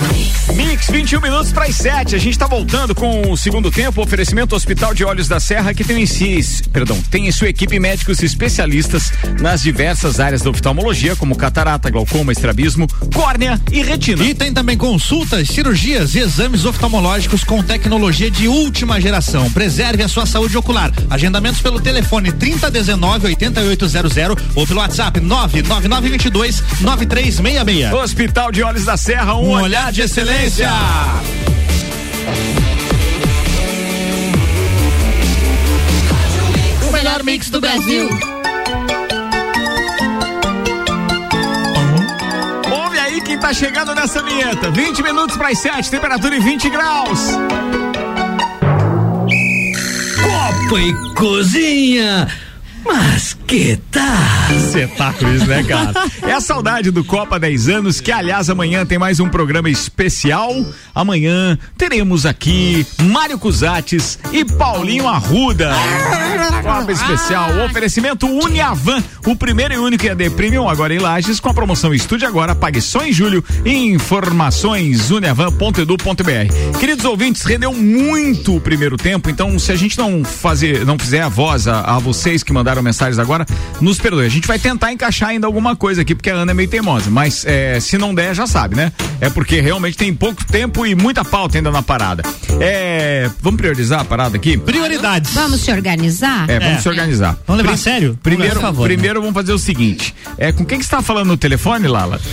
Mix 0.55 0.87
21 0.89 1.21
minutos 1.21 1.51
para 1.51 1.65
as 1.65 1.75
7. 1.75 2.15
A 2.15 2.19
gente 2.19 2.33
está 2.33 2.47
voltando 2.47 2.93
com 2.93 3.31
o 3.31 3.37
segundo 3.37 3.71
tempo. 3.71 4.01
Oferecimento 4.01 4.55
Hospital 4.55 4.93
de 4.93 5.03
Olhos 5.03 5.27
da 5.27 5.39
Serra, 5.39 5.73
que 5.73 5.83
tem 5.83 6.01
em 6.01 6.05
si, 6.05 6.61
perdão, 6.71 7.01
tem 7.09 7.27
em 7.27 7.31
sua 7.31 7.49
equipe 7.49 7.79
médicos 7.79 8.21
especialistas 8.21 9.11
nas 9.39 9.61
diversas 9.61 10.19
áreas 10.19 10.41
da 10.41 10.49
oftalmologia, 10.49 11.15
como 11.15 11.35
catarata, 11.35 11.89
glaucoma, 11.89 12.31
estrabismo, 12.31 12.87
córnea 13.13 13.59
e 13.71 13.81
retina. 13.81 14.23
E 14.23 14.33
tem 14.33 14.53
também 14.53 14.77
consultas, 14.77 15.47
cirurgias 15.47 16.15
e 16.15 16.19
exames 16.19 16.65
oftalmológicos 16.65 17.43
com 17.43 17.63
tecnologia 17.63 18.29
de 18.29 18.47
última 18.47 18.99
geração. 18.99 19.49
Preserve 19.51 20.03
a 20.03 20.07
sua 20.07 20.25
saúde 20.25 20.57
ocular. 20.57 20.91
Agendamentos 21.09 21.61
pelo 21.61 21.79
telefone 21.79 22.31
3019 22.31 23.27
8800 23.27 24.11
ou 24.55 24.67
pelo 24.67 24.79
WhatsApp 24.79 25.19
99922 25.19 26.63
9366. 26.81 27.93
Hospital 27.93 28.51
de 28.51 28.63
Olhos 28.63 28.85
da 28.85 28.97
Serra, 28.97 29.35
um, 29.35 29.51
Um 29.51 29.61
olhar 29.61 29.80
de 29.89 30.01
excelência. 30.01 30.69
O 36.87 36.91
melhor 36.91 37.23
mix 37.23 37.49
do 37.49 37.59
Brasil. 37.59 38.09
Ouve 42.71 42.99
aí 42.99 43.21
quem 43.21 43.39
tá 43.39 43.53
chegando 43.53 43.95
nessa 43.95 44.21
vinheta. 44.21 44.69
20 44.69 45.01
minutos 45.01 45.35
para 45.37 45.49
as 45.49 45.57
7, 45.57 45.89
temperatura 45.89 46.35
em 46.35 46.41
20 46.41 46.69
graus. 46.69 47.19
Copa 50.21 50.79
e 50.79 50.93
cozinha. 51.15 52.27
Mas 52.85 53.37
que 53.47 53.77
tal? 53.91 54.01
Espetáculo 54.55 55.33
isso, 55.35 55.45
né, 55.45 55.63
cara? 55.63 55.93
É 56.23 56.31
a 56.33 56.41
saudade 56.41 56.91
do 56.91 57.03
Copa 57.03 57.39
10 57.39 57.69
anos, 57.69 57.99
que 57.99 58.11
aliás 58.11 58.49
amanhã 58.49 58.85
tem 58.85 58.97
mais 58.97 59.19
um 59.19 59.29
programa 59.29 59.69
especial. 59.69 60.53
Amanhã 60.93 61.57
teremos 61.77 62.25
aqui 62.25 62.85
Mário 63.03 63.37
Cusates 63.37 64.17
e 64.31 64.43
Paulinho 64.43 65.07
Arruda. 65.07 65.73
Copa 66.63 66.91
especial, 66.91 67.65
oferecimento 67.65 68.27
Uniavan, 68.27 69.03
o 69.25 69.35
primeiro 69.35 69.73
e 69.73 69.77
único 69.77 70.05
EAD 70.05 70.31
Premium 70.31 70.67
agora 70.67 70.93
em 70.93 70.99
Lages 70.99 71.39
com 71.39 71.49
a 71.49 71.53
promoção 71.53 71.93
Estude 71.93 72.25
Agora, 72.25 72.55
pague 72.55 72.81
só 72.81 73.05
em 73.05 73.11
julho. 73.11 73.43
Informações 73.65 75.11
uniavan.edu.br. 75.11 76.79
Queridos 76.79 77.05
ouvintes, 77.05 77.43
rendeu 77.43 77.73
muito 77.73 78.55
o 78.55 78.61
primeiro 78.61 78.97
tempo, 78.97 79.29
então 79.29 79.57
se 79.59 79.71
a 79.71 79.75
gente 79.75 79.97
não 79.97 80.23
fazer, 80.23 80.85
não 80.85 80.97
fizer 80.97 81.21
a 81.21 81.29
voz 81.29 81.67
a, 81.67 81.81
a 81.81 81.99
vocês 81.99 82.43
que 82.43 82.53
mandaram 82.53 82.70
mensagens 82.79 83.17
agora, 83.17 83.43
nos 83.81 83.97
perdoe. 83.97 84.25
A 84.25 84.29
gente 84.29 84.47
vai 84.47 84.59
tentar 84.59 84.91
encaixar 84.91 85.29
ainda 85.29 85.47
alguma 85.47 85.75
coisa 85.75 86.03
aqui, 86.03 86.13
porque 86.13 86.29
a 86.29 86.35
Ana 86.35 86.51
é 86.51 86.53
meio 86.53 86.69
teimosa, 86.69 87.09
mas 87.09 87.43
é, 87.45 87.79
se 87.79 87.97
não 87.97 88.13
der, 88.13 88.35
já 88.35 88.45
sabe, 88.45 88.75
né? 88.75 88.91
É 89.19 89.29
porque 89.29 89.59
realmente 89.61 89.97
tem 89.97 90.13
pouco 90.13 90.45
tempo 90.45 90.85
e 90.85 90.93
muita 90.93 91.25
pauta 91.25 91.57
ainda 91.57 91.71
na 91.71 91.81
parada. 91.81 92.21
É, 92.59 93.29
vamos 93.41 93.59
priorizar 93.59 94.01
a 94.01 94.05
parada 94.05 94.35
aqui? 94.37 94.57
Prioridades. 94.57 95.33
Vamos 95.33 95.61
se 95.61 95.71
organizar? 95.71 96.47
É, 96.49 96.59
vamos 96.59 96.83
se 96.83 96.89
organizar. 96.89 97.37
Vamos 97.47 97.63
levar 97.63 97.73
a 97.73 97.77
sério? 97.77 98.19
Primeiro, 98.21 98.55
Por 98.55 98.61
favor, 98.61 98.87
né? 98.87 98.93
primeiro 98.95 99.21
vamos 99.21 99.33
fazer 99.33 99.53
o 99.53 99.59
seguinte: 99.59 100.13
é, 100.37 100.51
com 100.51 100.63
quem 100.65 100.77
que 100.77 100.85
você 100.85 100.91
tá 100.91 101.01
falando 101.01 101.27
no 101.27 101.37
telefone, 101.37 101.87
Lala? 101.87 102.19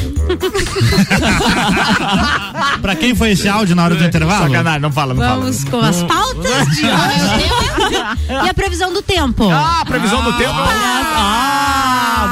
pra 2.83 2.95
quem 2.97 3.15
foi 3.15 3.31
esse 3.31 3.49
áudio 3.49 3.75
na 3.75 3.85
hora 3.85 3.95
do 3.95 4.05
intervalo? 4.05 4.49
Sacanagem, 4.49 4.81
não 4.81 4.93
fala, 4.93 5.15
não 5.15 5.23
Vamos 5.23 5.65
fala. 5.65 5.71
com 5.71 5.81
as 5.87 6.03
pautas 6.03 6.67
de 6.77 6.85
hoje. 6.85 8.29
e 8.45 8.49
a 8.49 8.55
previsão 8.55 8.93
do 8.93 9.03
tempo. 9.03 9.49
Ah, 9.51 9.83
previsão 9.87 10.23
do 10.23 10.28
tempo. 10.37 10.55
Ah, 10.57 11.68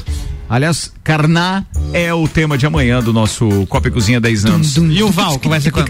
Aliás, 0.49 0.91
Carná 1.03 1.63
é 1.93 2.11
o 2.13 2.27
tema 2.27 2.57
de 2.57 2.65
amanhã 2.65 3.01
do 3.03 3.13
nosso 3.13 3.67
Copa 3.67 3.87
e 3.87 3.91
Cozinha 3.91 4.19
10 4.19 4.45
anos. 4.45 4.75
E 4.77 5.03
o 5.03 5.11
Val, 5.11 5.37
como 5.39 5.49
vai 5.51 5.61
ser 5.61 5.71
quando? 5.71 5.87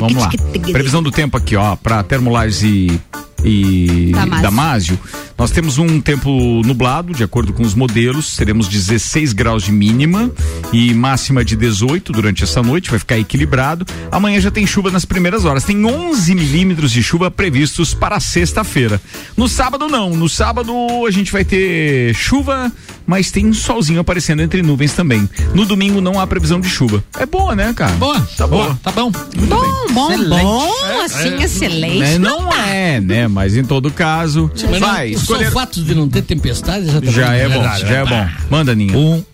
Vamos 0.00 0.16
lá. 0.22 0.30
Previsão 0.72 1.02
do 1.02 1.10
tempo 1.10 1.36
aqui, 1.36 1.54
ó, 1.56 1.76
para 1.76 2.02
Termolages 2.02 2.62
e 2.62 3.00
e 3.44 4.12
Damásio. 4.12 4.42
Damásio. 4.42 4.98
Nós 5.38 5.50
temos 5.50 5.78
um 5.78 6.00
tempo 6.00 6.30
nublado, 6.64 7.12
de 7.12 7.24
acordo 7.24 7.52
com 7.52 7.62
os 7.62 7.74
modelos, 7.74 8.36
teremos 8.36 8.68
16 8.68 9.32
graus 9.32 9.64
de 9.64 9.72
mínima 9.72 10.30
e 10.72 10.94
máxima 10.94 11.44
de 11.44 11.56
18 11.56 12.12
durante 12.12 12.44
essa 12.44 12.62
noite, 12.62 12.90
vai 12.90 12.98
ficar 12.98 13.18
equilibrado. 13.18 13.84
Amanhã 14.10 14.40
já 14.40 14.50
tem 14.50 14.66
chuva 14.66 14.90
nas 14.90 15.04
primeiras 15.04 15.44
horas, 15.44 15.64
tem 15.64 15.84
11 15.84 16.34
milímetros 16.34 16.92
de 16.92 17.02
chuva 17.02 17.30
previstos 17.30 17.92
para 17.92 18.20
sexta-feira. 18.20 19.00
No 19.36 19.48
sábado 19.48 19.88
não, 19.88 20.10
no 20.10 20.28
sábado 20.28 20.72
a 21.06 21.10
gente 21.10 21.32
vai 21.32 21.44
ter 21.44 22.14
chuva, 22.14 22.70
mas 23.06 23.30
tem 23.30 23.46
um 23.46 23.54
solzinho 23.54 24.00
aparecendo 24.00 24.42
entre 24.42 24.62
nuvens 24.62 24.92
também. 24.92 25.28
No 25.54 25.64
domingo 25.64 26.00
não 26.00 26.20
há 26.20 26.26
previsão 26.26 26.60
de 26.60 26.68
chuva. 26.68 27.02
É 27.18 27.26
boa, 27.26 27.56
né, 27.56 27.72
cara? 27.74 27.92
Boa, 27.92 28.20
tá 28.36 28.46
boa. 28.46 28.78
Tá 28.82 28.92
bom. 28.92 29.10
Bom, 29.10 29.92
bom, 29.92 30.12
Excelente. 30.12 30.42
bom, 30.42 31.00
assim, 31.04 31.42
excelente. 31.42 31.98
Né? 31.98 32.18
Não 32.18 32.52
é, 32.52 33.00
né? 33.00 33.26
Mas 33.32 33.56
em 33.56 33.64
todo 33.64 33.90
caso, 33.90 34.50
Mas 34.70 34.78
vai 34.78 35.10
não, 35.10 35.16
escolher. 35.16 35.44
Só 35.44 35.50
o 35.50 35.52
fato 35.52 35.82
de 35.82 35.94
não 35.94 36.08
ter 36.08 36.22
tempestade 36.22 36.86
já, 36.86 37.00
tá 37.00 37.10
Já 37.10 37.34
é 37.34 37.48
bom, 37.48 37.62
já 37.62 37.96
é 37.96 38.04
bom. 38.04 38.28
Manda, 38.50 38.74
Ninha. 38.74 38.96
Um. 38.96 39.24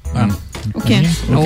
O 0.75 0.81
quê? 0.81 0.95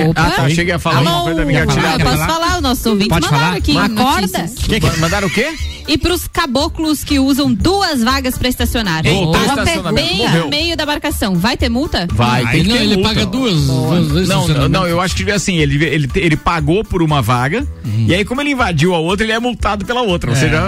Opa. 0.09 0.21
Ah, 0.21 0.31
tá. 0.31 0.49
Cheguei 0.49 0.73
a 0.73 0.79
falar 0.79 0.97
Alô? 0.97 1.09
uma 1.09 1.21
coisa 1.23 1.39
da 1.39 1.45
minha 1.45 1.61
Ah, 1.61 1.93
eu 1.99 1.99
posso 2.05 2.25
falar, 2.25 2.55
os 2.57 2.61
nossos 2.61 2.85
ouvintes 2.85 3.09
Pode 3.09 3.25
mandaram 3.25 3.45
falar? 3.45 3.57
aqui. 3.57 3.77
Acorda. 3.77 4.21
notícias. 4.39 4.97
Mandaram 4.99 5.27
o 5.27 5.31
quê? 5.31 5.53
E 5.85 5.97
pros 5.97 6.27
caboclos 6.29 7.03
que 7.03 7.19
usam 7.19 7.53
duas 7.53 8.01
vagas 8.01 8.37
pra 8.37 8.47
estacionar. 8.47 9.05
O 9.05 9.31
Tava 9.33 9.45
estacionamento, 9.45 10.07
bem 10.07 10.17
morreu. 10.17 10.43
no 10.45 10.49
meio 10.49 10.77
da 10.77 10.83
embarcação. 10.83 11.35
Vai 11.35 11.57
ter 11.57 11.67
multa? 11.69 12.07
Vai, 12.13 12.45
tem 12.51 12.63
que 12.63 12.69
não, 12.69 12.77
ter 12.77 12.83
ele 12.83 12.95
multa. 12.95 13.09
paga 13.09 13.25
duas. 13.25 13.61
duas 13.67 14.07
vezes 14.11 14.29
Não, 14.29 14.47
não, 14.47 14.69
não, 14.69 14.87
eu 14.87 15.01
acho 15.01 15.13
que 15.15 15.29
assim, 15.29 15.57
ele, 15.57 15.83
ele, 15.83 16.09
ele 16.15 16.37
pagou 16.37 16.83
por 16.85 17.01
uma 17.01 17.21
vaga 17.21 17.67
e 18.07 18.13
aí 18.13 18.23
como 18.23 18.39
ele 18.41 18.51
invadiu 18.51 18.95
a 18.95 18.99
outra, 18.99 19.25
ele 19.25 19.33
é 19.33 19.39
multado 19.39 19.83
pela 19.85 20.01
outra. 20.01 20.29
Ou 20.29 20.35
seja, 20.37 20.61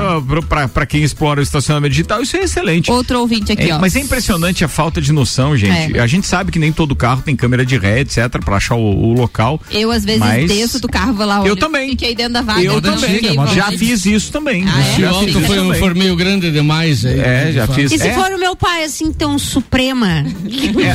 pra, 0.49 0.67
pra 0.67 0.85
quem 0.85 1.01
explora 1.01 1.39
o 1.39 1.43
estacionamento 1.43 1.91
digital, 1.91 2.21
isso 2.21 2.35
é 2.35 2.41
excelente. 2.43 2.91
Outro 2.91 3.19
ouvinte 3.19 3.51
aqui, 3.53 3.69
É, 3.69 3.75
ó. 3.75 3.79
mas 3.79 3.95
é 3.95 3.99
impressionante 3.99 4.65
a 4.65 4.67
falta 4.67 4.99
de 5.01 5.13
noção, 5.13 5.55
gente. 5.55 5.97
É. 5.97 6.01
A 6.01 6.07
gente 6.07 6.27
sabe 6.27 6.51
que 6.51 6.59
nem 6.59 6.73
todo 6.73 6.93
carro 6.95 7.21
tem 7.21 7.35
câmera 7.37 7.65
de 7.65 7.77
ré, 7.77 8.01
etc, 8.01 8.17
pra 8.45 8.57
achar 8.57 8.75
o, 8.75 8.79
o 8.81 9.13
local. 9.13 9.59
Eu, 9.71 9.91
às 9.91 10.05
vezes, 10.05 10.19
Mas- 10.19 10.47
desço 10.47 10.79
do 10.79 10.87
carro, 10.87 11.13
vou 11.13 11.25
lá, 11.25 11.41
olho, 11.41 11.49
Eu 11.49 11.55
também. 11.55 11.89
Fiquei 11.89 12.15
dentro 12.15 12.33
da 12.33 12.41
vaga. 12.41 12.61
eu 12.61 12.73
não 12.75 12.81
também. 12.81 13.15
fiquei, 13.15 13.35
Já 13.53 13.71
fiz 13.71 14.05
isso 14.05 14.31
também. 14.31 14.63
Ah, 14.67 14.79
é? 14.79 14.83
Se 14.95 15.01
o 15.01 15.05
Já 15.05 15.13
fiz 15.19 15.29
isso 15.29 15.41
foi, 15.41 15.57
também. 15.57 15.79
for 15.79 15.95
meio 15.95 16.15
grande 16.15 16.51
demais. 16.51 17.03
Aí, 17.05 17.19
É, 17.19 17.51
já 17.53 17.67
fiz. 17.67 17.91
E 17.91 17.97
se 17.97 18.07
É. 18.07 18.13
for 18.13 18.31
o 18.31 18.37
meu 18.39 18.55
pai, 18.55 18.83
assim, 18.83 19.05
então, 19.05 19.37
Suprema? 19.39 20.23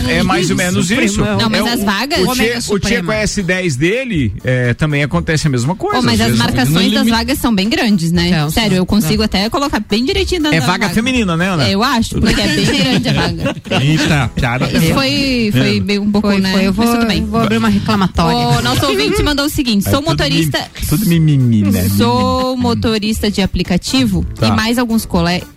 É, 0.09 0.19
é 0.19 0.23
mais 0.23 0.51
ou 0.51 0.57
menos 0.57 0.91
isso. 0.91 1.21
Não, 1.21 1.51
mas 1.51 1.67
É 1.67 1.71
as 1.73 1.81
o- 1.81 1.85
vagas- 1.85 2.19
O 2.21 2.31
Ômega 2.31 2.61
Tia, 2.61 2.75
o 2.75 2.79
tia 2.79 2.99
Suprema. 2.99 3.05
com 3.07 3.13
a 3.13 3.23
S10 3.25 3.77
dele 3.77 4.33
é, 4.45 4.75
também 4.75 5.03
acontece 5.03 5.47
a 5.47 5.51
mesma 5.51 5.75
coisa. 5.75 5.97
Pô, 5.97 6.03
mas 6.03 6.21
as 6.21 6.37
marcações 6.37 6.93
das 6.93 7.09
vagas 7.09 7.39
são 7.39 7.55
bem 7.55 7.69
grandes, 7.69 8.13
né? 8.13 8.49
Sério, 8.51 8.77
eu 8.77 8.87
consigo 8.87 9.23
até 9.23 9.49
colocar 9.51 9.81
bem 9.81 10.05
direitinho 10.05 10.43
dentro 10.43 10.57
É 10.59 10.61
vaga 10.61 10.89
feminina, 10.91 11.37
né, 11.37 11.49
Ana? 11.49 11.67
É, 11.69 11.75
eu 11.75 11.83
acho, 11.83 12.21
porque 12.21 12.41
é 12.41 12.47
bem 12.49 12.65
grande 12.67 13.09
a 13.09 13.13
vaga. 13.13 13.57
Eita, 13.83 14.31
piada. 14.35 14.67
Isso 14.71 14.95
foi, 14.95 15.51
foi 15.53 15.81
bem 15.81 15.99
um 15.99 16.11
pouco, 16.11 16.29
Foi, 16.29 16.41
né? 16.41 16.53
foi, 16.53 16.67
eu 16.67 16.73
vou, 16.73 16.85
Mas 16.87 16.95
tudo 16.95 17.07
bem. 17.07 17.25
Vou 17.41 17.45
abrir 17.45 17.57
uma 17.59 17.69
reclamatória. 17.69 18.59
O 18.59 18.63
nosso 18.63 18.87
ouvinte 18.87 19.23
mandou 19.23 19.47
o 19.47 19.49
seguinte: 19.49 19.87
É 19.87 19.91
sou 19.91 20.01
tudo 20.01 20.11
motorista. 20.11 20.71
Tudo 20.89 21.07
mimimi, 21.07 21.63
né? 21.63 21.89
Sou 21.97 22.57
motorista 22.57 23.31
de 23.31 23.43
aplicativo 23.43 24.25
Tá. 24.35 24.49
e 24.49 24.53
mais 24.53 24.79
alguns 24.79 25.05
colegas. 25.05 25.49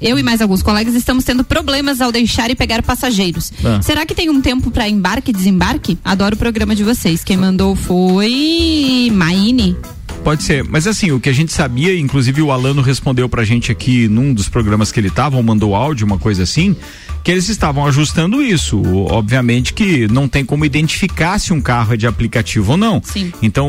eu 0.00 0.18
e 0.18 0.22
mais 0.22 0.40
alguns 0.40 0.62
colegas 0.62 0.94
estamos 0.94 1.24
tendo 1.24 1.44
problemas 1.44 2.00
ao 2.00 2.10
deixar 2.10 2.50
e 2.50 2.54
pegar 2.54 2.82
passageiros. 2.82 3.50
Tá. 3.62 3.82
Será 3.82 4.04
que 4.06 4.14
tem 4.14 4.30
um 4.30 4.40
tempo 4.40 4.70
para 4.70 4.88
embarque 4.88 5.30
e 5.30 5.34
desembarque? 5.34 5.98
Adoro 6.04 6.34
o 6.34 6.38
programa 6.38 6.74
de 6.74 6.82
vocês. 6.84 7.22
Quem 7.22 7.36
mandou 7.36 7.74
foi 7.76 9.10
Maine. 9.12 9.76
Pode 10.22 10.42
ser, 10.42 10.64
mas 10.64 10.86
assim, 10.86 11.12
o 11.12 11.20
que 11.20 11.28
a 11.28 11.32
gente 11.34 11.52
sabia, 11.52 11.98
inclusive 11.98 12.40
o 12.40 12.50
Alano 12.50 12.80
respondeu 12.80 13.28
pra 13.28 13.44
gente 13.44 13.70
aqui 13.70 14.08
num 14.08 14.32
dos 14.32 14.48
programas 14.48 14.90
que 14.90 14.98
ele 14.98 15.10
tava, 15.10 15.36
ou 15.36 15.42
mandou 15.42 15.74
áudio, 15.74 16.06
uma 16.06 16.18
coisa 16.18 16.44
assim, 16.44 16.74
que 17.24 17.30
eles 17.32 17.48
estavam 17.48 17.86
ajustando 17.86 18.42
isso. 18.42 18.80
Obviamente 19.10 19.72
que 19.72 20.06
não 20.08 20.28
tem 20.28 20.44
como 20.44 20.64
identificar 20.64 21.38
se 21.40 21.52
um 21.52 21.60
carro 21.60 21.94
é 21.94 21.96
de 21.96 22.06
aplicativo 22.06 22.72
ou 22.72 22.76
não. 22.76 23.00
Sim. 23.02 23.32
Então, 23.42 23.68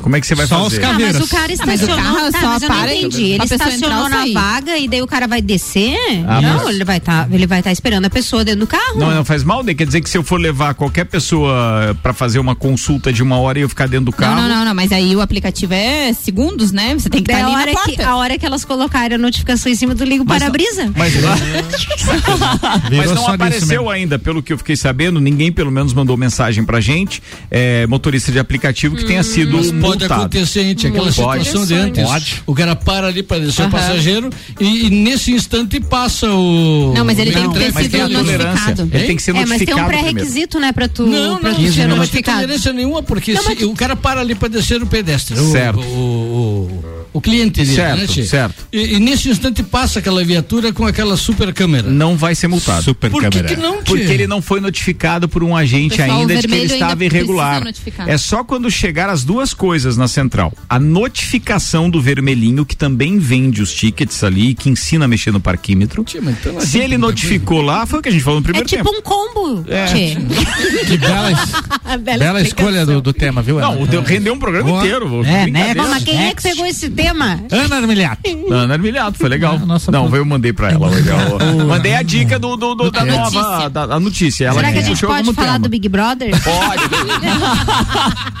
como 0.00 0.14
é 0.16 0.20
que 0.20 0.26
você 0.26 0.34
vai 0.36 0.46
Só 0.46 0.64
os 0.64 0.72
fazer? 0.74 0.84
Ah, 0.84 0.92
mas 0.92 0.96
caveiras. 0.98 1.22
o 1.22 1.28
cara 1.28 1.52
Ah, 1.52 1.66
mas 1.66 1.80
o 1.80 1.84
estacionou. 1.84 1.96
carro 2.14 2.32
tá, 2.32 2.40
só 2.40 2.46
mas 2.46 2.62
eu 2.62 2.68
não 2.68 2.76
para 2.76 2.94
entendi. 2.94 3.22
Ele 3.32 3.44
estacionou 3.44 4.02
ou 4.04 4.08
na 4.08 4.16
sair. 4.18 4.32
vaga 4.32 4.78
e 4.78 4.88
daí 4.88 5.02
o 5.02 5.06
cara 5.06 5.26
vai 5.26 5.42
descer? 5.42 5.96
Ah, 6.28 6.40
não, 6.40 6.56
mas- 6.64 6.68
ele 6.68 6.84
vai 6.84 6.96
estar 6.98 7.28
ele 7.32 7.46
vai 7.46 7.58
estar 7.58 7.72
esperando 7.72 8.04
a 8.04 8.10
pessoa 8.10 8.44
dentro 8.44 8.60
do 8.60 8.66
carro. 8.68 8.98
Não, 8.98 9.10
não 9.12 9.24
faz 9.24 9.42
mal, 9.42 9.62
né? 9.64 9.74
Quer 9.74 9.86
dizer 9.86 10.00
que 10.00 10.08
se 10.08 10.16
eu 10.16 10.22
for 10.22 10.40
levar 10.40 10.74
qualquer 10.74 11.04
pessoa 11.04 11.96
pra 12.02 12.12
fazer 12.12 12.38
uma 12.38 12.54
consulta 12.54 13.12
de 13.12 13.22
uma 13.22 13.36
hora 13.38 13.58
e 13.58 13.62
eu 13.62 13.68
ficar 13.68 13.88
dentro 13.88 14.06
do 14.06 14.10
Não, 14.12 14.18
carro. 14.18 14.40
não, 14.42 14.48
não, 14.48 14.64
não, 14.64 14.74
mas 14.74 14.92
aí 14.92 15.14
o 15.16 15.20
aplicativo 15.20 15.74
é 15.74 16.12
segundos, 16.12 16.70
né? 16.70 16.94
Você 16.94 17.10
tem 17.10 17.20
que 17.22 17.30
estar 17.32 17.42
a 17.42 17.46
ali 17.48 17.56
hora, 17.56 17.72
na 17.72 17.80
que, 17.82 18.00
a 18.02 18.16
hora 18.16 18.38
que 18.38 18.46
elas 18.46 18.64
colocarem 18.64 19.16
a 19.16 19.18
notificação 19.18 19.70
em 19.72 19.74
cima 19.74 19.92
do 19.94 20.04
ligo 20.04 20.24
Mas 20.26 20.38
para-brisa. 20.40 20.92
Mas, 20.96 21.12
mas 21.20 22.91
Virou 23.00 23.14
não 23.14 23.22
só 23.22 23.32
nisso 23.32 23.42
apareceu 23.42 23.90
ainda, 23.90 24.18
pelo 24.18 24.42
que 24.42 24.52
eu 24.52 24.58
fiquei 24.58 24.76
sabendo, 24.76 25.20
ninguém 25.20 25.50
pelo 25.52 25.70
menos 25.70 25.92
mandou 25.92 26.16
mensagem 26.16 26.64
pra 26.64 26.80
gente, 26.80 27.22
é, 27.50 27.86
motorista 27.86 28.30
de 28.32 28.38
aplicativo 28.38 28.96
que 28.96 29.04
tenha 29.04 29.22
sido 29.22 29.56
Mas 29.56 29.66
pode 29.70 29.80
multado. 30.00 30.14
acontecer, 30.14 30.62
gente, 30.64 30.86
aquela 30.86 31.12
Pode. 31.12 31.44
situação 31.44 31.66
de 31.66 31.74
antes. 31.74 32.02
Pode. 32.04 32.42
O 32.46 32.54
cara 32.54 32.74
para 32.76 33.06
ali 33.08 33.22
para 33.22 33.38
descer 33.40 33.66
o 33.66 33.70
passageiro 33.70 34.30
e, 34.60 34.86
e 34.86 34.90
nesse 34.90 35.32
instante 35.32 35.80
passa 35.80 36.28
o. 36.30 36.92
Não, 36.94 37.04
mas 37.04 37.18
ele 37.18 37.32
tem 37.32 37.50
que 37.50 37.58
ter 37.58 37.72
mas 37.72 37.82
sido 37.84 37.92
tem 37.92 38.08
notificado. 38.08 38.82
Ele 38.92 39.04
tem 39.06 39.16
que 39.16 39.22
ser 39.22 39.30
É, 39.30 39.34
mas 39.34 39.42
tem 39.48 39.58
notificado 39.58 39.82
um 39.82 39.88
pré-requisito, 39.88 40.60
né, 40.60 40.72
pra 40.72 40.88
tu, 40.88 41.06
Não, 41.06 41.38
pra 41.38 41.50
não, 41.52 41.56
tu 41.58 41.62
ser 41.72 41.86
não 41.86 41.88
vai 41.88 41.88
ter 41.88 41.96
notificado. 41.96 42.40
tolerância 42.40 42.72
nenhuma, 42.72 43.02
porque 43.02 43.32
Não, 43.34 43.42
se- 43.42 43.48
mas- 43.54 43.62
o 43.62 43.72
cara 43.74 43.96
para 43.96 44.20
ali 44.20 44.34
para 44.34 44.48
descer 44.48 44.82
o 44.82 44.86
pedestre. 44.86 45.36
Certo. 45.50 45.80
O, 45.80 45.82
o, 45.82 46.84
o 46.88 47.01
cliente 47.20 47.60
dele, 47.62 47.74
Certo, 47.74 48.00
né, 48.00 48.06
Tchê? 48.06 48.24
certo. 48.24 48.66
E, 48.72 48.94
e 48.94 49.00
nesse 49.00 49.28
instante 49.28 49.62
passa 49.62 49.98
aquela 49.98 50.24
viatura 50.24 50.72
com 50.72 50.86
aquela 50.86 51.16
super 51.16 51.52
câmera. 51.52 51.88
Não 51.90 52.16
vai 52.16 52.34
ser 52.34 52.48
multado. 52.48 52.82
Super 52.82 53.10
Por 53.10 53.22
que, 53.22 53.28
câmera. 53.30 53.48
que 53.54 53.60
não, 53.60 53.76
Tchê? 53.78 53.84
Porque 53.84 54.02
ele 54.12 54.26
não 54.26 54.40
foi 54.40 54.60
notificado 54.60 55.28
por 55.28 55.42
um 55.44 55.54
agente 55.56 56.00
ainda 56.00 56.34
o 56.34 56.40
de 56.40 56.48
que 56.48 56.54
ele 56.54 56.72
estava 56.72 57.04
irregular. 57.04 57.62
É 58.06 58.16
só 58.16 58.42
quando 58.42 58.70
chegar 58.70 59.08
as 59.10 59.24
duas 59.24 59.52
coisas 59.52 59.96
na 59.96 60.08
central. 60.08 60.52
A 60.68 60.78
notificação 60.78 61.90
do 61.90 62.00
vermelhinho, 62.00 62.64
que 62.64 62.76
também 62.76 63.18
vende 63.18 63.60
os 63.62 63.72
tickets 63.72 64.22
ali, 64.24 64.54
que 64.54 64.70
ensina 64.70 65.04
a 65.04 65.08
mexer 65.08 65.30
no 65.32 65.40
parquímetro. 65.40 66.04
Mas 66.22 66.34
então 66.38 66.52
não 66.54 66.60
Se 66.60 66.78
ele 66.78 66.96
muita 66.96 67.06
notificou 67.08 67.60
lá, 67.60 67.84
foi 67.86 67.98
o 67.98 68.02
que 68.02 68.08
a 68.08 68.12
gente 68.12 68.24
falou 68.24 68.40
no 68.40 68.44
É 68.44 68.48
primeiro 68.48 68.68
tipo 68.68 68.84
tempo. 68.84 68.98
um 68.98 69.02
combo. 69.02 69.64
É. 69.68 69.82
Que 70.86 70.96
bela, 70.98 71.30
Bela 72.02 72.18
bela 72.18 72.40
escolha 72.42 72.84
do, 72.86 73.00
do 73.00 73.12
tema, 73.12 73.42
viu? 73.42 73.58
Não, 73.60 73.82
o 73.82 73.86
teu 73.86 74.02
rendeu 74.02 74.34
um 74.34 74.38
programa 74.38 74.68
Boa. 74.68 74.80
inteiro. 74.80 75.24
É. 75.24 75.74
Bom, 75.74 75.88
mas 75.88 76.04
quem 76.04 76.26
é 76.28 76.34
que 76.34 76.42
pegou 76.42 76.66
esse 76.66 76.88
tema? 76.90 77.01
Ana 77.10 77.76
Armiliato. 77.76 78.20
Ana 78.50 78.74
Armilhato, 78.74 79.18
foi 79.18 79.28
legal. 79.28 79.58
Ah, 79.62 79.66
nossa, 79.66 79.90
não, 79.90 80.14
eu 80.14 80.24
mandei 80.24 80.52
pra 80.52 80.70
ela. 80.70 80.88
Legal. 80.88 81.38
Mandei 81.66 81.94
a 81.94 82.02
dica 82.02 82.38
do, 82.38 82.56
do- 82.56 82.74
do- 82.74 82.90
da 82.90 83.00
Da 83.00 83.04
nova 83.06 83.30
notícia. 83.40 83.68
da, 83.70 83.86
da 83.86 84.00
notícia. 84.00 84.44
Ela 84.46 84.54
Será 84.56 84.72
que 84.72 84.78
a 84.78 84.82
gente 84.82 85.06
pode 85.06 85.32
falar 85.32 85.46
tema. 85.54 85.58
do 85.60 85.68
Big 85.68 85.88
Brother? 85.88 86.30
Pode. 86.42 86.82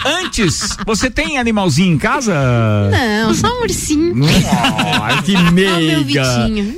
Antes, 0.24 0.76
você 0.86 1.10
tem 1.10 1.38
animalzinho 1.38 1.94
em 1.94 1.98
casa? 1.98 2.34
Não, 2.90 3.34
só 3.34 3.48
um 3.48 3.62
ursinho. 3.62 4.14
Ah, 5.00 5.22
que 5.22 5.36
meiga. 5.52 6.24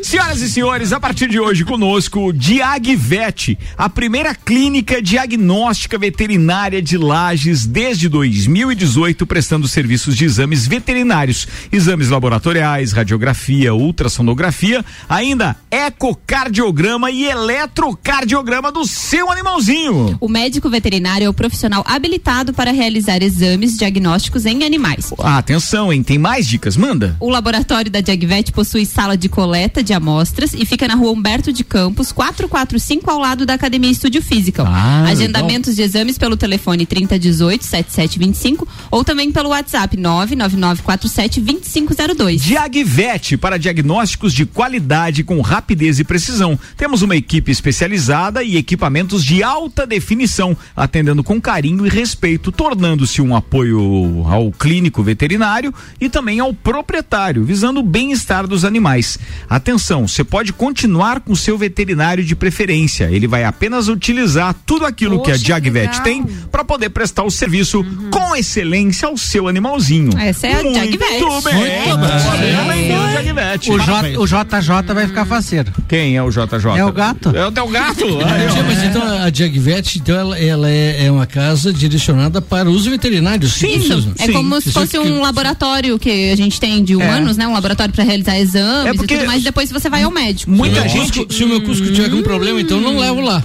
Senhoras 0.03 0.41
e 0.41 0.51
senhores, 0.51 0.93
a 0.93 1.01
partir 1.01 1.29
de 1.29 1.41
hoje 1.41 1.65
conosco, 1.65 2.33
Diagvet, 2.33 3.59
a 3.77 3.89
primeira 3.89 4.35
clínica 4.35 5.01
diagnóstica 5.03 5.97
veterinária 5.99 6.83
de 6.83 6.99
Lages 6.99 7.67
desde 7.67 8.09
2018, 8.09 9.27
prestando 9.27 9.67
serviços 9.69 10.17
de 10.17 10.25
exames 10.25 10.67
veterinários. 10.67 11.47
Exames 11.75 12.09
laboratoriais, 12.09 12.93
radiografia, 12.93 13.75
ultrassonografia, 13.75 14.85
ainda 15.09 15.57
ecocardiograma 15.71 17.11
e 17.11 17.25
eletrocardiograma 17.25 18.71
do 18.71 18.87
seu 18.87 19.31
animalzinho. 19.31 20.17
O 20.21 20.29
médico 20.29 20.71
veterinário 20.71 21.25
é 21.25 21.29
o 21.29 21.35
profissional 21.35 21.83
habilitado 21.87 22.53
para 22.53 22.71
realizar 22.71 23.23
exames 23.23 23.77
diagnósticos 23.77 24.47
em 24.47 24.63
animais. 24.63 25.13
Ah, 25.19 25.39
atenção, 25.39 25.93
hein? 25.93 26.03
Tem 26.03 26.17
mais 26.17 26.47
dicas? 26.47 26.77
Manda. 26.77 27.17
O 27.19 27.29
laboratório 27.29 27.91
da 27.91 27.99
Jagvet 28.01 28.53
possui 28.53 28.87
sala 28.87 29.17
de 29.17 29.29
coleta 29.29 29.83
de 29.83 29.93
amostras 29.93 30.55
e 30.55 30.65
fica 30.65 30.87
na 30.87 30.95
rua 30.95 31.11
Humberto 31.11 31.53
de 31.53 31.65
Campos, 31.65 32.13
445, 32.13 33.11
ao 33.11 33.19
lado 33.19 33.45
da 33.45 33.55
Academia 33.55 33.91
Estúdio 33.91 34.23
Física. 34.23 34.63
Ah, 34.65 35.07
Agendamentos 35.09 35.75
de 35.75 35.83
exames 35.83 36.17
pelo 36.19 36.37
telefone 36.37 36.87
3018-7725 36.87 38.67
ou 38.93 39.03
também 39.03 39.33
pelo 39.33 39.49
WhatsApp 39.49 39.97
99947-2502. 41.65 42.39
Diagvet 42.39 43.37
para 43.39 43.59
diagnósticos 43.59 44.33
de 44.33 44.45
qualidade 44.47 45.25
com 45.25 45.41
rapidez 45.41 45.99
e 45.99 46.05
precisão. 46.05 46.59
Temos 46.77 47.03
uma 47.03 47.17
equipe 47.17 47.51
especializada 47.51 48.43
e 48.43 48.57
equipamentos 48.57 49.25
de 49.25 49.43
alta 49.43 49.87
definição, 49.87 50.57
atendendo 50.77 51.25
com 51.25 51.41
carinho 51.41 51.87
e 51.87 51.89
respeito, 51.89 52.53
tornando-se 52.53 53.21
um 53.23 53.35
apoio 53.35 54.25
ao 54.27 54.51
clínico 54.53 55.03
veterinário 55.03 55.73
e 56.01 56.09
também 56.09 56.41
ao 56.41 56.53
proprietário, 56.53 57.45
visando 57.45 57.81
o 57.81 57.83
bem-estar 57.83 58.47
dos 58.47 58.65
animais. 58.65 59.19
Atenção, 59.49 60.07
você 60.07 60.23
pode 60.23 60.53
continuar 60.53 61.21
com 61.21 61.35
seu 61.35 61.57
veterinário 61.57 62.25
de 62.25 62.37
preferência. 62.37 63.11
Ele 63.11 63.27
vai 63.27 63.45
apenas 63.45 63.89
utilizar 63.89 64.55
tudo 64.67 64.85
aquilo 64.85 65.23
que 65.23 65.31
a 65.31 65.35
Poxa, 65.35 65.45
Diagvet 65.45 66.03
tem 66.03 66.25
para 66.51 66.65
poder 66.65 66.91
prestar 66.91 67.25
o 67.25 67.31
serviço 67.31 67.85
com 68.11 68.37
excelência 68.37 69.09
ao 69.09 69.17
seu 69.17 69.49
animalzinho. 69.49 70.17
Essa 70.19 70.47
é 70.47 70.61
a 70.61 70.63
Muito 70.63 70.79
Jagvet. 70.79 70.99
bem. 70.99 71.21
Muito 71.21 71.45
bem. 71.45 71.54
Bem-vindo, 71.55 73.13
Jagvet. 73.13 73.71
O, 73.71 73.79
J, 73.79 74.19
o 74.19 74.27
JJ 74.27 74.95
vai 74.95 75.07
ficar 75.07 75.25
faceiro. 75.25 75.73
Quem 75.89 76.17
é 76.17 76.23
o 76.23 76.31
JJ? 76.31 76.77
É 76.77 76.85
o 76.85 76.93
gato. 76.93 77.31
É 77.35 77.47
o 77.47 77.53
teu 77.53 77.67
gato. 77.69 78.05
Mas 78.67 78.83
então 78.85 79.03
a 79.23 79.31
Diagvet, 79.31 79.99
então 79.99 80.17
ela, 80.17 80.39
ela 80.39 80.69
é, 80.71 81.07
é 81.07 81.11
uma 81.11 81.27
casa 81.27 81.73
direcionada 81.73 82.41
para 82.43 82.69
uso 82.71 82.91
veterinário. 82.91 83.49
Sim, 83.49 83.77
Isso, 83.79 84.13
é 84.19 84.29
como 84.33 84.61
se 84.61 84.73
fosse 84.73 84.99
um 84.99 85.21
laboratório 85.21 85.99
que 85.99 86.31
a 86.33 86.37
gente 86.37 86.61
tem 86.61 86.83
de 86.83 86.97
humanos, 86.97 87.37
né? 87.37 87.47
Um 87.47 87.53
laboratório 87.53 87.93
para 87.95 88.05
realizar 88.05 88.39
exames 88.39 88.87
É 88.87 88.95
porque- 88.95 89.15
e 89.15 89.19
tudo 89.19 89.27
mais, 89.27 89.43
depois 89.43 89.71
você 89.71 89.89
vai 89.89 90.03
ao 90.03 90.11
médico. 90.11 90.51
Muita 90.51 90.75
se 90.75 90.81
o 90.81 90.83
meu 90.85 91.05
gente- 91.05 91.19
Cusco- 91.19 91.33
se 91.33 91.45
o 91.45 91.49
meu 91.49 91.61
Cusco 91.63 91.87
tiver 91.87 92.05
algum 92.05 92.23
problema, 92.23 92.61
então 92.61 92.81
não 92.81 92.99
levo 92.99 93.21
lá. 93.21 93.43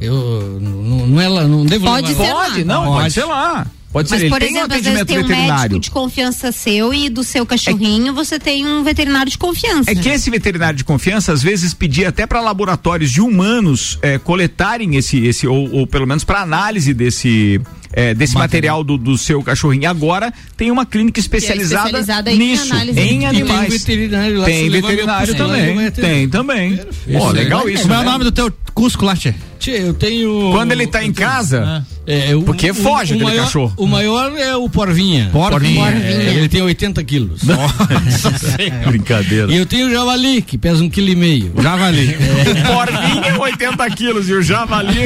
Eu 0.00 0.58
não, 0.60 1.06
não 1.06 1.20
é 1.20 1.28
lá, 1.28 1.44
não 1.46 1.64
devo 1.64 1.86
Pode 1.86 2.08
levar. 2.08 2.24
ser 2.24 2.32
lá. 2.32 2.44
Pode, 2.44 2.64
não, 2.64 2.84
pode, 2.84 2.96
Pode. 3.02 3.14
ser 3.14 3.24
lá. 3.24 3.66
Pode 3.92 4.08
ser, 4.08 4.14
Mas, 4.14 4.22
ele 4.22 4.30
por 4.30 4.40
tem 4.40 4.48
um 4.48 4.56
exemplo, 4.56 4.74
às 4.76 4.82
vezes 4.82 5.04
tem 5.04 5.18
um 5.18 5.22
veterinário. 5.22 5.62
médico 5.62 5.80
de 5.80 5.90
confiança 5.90 6.50
seu 6.50 6.94
e 6.94 7.08
do 7.10 7.22
seu 7.22 7.44
cachorrinho 7.44 8.14
você 8.14 8.38
tem 8.38 8.66
um 8.66 8.82
veterinário 8.82 9.30
de 9.30 9.36
confiança. 9.36 9.90
É 9.90 9.94
que 9.94 10.08
esse 10.08 10.30
veterinário 10.30 10.76
de 10.78 10.84
confiança 10.84 11.32
às 11.32 11.42
vezes 11.42 11.74
pedia 11.74 12.08
até 12.08 12.26
para 12.26 12.40
laboratórios 12.40 13.10
de 13.10 13.20
humanos 13.20 13.98
eh, 14.00 14.18
coletarem 14.18 14.96
esse, 14.96 15.18
esse 15.26 15.46
ou, 15.46 15.70
ou 15.72 15.86
pelo 15.86 16.06
menos 16.06 16.24
para 16.24 16.40
análise 16.40 16.94
desse 16.94 17.60
eh, 17.92 18.14
desse 18.14 18.34
material, 18.34 18.82
do, 18.82 18.96
do 18.96 19.18
seu 19.18 19.42
cachorrinho. 19.42 19.90
Agora 19.90 20.32
tem 20.56 20.70
uma 20.70 20.86
clínica 20.86 21.20
especializada, 21.20 21.88
especializada 21.88 22.32
em 22.32 22.38
nisso, 22.38 22.72
análise. 22.72 22.98
em 22.98 23.04
E 23.04 23.08
tem 23.08 23.26
animais. 23.26 23.72
veterinário 23.74 24.38
lá, 24.38 24.44
Tem 24.46 24.70
veterinário 24.70 25.34
também. 25.36 25.90
Tem 25.90 26.28
também. 26.28 26.80
Ó, 27.14 27.30
legal 27.30 27.68
isso. 27.68 27.82
Como 27.82 27.94
é 27.94 27.98
o 27.98 28.00
né? 28.00 28.10
nome 28.10 28.24
do 28.24 28.32
teu 28.32 28.50
Cusco 28.72 29.04
lá, 29.04 29.14
tchê? 29.14 29.34
Tia, 29.62 29.78
eu 29.78 29.94
tenho. 29.94 30.50
Quando 30.50 30.72
ele 30.72 30.86
tá 30.88 31.04
em 31.04 31.12
casa, 31.12 31.86
É, 32.04 32.34
o- 32.34 32.42
Porque 32.42 32.72
o- 32.72 32.74
foge 32.74 33.12
o 33.12 33.16
aquele 33.16 33.22
maior- 33.22 33.44
cachorro. 33.44 33.72
O 33.76 33.86
maior 33.86 34.32
é 34.36 34.56
o 34.56 34.68
Porvinha. 34.68 35.28
Porvinha. 35.32 35.88
É, 35.88 36.34
ele 36.36 36.48
tem 36.48 36.60
80 36.60 37.02
quilos. 37.04 37.42
Brincadeira. 38.88 39.52
E 39.52 39.56
eu 39.56 39.64
tenho 39.66 39.86
o 39.86 39.90
Javali, 39.90 40.42
que 40.42 40.58
pesa 40.58 40.82
um 40.82 40.88
quilo 40.90 41.10
e 41.10 41.14
meio. 41.16 41.52
Javali. 41.62 42.16
Porvinho 42.66 43.40
80 43.40 43.90
quilos 43.90 44.28
e 44.28 44.32
o 44.32 44.42
javali. 44.42 44.98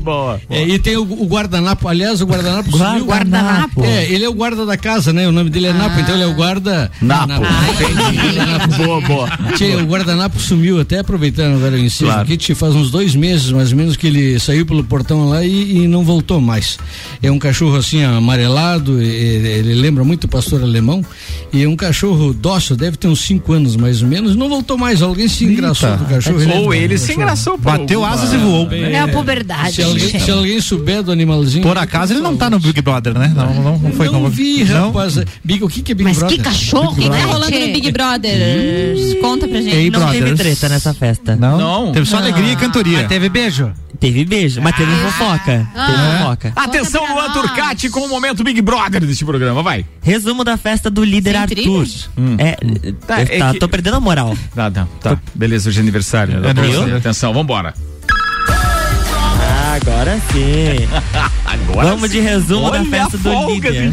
boa. 0.00 0.40
É, 0.48 0.66
e 0.66 0.78
tem 0.78 0.96
o, 0.96 1.02
o 1.02 1.26
guardanapo, 1.26 1.86
aliás, 1.88 2.20
o 2.22 2.26
guardanapo 2.26 2.70
sumiu. 2.76 3.04
Guardanapo. 3.04 3.84
É, 3.84 4.06
ele 4.10 4.24
é 4.24 4.28
o 4.28 4.32
guarda 4.32 4.64
da 4.64 4.76
casa, 4.78 5.12
né? 5.12 5.28
O 5.28 5.32
nome 5.32 5.50
dele 5.50 5.66
é 5.66 5.72
Napo, 5.72 6.00
então 6.00 6.14
ele 6.14 6.24
é 6.24 6.26
o 6.26 6.34
guarda. 6.34 6.90
Napo. 7.02 7.34
Guardanapo. 7.34 8.74
Boa, 8.76 9.00
boa. 9.02 9.28
Tchê, 9.56 9.76
o 9.76 9.84
guardanapo 9.84 10.38
sumiu, 10.40 10.80
até 10.80 10.98
aproveitando 11.00 11.56
agora 11.56 11.74
o 11.74 11.78
inciso 11.78 12.06
Claro. 12.06 12.22
aqui, 12.22 12.36
tchê, 12.36 12.54
faz 12.54 12.74
uns 12.74 12.90
dois 12.90 13.14
meses 13.14 13.50
mais 13.52 13.70
ou 13.72 13.76
menos 13.76 13.89
que 13.96 14.06
ele 14.06 14.38
saiu 14.38 14.64
pelo 14.66 14.82
portão 14.84 15.28
lá 15.28 15.44
e, 15.44 15.78
e 15.84 15.88
não 15.88 16.04
voltou 16.04 16.40
mais. 16.40 16.78
É 17.22 17.30
um 17.30 17.38
cachorro 17.38 17.76
assim 17.76 18.02
amarelado, 18.04 19.02
e- 19.02 19.06
e- 19.06 19.46
ele 19.58 19.74
lembra 19.74 20.04
muito 20.04 20.24
o 20.24 20.28
pastor 20.28 20.62
alemão, 20.62 21.04
e 21.52 21.62
é 21.62 21.68
um 21.68 21.76
cachorro 21.76 22.32
dócil, 22.32 22.76
deve 22.76 22.96
ter 22.96 23.08
uns 23.08 23.20
cinco 23.20 23.52
anos 23.52 23.76
mais 23.76 24.02
ou 24.02 24.08
menos, 24.08 24.34
não 24.36 24.48
voltou 24.48 24.76
mais. 24.78 25.02
Alguém 25.02 25.28
se 25.28 25.44
engraçou 25.44 25.96
do 25.96 26.04
cachorro. 26.04 26.38
Ou 26.64 26.72
é- 26.74 26.78
ele 26.78 26.98
se 26.98 27.12
engraçou. 27.12 27.56
Bateu 27.58 28.04
asas 28.04 28.32
e 28.32 28.36
voou. 28.36 28.70
É 28.72 28.98
a 29.00 29.08
puberdade. 29.08 29.74
Se 29.74 29.82
alguém, 29.82 30.20
se 30.20 30.30
alguém 30.30 30.60
souber 30.60 31.02
do 31.02 31.12
animalzinho. 31.12 31.62
Por 31.62 31.76
acaso 31.78 32.12
ele 32.12 32.20
não 32.20 32.36
tá 32.36 32.48
no 32.50 32.58
Big 32.58 32.80
Brother, 32.82 33.18
né? 33.18 33.32
Não, 33.34 33.54
não, 33.62 33.78
não 33.78 33.92
foi 33.92 34.06
não 34.06 34.22
não. 34.22 34.30
vi, 34.30 34.64
Não? 34.64 34.86
rapaz. 34.88 35.18
Big, 35.44 35.62
o 35.64 35.68
que, 35.68 35.82
que 35.82 35.92
é 35.92 35.94
Big 35.94 36.08
Mas 36.08 36.18
Brother? 36.18 36.36
que 36.38 36.42
cachorro, 36.42 36.92
O 36.92 36.94
que, 36.96 37.08
tá 37.08 37.24
rolando 37.24 37.58
no 37.58 37.66
Big 37.72 37.92
Brother? 37.92 39.20
Conta 39.20 39.46
pra 39.48 39.60
gente. 39.60 39.90
Não 39.90 40.10
teve 40.10 40.34
treta 40.34 40.68
nessa 40.68 40.94
festa. 40.94 41.36
Não? 41.36 41.58
Não. 41.58 41.92
Teve 41.92 42.06
só 42.06 42.16
alegria 42.18 42.52
e 42.52 42.56
cantoria. 42.56 42.98
Mas 42.98 43.08
teve 43.08 43.28
beijo? 43.28 43.70
Teve 44.00 44.24
beijo, 44.24 44.62
mas 44.62 44.74
teve 44.74 44.90
fofoca. 44.96 45.68
Teve 45.74 46.18
fofoca. 46.18 46.52
Atenção, 46.56 47.04
Luan. 47.14 47.30
Turcati 47.32 47.90
com 47.90 48.00
o 48.00 48.08
momento 48.08 48.42
Big 48.42 48.62
Brother 48.62 49.04
desse 49.04 49.24
programa, 49.26 49.62
vai. 49.62 49.84
Resumo 50.00 50.42
da 50.42 50.56
festa 50.56 50.90
do 50.90 51.04
líder 51.04 51.32
Sem 51.32 51.40
Arthur. 51.40 51.54
trilhos? 51.54 52.10
É, 52.38 52.56
Tá, 53.06 53.20
é 53.20 53.38
tá- 53.38 53.52
que- 53.52 53.58
tô 53.58 53.68
perdendo 53.68 53.96
a 53.96 54.00
moral. 54.00 54.34
Tá, 54.54 54.70
tá, 54.70 54.88
tá. 55.02 55.18
Beleza, 55.34 55.68
hoje 55.68 55.78
é 55.78 55.82
aniversário. 55.82 56.40
né? 56.40 56.48
aniversário. 56.50 56.96
Atenção, 56.96 57.34
vambora. 57.34 57.74
Agora 59.70 60.20
sim. 60.32 60.88
Agora 61.46 61.88
Vamos 61.90 62.10
sim. 62.10 62.16
de 62.16 62.20
resumo 62.20 62.66
Olha 62.66 62.80
da 62.80 62.84
festa 62.90 63.16
a 63.16 63.20
do 63.20 63.50
líder. 63.52 63.92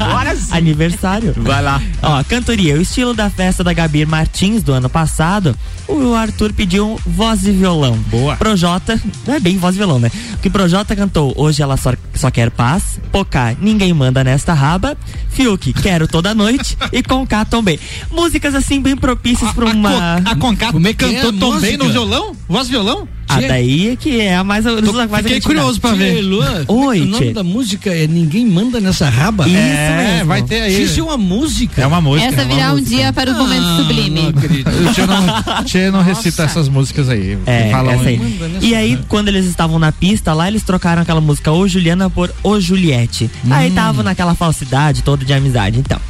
Agora 0.00 0.34
sim. 0.36 0.52
Aniversário. 0.52 1.34
Vai 1.36 1.62
lá. 1.62 1.80
Ó, 2.02 2.22
cantoria. 2.24 2.76
O 2.76 2.80
estilo 2.80 3.12
da 3.12 3.28
festa 3.28 3.64
da 3.64 3.72
Gabi 3.72 4.06
Martins 4.06 4.62
do 4.62 4.72
ano 4.72 4.88
passado, 4.88 5.56
o 5.88 6.14
Arthur 6.14 6.52
pediu 6.52 6.92
um 6.92 6.96
voz 7.04 7.44
e 7.44 7.50
violão. 7.50 7.96
Boa. 8.08 8.36
Projota, 8.36 9.00
não 9.26 9.34
é 9.34 9.40
bem 9.40 9.58
voz 9.58 9.74
e 9.74 9.78
violão, 9.78 9.98
né? 9.98 10.10
Que 10.40 10.48
Projota 10.48 10.94
cantou 10.94 11.34
Hoje 11.36 11.62
Ela 11.62 11.76
Só, 11.76 11.92
só 12.14 12.30
Quer 12.30 12.50
Paz, 12.50 13.00
Pocá, 13.10 13.54
Ninguém 13.60 13.92
Manda 13.92 14.22
Nesta 14.22 14.54
Raba, 14.54 14.96
Fiuk, 15.30 15.72
Quero 15.72 16.06
Toda 16.06 16.34
Noite 16.34 16.76
e 16.92 17.02
Conká 17.02 17.44
também. 17.44 17.78
Músicas 18.10 18.54
assim 18.54 18.80
bem 18.80 18.96
propícias 18.96 19.50
pra 19.52 19.64
uma... 19.66 20.16
A 20.24 20.36
Conká 20.36 20.70
Como 20.72 20.86
é 20.86 20.92
que 20.92 21.04
é 21.04 21.22
cantou 21.22 21.52
a 21.52 21.54
música? 21.56 21.76
no 21.84 21.90
violão? 21.90 22.36
Voz 22.48 22.68
e 22.68 22.70
violão? 22.70 23.08
Ah, 23.28 23.40
daí 23.40 23.90
é 23.90 23.96
que 23.96 24.20
é 24.20 24.36
a 24.36 24.44
mais... 24.44 24.64
Tô, 24.64 24.92
mais 24.92 25.10
Fiquei 25.22 25.40
curioso 25.40 25.80
pra 25.80 25.90
Tchê, 25.90 25.96
ver. 25.98 26.20
Luan, 26.22 26.64
Oi, 26.68 27.00
o 27.00 27.04
nome 27.06 27.32
da 27.32 27.42
música 27.42 27.90
é 27.90 28.06
Ninguém 28.06 28.46
Manda 28.46 28.80
Nessa 28.80 29.08
Raba? 29.08 29.46
Isso 29.46 29.56
É, 29.56 29.96
mesmo. 30.14 30.26
vai 30.26 30.42
ter 30.42 30.60
aí. 30.62 30.82
Isso 30.82 31.00
é 31.00 31.02
uma 31.02 31.16
música? 31.16 31.82
É 31.82 31.86
uma 31.86 32.00
música. 32.00 32.28
Essa 32.28 32.42
é 32.42 32.44
virá 32.44 32.68
um 32.72 32.76
música. 32.76 32.96
dia 32.96 33.12
para 33.12 33.32
momentos 33.34 33.66
Ah, 33.68 33.76
sublime. 33.78 34.20
não 34.22 34.28
acredito. 34.28 34.68
O 34.70 34.92
Tchê 34.92 35.06
não, 35.06 35.64
Tchê 35.64 35.90
não 35.90 36.02
recita 36.02 36.42
essas 36.44 36.68
músicas 36.68 37.08
aí. 37.08 37.36
É, 37.46 37.70
Falam 37.70 37.92
essa 37.92 38.08
aí. 38.08 38.20
E 38.62 38.74
aí, 38.74 38.98
quando 39.08 39.28
eles 39.28 39.46
estavam 39.46 39.78
na 39.78 39.90
pista 39.92 40.32
lá, 40.32 40.48
eles 40.48 40.62
trocaram 40.62 41.02
aquela 41.02 41.20
música 41.20 41.50
Ô 41.52 41.66
Juliana 41.66 42.08
por 42.08 42.32
Ô 42.42 42.60
Juliette. 42.60 43.30
Aí 43.50 43.70
tava 43.70 44.02
naquela 44.02 44.34
falsidade 44.34 45.02
toda 45.02 45.24
de 45.24 45.32
amizade, 45.32 45.78
então. 45.78 46.00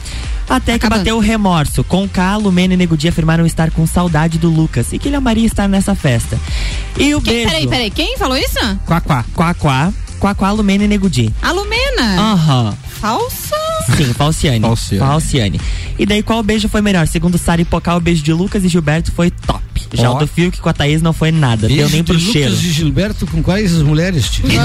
Até 0.48 0.72
que 0.78 0.86
Acabando. 0.86 0.98
bateu 1.00 1.16
o 1.16 1.20
remorso. 1.20 1.82
Com 1.84 2.08
K, 2.08 2.36
Lumena 2.36 2.74
e 2.74 2.76
Nego 2.76 2.96
Di 2.96 3.08
afirmaram 3.08 3.44
estar 3.46 3.70
com 3.70 3.86
saudade 3.86 4.38
do 4.38 4.48
Lucas 4.48 4.92
e 4.92 4.98
que 4.98 5.08
ele 5.08 5.16
amaria 5.16 5.44
estar 5.46 5.68
nessa 5.68 5.94
festa. 5.94 6.38
E 6.96 7.14
o 7.14 7.20
Quem, 7.20 7.32
beijo. 7.34 7.48
peraí, 7.50 7.66
peraí, 7.68 7.90
quem 7.90 8.16
falou 8.16 8.36
isso? 8.36 8.58
Quá, 8.86 9.00
quá. 9.00 9.24
Quá, 9.34 9.54
quá. 9.54 9.92
Quá, 10.20 10.34
quá, 10.34 10.50
Lumena 10.52 10.84
e 10.84 10.88
Nego 10.88 11.10
Di. 11.10 11.32
A 11.42 11.50
Lumena. 11.52 12.20
Aham. 12.32 12.74
Falsa. 13.00 13.54
Sim, 13.96 14.12
Falciane. 14.14 14.60
Falciane. 14.60 14.98
Falciane. 15.06 15.60
E 15.98 16.06
daí 16.06 16.22
qual 16.22 16.42
beijo 16.42 16.68
foi 16.68 16.80
melhor? 16.80 17.06
Segundo 17.06 17.36
Sara 17.38 17.62
Pocá, 17.64 17.94
o 17.96 18.00
beijo 18.00 18.22
de 18.22 18.32
Lucas 18.32 18.64
e 18.64 18.68
Gilberto 18.68 19.12
foi 19.12 19.30
top. 19.30 19.62
Já 19.92 20.10
Ó. 20.10 20.16
o 20.16 20.18
do 20.18 20.26
Fiuk 20.26 20.58
com 20.60 20.68
a 20.68 20.72
Thaís 20.72 21.02
não 21.02 21.12
foi 21.12 21.30
nada, 21.30 21.68
deu 21.68 21.76
Beijo 21.76 21.92
nem 21.92 22.02
de 22.02 22.12
pro 22.12 22.14
Lucas 22.18 22.32
cheiro. 22.32 22.52
e 22.54 22.72
Gilberto 22.72 23.26
com 23.26 23.42
quais 23.42 23.74
as 23.74 23.82
mulheres? 23.82 24.28
tio? 24.30 24.44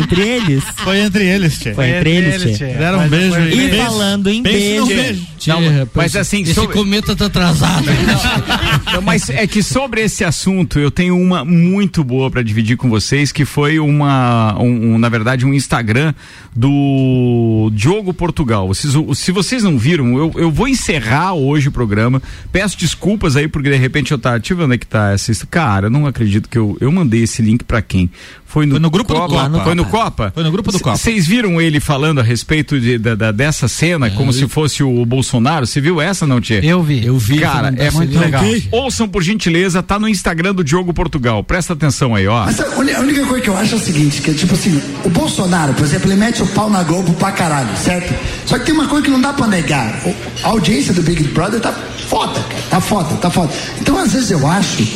Entre 0.00 0.20
eles. 0.22 0.64
Foi 0.76 0.98
entre 1.00 1.24
eles, 1.26 1.58
Tchê. 1.58 1.74
Foi 1.74 1.88
entre 1.90 2.10
eles, 2.10 2.58
tchê. 2.58 2.66
Deram 2.66 3.00
um 3.04 3.08
beijo. 3.08 3.38
E 3.40 3.56
Beijo. 3.68 3.76
falando 3.84 4.28
em 4.30 4.42
beijo. 4.42 4.86
beijo. 4.86 5.26
Tchê, 5.38 5.50
Não, 5.50 5.60
rapaz, 5.78 5.90
mas 5.94 6.16
assim, 6.16 6.42
esse 6.42 6.54
sobre- 6.54 6.74
cometa 6.76 7.14
tá 7.14 7.26
atrasado. 7.26 7.84
Não, 8.92 9.02
mas 9.02 9.28
é 9.30 9.46
que 9.46 9.62
sobre 9.62 10.00
esse 10.02 10.24
assunto 10.24 10.78
eu 10.78 10.90
tenho 10.90 11.18
uma 11.18 11.44
muito 11.44 12.02
boa 12.04 12.30
pra 12.30 12.42
dividir 12.42 12.76
com 12.76 12.88
vocês, 12.88 13.30
que 13.32 13.44
foi 13.44 13.78
uma, 13.78 14.56
um, 14.60 14.94
um, 14.94 14.98
na 14.98 15.08
verdade, 15.08 15.44
um 15.46 15.52
Instagram 15.54 16.14
do 16.54 17.70
Diogo 17.74 18.14
Portugal. 18.14 18.68
Vocês, 18.68 18.94
se 19.14 19.32
vocês 19.32 19.62
não 19.62 19.76
viram, 19.78 20.16
eu, 20.16 20.32
eu 20.36 20.50
vou 20.50 20.68
encerrar 20.68 21.34
hoje 21.34 21.68
o 21.68 21.72
programa. 21.72 22.22
Peço 22.52 22.78
desculpas 22.78 23.36
aí, 23.36 23.48
porque 23.48 23.68
de 23.70 23.76
repente 23.76 24.12
eu 24.12 24.18
tá, 24.18 24.36
deixa 24.38 24.52
eu 24.52 24.56
ver 24.58 24.64
onde 24.64 24.74
é 24.74 24.78
que 24.78 24.86
tá 24.86 25.12
essa. 25.12 25.34
Cara, 25.50 25.86
eu 25.86 25.90
não 25.90 26.06
acredito 26.06 26.48
que 26.48 26.56
eu, 26.58 26.76
eu 26.80 26.90
mandei 26.92 27.22
esse 27.24 27.42
link 27.42 27.64
pra 27.64 27.82
quem? 27.82 28.08
Foi 28.54 28.66
no, 28.66 28.74
Foi 28.74 28.80
no 28.80 28.88
grupo 28.88 29.12
do 29.12 29.18
Copa, 29.18 29.34
Copa. 29.50 29.64
Foi 29.64 29.74
no 29.74 29.82
do 29.84 29.90
Copa? 29.90 30.30
Foi 30.32 30.44
no 30.44 30.52
grupo 30.52 30.70
do 30.70 30.78
Copa. 30.78 30.96
Vocês 30.96 31.26
viram 31.26 31.60
ele 31.60 31.80
falando 31.80 32.20
a 32.20 32.22
respeito 32.22 32.78
de, 32.78 32.98
da, 32.98 33.16
da- 33.16 33.32
dessa 33.32 33.66
cena, 33.66 34.08
como 34.10 34.32
se 34.32 34.46
fosse 34.46 34.80
o 34.84 35.04
Bolsonaro? 35.04 35.66
Você 35.66 35.80
viu 35.80 36.00
essa, 36.00 36.24
não, 36.24 36.40
Tia? 36.40 36.64
Eu 36.64 36.80
vi. 36.80 37.04
Eu 37.04 37.18
vi. 37.18 37.40
Cara, 37.40 37.74
é 37.76 37.90
muito 37.90 38.16
legal. 38.16 38.44
Ok. 38.44 38.68
Ouçam, 38.70 39.08
por 39.08 39.24
gentileza, 39.24 39.82
tá 39.82 39.98
no 39.98 40.08
Instagram 40.08 40.54
do 40.54 40.62
Diogo 40.62 40.94
Portugal. 40.94 41.42
Presta 41.42 41.72
atenção 41.72 42.14
aí, 42.14 42.28
ó. 42.28 42.44
Mas 42.44 42.60
a 42.60 42.66
única 43.00 43.26
coisa 43.26 43.42
que 43.42 43.50
eu 43.50 43.56
acho 43.56 43.74
é 43.74 43.76
o 43.76 43.80
seguinte, 43.80 44.22
que 44.22 44.30
é 44.30 44.34
tipo 44.34 44.54
assim, 44.54 44.80
o 45.04 45.10
Bolsonaro, 45.10 45.74
por 45.74 45.84
exemplo, 45.84 46.08
ele 46.08 46.20
mete 46.20 46.40
o 46.40 46.46
pau 46.46 46.70
na 46.70 46.84
Globo 46.84 47.12
pra 47.14 47.32
caralho, 47.32 47.76
certo? 47.76 48.14
Só 48.46 48.56
que 48.56 48.66
tem 48.66 48.74
uma 48.76 48.86
coisa 48.86 49.04
que 49.04 49.10
não 49.10 49.20
dá 49.20 49.32
pra 49.32 49.48
negar. 49.48 50.00
O- 50.06 50.14
a 50.44 50.50
audiência 50.50 50.94
do 50.94 51.02
Big 51.02 51.24
Brother 51.24 51.60
tá 51.60 51.72
foda, 52.08 52.38
cara. 52.40 52.62
Tá 52.70 52.80
foda, 52.80 53.16
tá 53.16 53.30
foda. 53.30 53.52
Então, 53.80 53.98
às 53.98 54.12
vezes, 54.12 54.30
eu 54.30 54.46
acho 54.46 54.86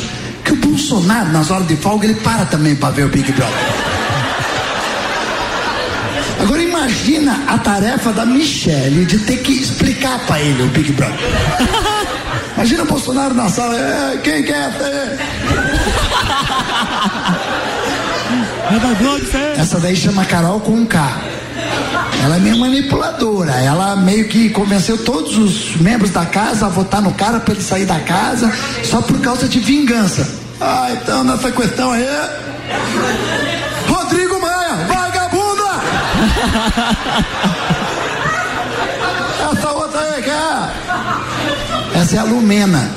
que 0.43 0.53
o 0.53 0.55
Bolsonaro, 0.55 1.29
nas 1.31 1.51
horas 1.51 1.67
de 1.67 1.75
folga, 1.75 2.05
ele 2.05 2.15
para 2.15 2.45
também 2.45 2.75
pra 2.75 2.89
ver 2.89 3.05
o 3.05 3.09
Big 3.09 3.31
Brother. 3.31 3.53
Agora 6.41 6.61
imagina 6.61 7.43
a 7.47 7.57
tarefa 7.57 8.11
da 8.13 8.25
Michelle 8.25 9.05
de 9.05 9.19
ter 9.19 9.37
que 9.37 9.51
explicar 9.51 10.19
pra 10.25 10.39
ele 10.39 10.63
o 10.63 10.67
Big 10.67 10.91
Brother. 10.93 11.17
Imagina 12.55 12.83
o 12.83 12.85
Bolsonaro 12.85 13.33
na 13.33 13.49
sala, 13.49 13.75
"É, 13.77 14.17
quem 14.23 14.43
quer 14.43 14.71
ter? 14.77 15.19
Essa 19.57 19.79
daí 19.79 19.95
chama 19.95 20.25
Carol 20.25 20.59
com 20.59 20.73
um 20.73 20.85
K. 20.85 21.21
Ela 22.23 22.35
é 22.35 22.39
meio 22.39 22.57
manipuladora. 22.57 23.51
Ela 23.53 23.95
meio 23.95 24.27
que 24.27 24.49
convenceu 24.49 24.97
todos 25.03 25.37
os 25.37 25.75
membros 25.77 26.11
da 26.11 26.25
casa 26.25 26.67
a 26.67 26.69
votar 26.69 27.01
no 27.01 27.13
cara 27.13 27.39
pra 27.39 27.53
ele 27.53 27.63
sair 27.63 27.85
da 27.85 27.99
casa 27.99 28.51
só 28.83 29.01
por 29.01 29.19
causa 29.21 29.47
de 29.47 29.59
vingança. 29.59 30.27
Ah, 30.61 30.89
então 30.91 31.23
nessa 31.23 31.51
questão 31.51 31.91
aí. 31.91 32.05
Rodrigo 33.87 34.39
Maia, 34.41 34.75
vagabunda! 34.87 35.69
Essa 39.57 39.71
outra 39.71 40.01
aí 40.01 40.21
que 40.21 40.29
é. 40.29 40.69
Essa 41.99 42.15
é 42.17 42.19
a 42.19 42.23
Lumena. 42.23 42.91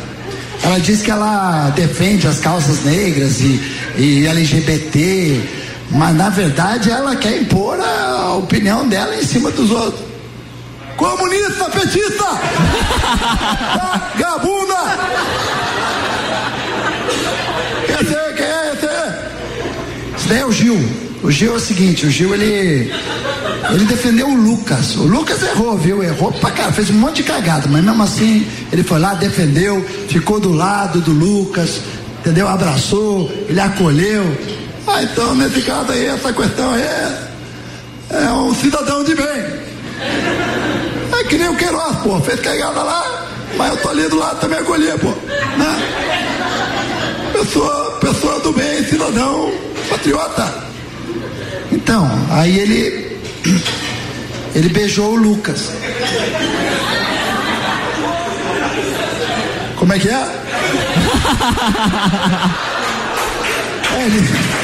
Ela 0.62 0.78
diz 0.78 1.02
que 1.02 1.10
ela 1.10 1.70
defende 1.70 2.26
as 2.26 2.38
causas 2.38 2.84
negras 2.84 3.40
e, 3.40 3.60
e 3.96 4.26
LGBT, 4.26 5.61
mas 5.92 6.16
na 6.16 6.28
verdade 6.30 6.90
ela 6.90 7.14
quer 7.16 7.40
impor 7.40 7.78
a 7.78 8.34
opinião 8.34 8.88
dela 8.88 9.14
em 9.14 9.22
cima 9.22 9.50
dos 9.50 9.70
outros. 9.70 10.02
Comunista, 10.96 11.64
petista! 11.70 12.24
Vagabunda! 14.16 14.72
É, 17.88 18.32
quem 18.34 18.46
é 18.46 18.72
esse? 18.74 18.86
é? 18.86 19.32
Esse 20.16 20.28
daí 20.28 20.38
é 20.40 20.46
o 20.46 20.52
Gil. 20.52 20.78
O 21.22 21.30
Gil 21.30 21.52
é 21.52 21.56
o 21.56 21.60
seguinte, 21.60 22.06
o 22.06 22.10
Gil 22.10 22.34
ele 22.34 22.92
ele 23.70 23.84
defendeu 23.84 24.28
o 24.28 24.34
Lucas. 24.34 24.96
O 24.96 25.04
Lucas 25.04 25.42
errou, 25.42 25.78
viu? 25.78 26.02
Errou 26.02 26.32
pra 26.32 26.50
cara, 26.50 26.72
fez 26.72 26.90
um 26.90 26.94
monte 26.94 27.16
de 27.16 27.22
cagada, 27.24 27.68
mas 27.68 27.82
mesmo 27.82 28.02
assim 28.02 28.46
ele 28.72 28.82
foi 28.82 28.98
lá, 28.98 29.14
defendeu, 29.14 29.84
ficou 30.08 30.40
do 30.40 30.52
lado 30.52 31.00
do 31.00 31.12
Lucas, 31.12 31.80
entendeu? 32.20 32.48
Abraçou, 32.48 33.30
ele 33.48 33.60
acolheu. 33.60 34.24
Ah, 34.86 35.02
então 35.02 35.34
nesse 35.34 35.62
caso 35.62 35.92
aí, 35.92 36.06
essa 36.06 36.32
questão 36.32 36.74
aí 36.74 36.82
é, 36.82 37.28
é 38.10 38.30
um 38.32 38.54
cidadão 38.54 39.04
de 39.04 39.14
bem. 39.14 39.24
É 41.18 41.24
que 41.28 41.38
nem 41.38 41.48
o 41.48 41.56
Queiroz, 41.56 41.96
pô, 42.02 42.20
fez 42.20 42.40
cagada 42.40 42.82
lá, 42.82 43.26
mas 43.56 43.70
eu 43.70 43.76
tô 43.78 43.88
ali 43.90 44.08
do 44.08 44.18
lado 44.18 44.40
também 44.40 44.58
acolhi, 44.58 44.90
pô. 44.98 45.08
Né? 45.08 45.78
Pessoa, 47.32 47.98
pessoa 48.00 48.40
do 48.40 48.52
bem, 48.52 48.84
cidadão, 48.84 49.52
patriota. 49.88 50.52
Então, 51.70 52.10
aí 52.30 52.58
ele 52.58 53.18
ele 54.54 54.68
beijou 54.70 55.12
o 55.12 55.16
Lucas. 55.16 55.70
Como 59.76 59.92
é 59.92 59.98
que 59.98 60.08
é? 60.08 60.42
É, 63.94 64.06
ele... 64.06 64.61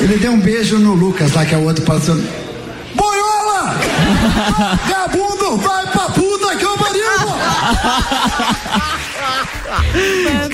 Ele 0.00 0.16
deu 0.16 0.32
um 0.32 0.40
beijo 0.40 0.78
no 0.78 0.94
Lucas 0.94 1.34
lá, 1.34 1.44
que 1.44 1.54
é 1.54 1.58
o 1.58 1.64
outro 1.64 1.84
passando. 1.84 2.26
Boiola! 2.94 3.76
Vagabundo, 4.86 5.56
vai 5.58 5.86
pra 5.88 6.08
puta 6.08 6.56
que 6.56 6.64
eu 6.64 6.76
pariu! 6.78 7.00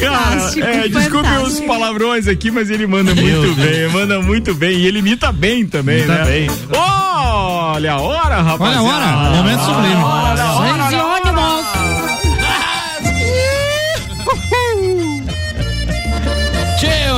Cara, 0.01 0.51
é, 0.61 0.89
desculpe 0.89 1.29
os 1.45 1.61
palavrões 1.61 2.27
aqui, 2.27 2.51
mas 2.51 2.71
ele 2.71 2.87
manda 2.87 3.15
muito 3.15 3.55
bem, 3.55 3.89
manda 3.89 4.21
muito 4.21 4.55
bem. 4.55 4.79
E 4.79 4.87
ele 4.87 4.99
imita 4.99 5.31
bem 5.33 5.65
também, 5.65 5.99
Imita 5.99 6.13
né? 6.13 6.25
bem. 6.25 6.51
Olha 6.75 7.93
a 7.93 8.01
hora, 8.01 8.43
rapaz. 8.43 8.77
Olha 8.77 8.79
a 8.79 8.83
hora, 8.83 9.37
momento 9.37 9.65
sublime. 9.65 9.95
Olha 9.95 10.43
a 10.43 10.53
hora. 10.53 10.56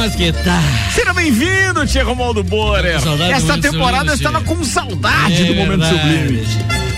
Mas 0.09 0.17
que 0.17 0.33
tá. 0.33 0.63
Seja 0.95 1.13
bem-vindo, 1.13 1.87
Tia 1.87 2.03
Romualdo 2.03 2.43
Borer. 2.43 2.95
Esta 2.97 3.11
Momento 3.11 3.61
temporada 3.61 4.11
Sublime, 4.11 4.15
estava 4.15 4.41
com 4.43 4.65
saudade 4.65 5.43
É 5.43 5.45
do 5.45 5.55
Momento 5.55 5.81
verdade. 5.81 5.99
Sublime. 5.99 6.49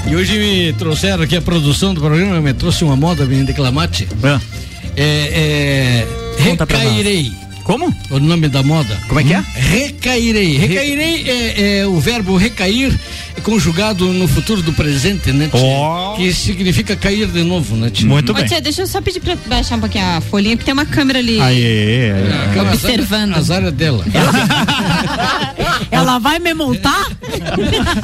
E 0.07 0.17
hoje 0.17 0.39
me 0.39 0.73
trouxeram 0.75 1.25
aqui 1.25 1.37
a 1.37 1.43
produção 1.43 1.93
do 1.93 2.01
programa, 2.01 2.41
me 2.41 2.55
trouxe 2.55 2.85
uma 2.85 2.95
moda 2.95 3.25
bem 3.27 3.45
declamate. 3.45 4.07
É, 4.97 6.07
é, 6.47 6.57
pra 6.57 6.79
recairei. 6.79 7.33
Como? 7.65 7.95
O 8.11 8.19
nome 8.19 8.49
da 8.49 8.63
moda. 8.63 8.97
Como 9.09 9.21
é 9.21 9.25
que 9.25 9.35
é? 9.35 9.45
Recairei. 9.55 10.57
Recairei 10.57 11.31
é, 11.31 11.79
é 11.81 11.87
o 11.87 11.99
verbo 12.01 12.37
recair 12.37 12.99
é 13.30 13.30
conjugado 13.43 14.13
no 14.13 14.29
futuro 14.29 14.63
do 14.63 14.73
presente, 14.73 15.33
né? 15.33 15.49
tia? 15.49 15.61
Ó. 15.61 16.17
Que 16.17 16.33
significa 16.33 16.97
cair 16.97 17.27
de 17.27 17.43
novo, 17.43 17.77
né? 17.77 17.91
tia? 17.91 18.09
Muito 18.09 18.33
Ô, 18.33 18.35
bem. 18.35 18.47
tia, 18.47 18.61
deixa 18.61 18.83
eu 18.83 18.87
só 18.87 19.01
pedir 19.01 19.21
pra 19.21 19.37
baixar 19.47 19.77
um 19.77 19.81
pouquinho 19.81 20.05
a 20.05 20.21
folhinha, 20.21 20.57
porque 20.57 20.65
tem 20.65 20.75
uma 20.75 20.87
câmera 20.87 21.19
ali. 21.19 21.41
Aê, 21.41 22.13
aê. 22.13 22.33
Aquela 22.51 22.73
Observando. 22.73 23.35
As 23.35 23.51
áreas 23.51 23.73
dela. 23.73 24.05
Ela 25.91 26.19
vai 26.19 26.39
me 26.39 26.55
multar? 26.55 27.07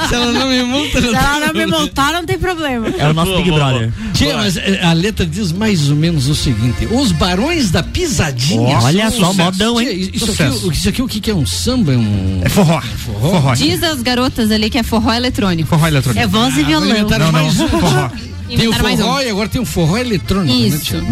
Se 0.09 0.15
ela 0.15 0.33
não 0.33 0.49
me 0.49 0.63
multa, 0.63 1.01
Se 1.01 1.09
ela 1.09 1.47
não 1.47 1.55
me 1.55 1.67
multar, 1.67 2.13
não 2.13 2.25
tem 2.25 2.39
problema. 2.39 2.89
É 2.99 3.09
o 3.09 3.15
nosso 3.15 3.37
Big 3.37 3.51
Brother. 3.51 3.93
Tia, 4.13 4.37
mas 4.37 4.57
eh, 4.57 4.81
a 4.83 4.93
letra 4.93 5.27
diz 5.27 5.53
mais 5.53 5.91
ou 5.91 5.97
menos 5.97 6.29
o 6.29 6.35
seguinte: 6.35 6.87
os 6.91 7.13
barões 7.13 7.71
da 7.71 7.83
pisadinha. 7.83 8.79
Olha 8.79 9.11
só, 9.11 9.29
sucesso. 9.29 9.35
modão, 9.35 9.81
hein? 9.81 9.87
Tia, 9.89 10.11
isso, 10.15 10.43
aqui, 10.43 10.73
isso 10.73 10.89
aqui 10.89 11.03
o 11.03 11.09
que, 11.09 11.21
que 11.21 11.31
é 11.31 11.35
um 11.35 11.47
samba? 11.47 11.93
É 11.93 11.97
um. 11.97 12.41
É 12.43 12.49
forró. 12.49 12.81
forró? 12.81 13.31
Forró. 13.33 13.55
Diz 13.55 13.83
as 13.83 14.03
garotas 14.03 14.51
ali 14.51 14.71
que 14.71 14.79
é 14.79 14.83
forró 14.83 15.11
eletrônico. 15.17 15.69
Forró 15.69 15.87
eletrônico. 15.87 16.23
É 16.23 16.27
voz 16.27 16.55
e 16.57 16.61
Agora 16.61 16.67
violão. 16.81 16.91
inventaram 16.91 17.27
Não, 17.27 17.33
não, 17.33 17.43
mais 17.43 17.61
um. 17.61 17.69
forró. 17.69 18.11
Tem 18.49 18.69
o 18.69 18.73
forró 18.73 19.17
um. 19.17 19.21
e 19.21 19.29
agora 19.31 19.49
tem 19.49 19.61
o 19.61 19.65
forró 19.65 19.97
eletrônico. 19.99 20.57
Né, 20.57 20.69
Isso. 20.69 20.85
tia? 20.85 21.03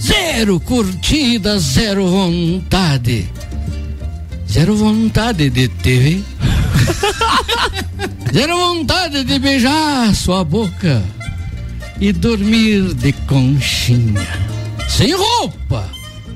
Zero 0.00 0.60
curtida, 0.60 1.58
zero 1.58 2.08
vontade. 2.08 3.28
Zero 4.50 4.76
vontade 4.76 5.50
de 5.50 5.68
TV. 5.68 6.22
Zero 8.32 8.56
vontade 8.56 9.24
de 9.24 9.38
beijar 9.38 10.14
sua 10.14 10.44
boca 10.44 11.02
e 12.00 12.12
dormir 12.12 12.94
de 12.94 13.12
conchinha, 13.12 14.26
sem 14.88 15.12
roupa, 15.14 15.88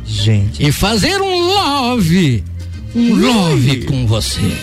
Gente. 0.05 0.67
e 0.67 0.73
fazer 0.73 1.21
um 1.21 1.47
love, 1.47 2.43
um 2.95 3.15
love 3.15 3.85
com 3.85 4.07
você. 4.07 4.57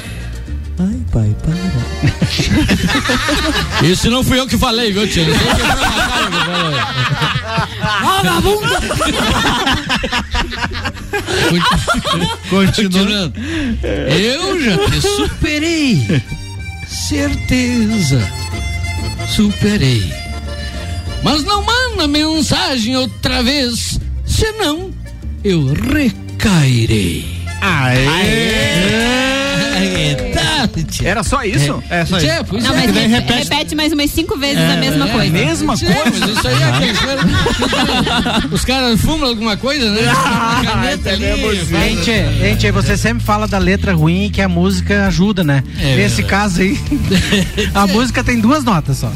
Ai, 0.80 0.96
pai, 1.12 1.36
para. 1.44 1.58
Isso 3.86 4.10
não 4.10 4.24
fui 4.24 4.40
eu 4.40 4.48
que 4.48 4.58
falei, 4.58 4.94
viu, 4.94 5.06
tia? 5.08 5.24
Isso 5.24 5.40
aí 5.44 5.56
que 5.56 5.62
foi 5.62 5.76
uma 5.76 6.08
cara 6.08 6.32
que 6.32 6.38
falou. 6.46 6.72
Vagabundo! 8.02 8.70
Continuando. 12.50 13.34
Eu 13.84 14.62
já 14.62 14.78
te 14.90 15.02
superei. 15.02 16.24
Certeza. 16.88 18.26
Superei. 19.28 20.14
Mas 21.22 21.44
não 21.44 21.62
manda 21.62 22.08
mensagem 22.08 22.96
outra 22.96 23.44
vez, 23.44 24.00
senão 24.26 24.92
eu 25.44 25.74
recairei. 25.74 27.26
Era 31.04 31.24
só 31.24 31.44
isso? 31.44 31.84
É, 31.90 32.06
só 32.06 32.18
isso. 32.18 32.28
Não, 32.28 32.74
é. 32.74 32.78
mas 32.78 32.94
daí 32.94 33.08
re- 33.08 33.16
repete- 33.16 33.50
repete... 33.50 33.76
mais 33.76 33.92
umas 33.94 34.10
cinco 34.12 34.38
vezes 34.38 34.60
a 34.64 34.78
mesma 34.78 35.08
é, 35.08 35.12
coisa. 35.12 35.32
Mesma 35.32 35.76
Tchê, 35.76 35.86
coisa? 35.86 36.20
mas 36.20 36.38
isso 36.38 36.48
aí 36.48 36.62
é 36.62 36.70
aqueles 36.70 37.00
caras- 37.00 38.52
Os 38.52 38.66
caras 38.66 39.02
fumam 39.02 39.30
alguma 39.30 39.58
coisa, 39.58 39.90
né? 39.92 40.02
Ah, 40.16 40.62
Caneta 40.64 41.10
ali, 41.12 41.64
vai- 41.66 41.90
Gente, 41.90 42.12
gente, 42.40 42.72
você 42.72 42.98
sempre 42.98 43.24
fala 43.24 43.48
da 43.48 43.58
letra 43.58 43.94
ruim 43.94 44.26
e 44.26 44.30
que 44.30 44.42
a 44.42 44.50
música 44.50 45.08
ajuda, 45.08 45.44
né? 45.44 45.64
É 45.80 45.96
Nesse 45.96 46.22
verdade. 46.22 46.24
caso 46.24 46.62
aí, 46.62 46.80
a 47.74 47.88
música 47.88 48.24
tem 48.24 48.40
duas 48.40 48.64
notas 48.64 48.98
só. 48.98 49.12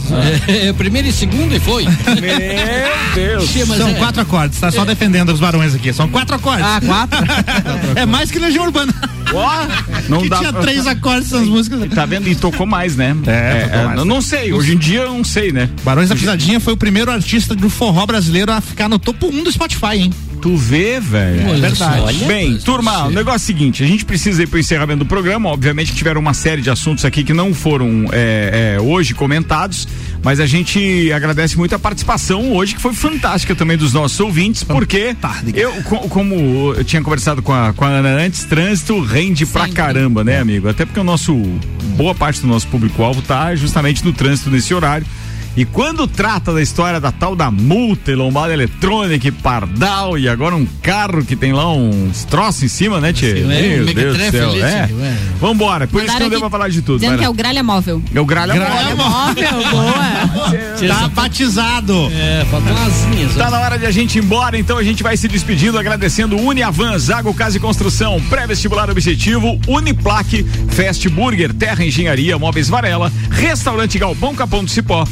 É, 0.47 0.71
primeiro 0.73 1.07
e 1.07 1.11
segundo 1.11 1.55
e 1.55 1.59
foi. 1.59 1.83
Meu 1.85 3.13
Deus. 3.15 3.49
Tchê, 3.49 3.65
mas 3.65 3.77
São 3.77 3.89
é- 3.89 3.93
quatro 3.93 4.21
acordes, 4.21 4.59
tá 4.59 4.71
só 4.71 4.85
defendendo 4.85 5.29
os 5.29 5.39
barões 5.39 5.75
aqui. 5.75 5.91
São 5.93 6.07
quatro 6.09 6.35
acordes. 6.35 6.65
Ah, 6.65 6.81
quatro? 6.85 7.19
é 7.95 8.05
mais 8.05 8.31
que 8.31 8.39
Legião 8.39 8.65
Urbana. 8.65 8.93
Ó, 9.33 9.67
não 10.09 10.21
que 10.21 10.29
dá 10.29 10.37
tinha 10.37 10.53
pra- 10.53 10.61
três 10.61 10.85
nas 11.19 11.47
músicas. 11.47 11.89
Tá 11.93 12.05
vendo? 12.05 12.27
E 12.27 12.35
tocou 12.35 12.65
mais, 12.65 12.95
né? 12.95 13.15
É, 13.25 13.67
tocou 13.67 13.83
mais. 13.85 13.99
eu 13.99 14.05
não 14.05 14.21
sei, 14.21 14.53
hoje 14.53 14.73
em 14.73 14.77
dia 14.77 15.01
eu 15.01 15.13
não 15.13 15.23
sei, 15.23 15.51
né? 15.51 15.69
Barões 15.83 16.09
da 16.09 16.15
Pisadinha 16.15 16.59
foi 16.59 16.73
o 16.73 16.77
primeiro 16.77 17.11
artista 17.11 17.55
do 17.55 17.69
forró 17.69 18.05
brasileiro 18.05 18.51
a 18.51 18.61
ficar 18.61 18.89
no 18.89 18.99
topo 18.99 19.27
1 19.27 19.43
do 19.43 19.51
Spotify, 19.51 19.95
hein? 19.97 20.13
Tu 20.43 20.57
vê, 20.57 20.99
velho. 20.99 21.47
Olha 21.51 21.69
verdade. 21.69 22.01
Olha. 22.01 22.27
Bem, 22.27 22.57
turma, 22.57 23.05
o 23.05 23.09
negócio 23.11 23.37
é 23.37 23.37
o 23.37 23.39
seguinte: 23.39 23.81
a 23.81 23.87
gente 23.87 24.03
precisa 24.03 24.43
ir 24.43 24.47
pro 24.47 24.59
encerramento 24.59 24.99
do 24.99 25.05
programa. 25.05 25.47
Obviamente 25.49 25.91
que 25.93 25.97
tiveram 25.97 26.19
uma 26.19 26.33
série 26.33 26.61
de 26.61 26.69
assuntos 26.69 27.05
aqui 27.05 27.23
que 27.23 27.33
não 27.33 27.53
foram 27.53 28.07
é, 28.11 28.75
é, 28.75 28.81
hoje 28.81 29.13
comentados, 29.13 29.87
mas 30.21 30.41
a 30.41 30.45
gente 30.45 31.09
agradece 31.13 31.57
muito 31.57 31.73
a 31.75 31.79
participação 31.79 32.51
hoje, 32.51 32.75
que 32.75 32.81
foi 32.81 32.93
fantástica 32.93 33.55
também 33.55 33.77
dos 33.77 33.93
nossos 33.93 34.19
ouvintes, 34.19 34.63
porque 34.63 35.15
eu, 35.57 35.71
co- 35.83 36.09
como 36.09 36.73
eu 36.75 36.83
tinha 36.83 37.01
conversado 37.01 37.41
com 37.41 37.53
a, 37.53 37.71
com 37.71 37.85
a 37.85 37.87
Ana 37.87 38.09
antes, 38.09 38.43
trânsito 38.43 38.99
rende 38.99 39.45
pra 39.45 39.61
caramba, 39.69 40.25
né, 40.25 40.39
amigo? 40.41 40.67
Até 40.67 40.85
porque 40.85 40.99
o 40.99 41.05
nosso, 41.05 41.33
boa 41.95 42.13
parte 42.13 42.41
do 42.41 42.47
nosso 42.47 42.67
público-alvo 42.67 43.21
tá 43.21 43.55
justamente 43.55 44.03
no 44.03 44.11
trânsito 44.11 44.49
nesse 44.51 44.73
horário. 44.73 45.07
E 45.55 45.65
quando 45.65 46.07
trata 46.07 46.51
da 46.51 46.61
história 46.61 46.99
da 46.99 47.11
tal 47.11 47.35
da 47.35 47.51
multa 47.51 48.11
e 48.11 48.15
lombada 48.15 48.51
eletrônica 48.51 49.27
e 49.27 49.31
pardal 49.31 50.17
e 50.17 50.27
agora 50.27 50.55
um 50.55 50.65
carro 50.81 51.23
que 51.23 51.35
tem 51.35 51.53
lá 51.53 51.71
uns 51.71 52.23
troços 52.25 52.63
em 52.63 52.67
cima, 52.67 52.99
né, 52.99 53.13
Tchê? 53.13 53.35
Sim, 53.35 53.51
é, 53.51 53.77
Meu 53.77 53.93
Deus 53.93 54.17
do 54.17 54.31
céu. 54.31 54.65
É. 54.65 54.89
Vambora, 55.39 55.87
por 55.87 55.97
isso 56.03 56.05
que 56.05 56.11
Mandaram 56.13 56.19
não 56.25 56.29
deu 56.29 56.37
aqui 56.39 56.49
pra 56.49 56.49
falar 56.49 56.69
de 56.69 56.81
tudo. 56.81 56.99
Dizendo 56.99 57.19
que 57.19 57.25
é 57.25 57.29
o 57.29 57.33
gralha 57.33 57.61
móvel. 57.61 58.01
É 58.13 58.19
o 58.19 58.25
gralha 58.25 58.55
Gralha 58.55 58.95
móvel. 58.95 59.51
Móvel, 59.51 59.71
boa. 59.71 60.72
Tá 60.87 61.07
batizado. 61.07 62.11
É, 62.11 62.45
faltam 62.49 62.75
asinhas. 62.85 63.35
Tá 63.35 63.49
na 63.49 63.59
hora 63.59 63.77
de 63.77 63.85
a 63.85 63.91
gente 63.91 64.17
ir 64.17 64.23
embora, 64.23 64.57
então 64.57 64.77
a 64.77 64.83
gente 64.83 65.03
vai 65.03 65.15
se 65.15 65.27
despedindo 65.27 65.77
agradecendo 65.77 66.35
Uniavan, 66.37 66.97
Zago 66.97 67.33
Casa 67.33 67.57
e 67.57 67.59
Construção, 67.59 68.21
pré-vestibular 68.29 68.89
objetivo, 68.89 69.59
Uniplaque, 69.67 70.43
Fast 70.69 71.07
Burger, 71.09 71.53
Terra 71.53 71.85
Engenharia, 71.85 72.37
Móveis 72.37 72.69
Varela, 72.69 73.11
Restaurante 73.29 73.97
Galpão 73.97 74.35
Capão 74.35 74.63
do 74.63 74.69
Cipó, 74.69 75.05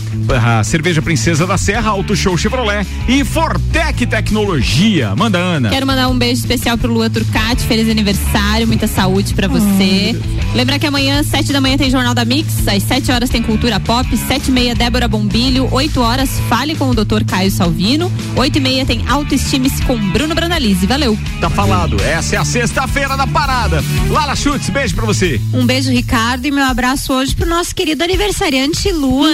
a 0.44 0.64
Cerveja 0.64 1.02
Princesa 1.02 1.46
da 1.46 1.58
Serra, 1.58 1.92
Auto 1.92 2.16
Show 2.16 2.38
Chevrolet 2.38 2.86
e 3.08 3.24
Fortec 3.24 4.06
Tecnologia. 4.06 5.16
Manda, 5.16 5.38
Ana. 5.38 5.70
Quero 5.70 5.86
mandar 5.86 6.10
um 6.10 6.18
beijo 6.18 6.42
especial 6.42 6.78
pro 6.78 6.92
Lua 6.92 7.10
Turcati, 7.10 7.64
feliz 7.64 7.90
aniversário, 7.90 8.68
muita 8.68 8.88
saúde 8.88 9.34
pra 9.34 9.48
você. 9.48 10.20
Lembrar 10.56 10.80
que 10.80 10.88
amanhã, 10.88 11.20
às 11.20 11.28
7 11.28 11.54
da 11.54 11.62
manhã, 11.62 11.78
tem 11.78 11.90
Jornal 11.90 12.14
da 12.14 12.26
Mix, 12.26 12.68
às 12.68 12.84
7 12.84 13.12
horas 13.12 13.30
tem 13.30 13.42
Cultura 13.42 13.80
Pop, 13.80 14.16
7 14.18 14.48
e 14.48 14.52
meia 14.52 14.76
Débora 14.76 15.08
Bombilho, 15.52 15.68
8 15.70 16.02
horas 16.02 16.40
Fale 16.48 16.76
com 16.76 16.90
o 16.90 16.96
Dr. 16.96 17.24
Caio 17.28 17.52
Salvino, 17.52 18.12
8 18.36 18.58
e 18.58 18.62
meia 18.62 18.86
tem 18.86 19.04
Autoestime-se 19.08 19.82
com 19.84 19.98
Bruno 20.12 20.34
Brandalize. 20.34 20.86
Valeu! 20.86 21.18
Tá 21.40 21.50
falado, 21.50 21.98
essa 22.02 22.36
é 22.36 22.40
a 22.40 22.46
sexta-feira 22.46 23.18
da 23.18 23.28
parada. 23.28 23.84
Lala 24.10 24.36
Chutes, 24.36 24.70
beijo 24.70 24.96
pra 24.96 25.06
você. 25.06 25.42
Um 25.54 25.66
beijo, 25.66 25.92
Ricardo, 25.92 26.46
e 26.46 26.52
meu 26.52 26.64
abraço 26.64 27.14
hoje 27.14 27.36
pro 27.36 27.48
nosso 27.48 27.76
querido 27.76 28.04
aniversariante 28.04 28.92
Luan. 28.92 29.30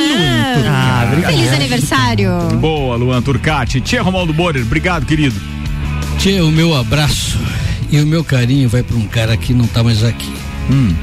Ah, 0.68 1.06
obrigado. 1.08 1.32
Feliz 1.32 1.54
aniversário. 1.54 2.32
Boa, 2.60 2.96
Luan 2.96 3.22
Turcati. 3.22 3.80
Tia 3.82 4.02
Romualdo 4.02 4.34
Borer, 4.34 4.64
obrigado, 4.64 5.06
querido. 5.06 5.40
Tchê, 6.18 6.42
o 6.42 6.52
meu 6.52 6.76
abraço 6.76 7.38
e 7.92 8.00
o 8.00 8.08
meu 8.08 8.24
carinho 8.24 8.68
vai 8.68 8.82
para 8.82 8.98
um 8.98 9.08
cara 9.08 9.38
que 9.38 9.54
não 9.54 9.68
tá 9.68 9.84
mais 9.84 10.04
aqui. 10.04 10.34
Hum. 10.72 10.96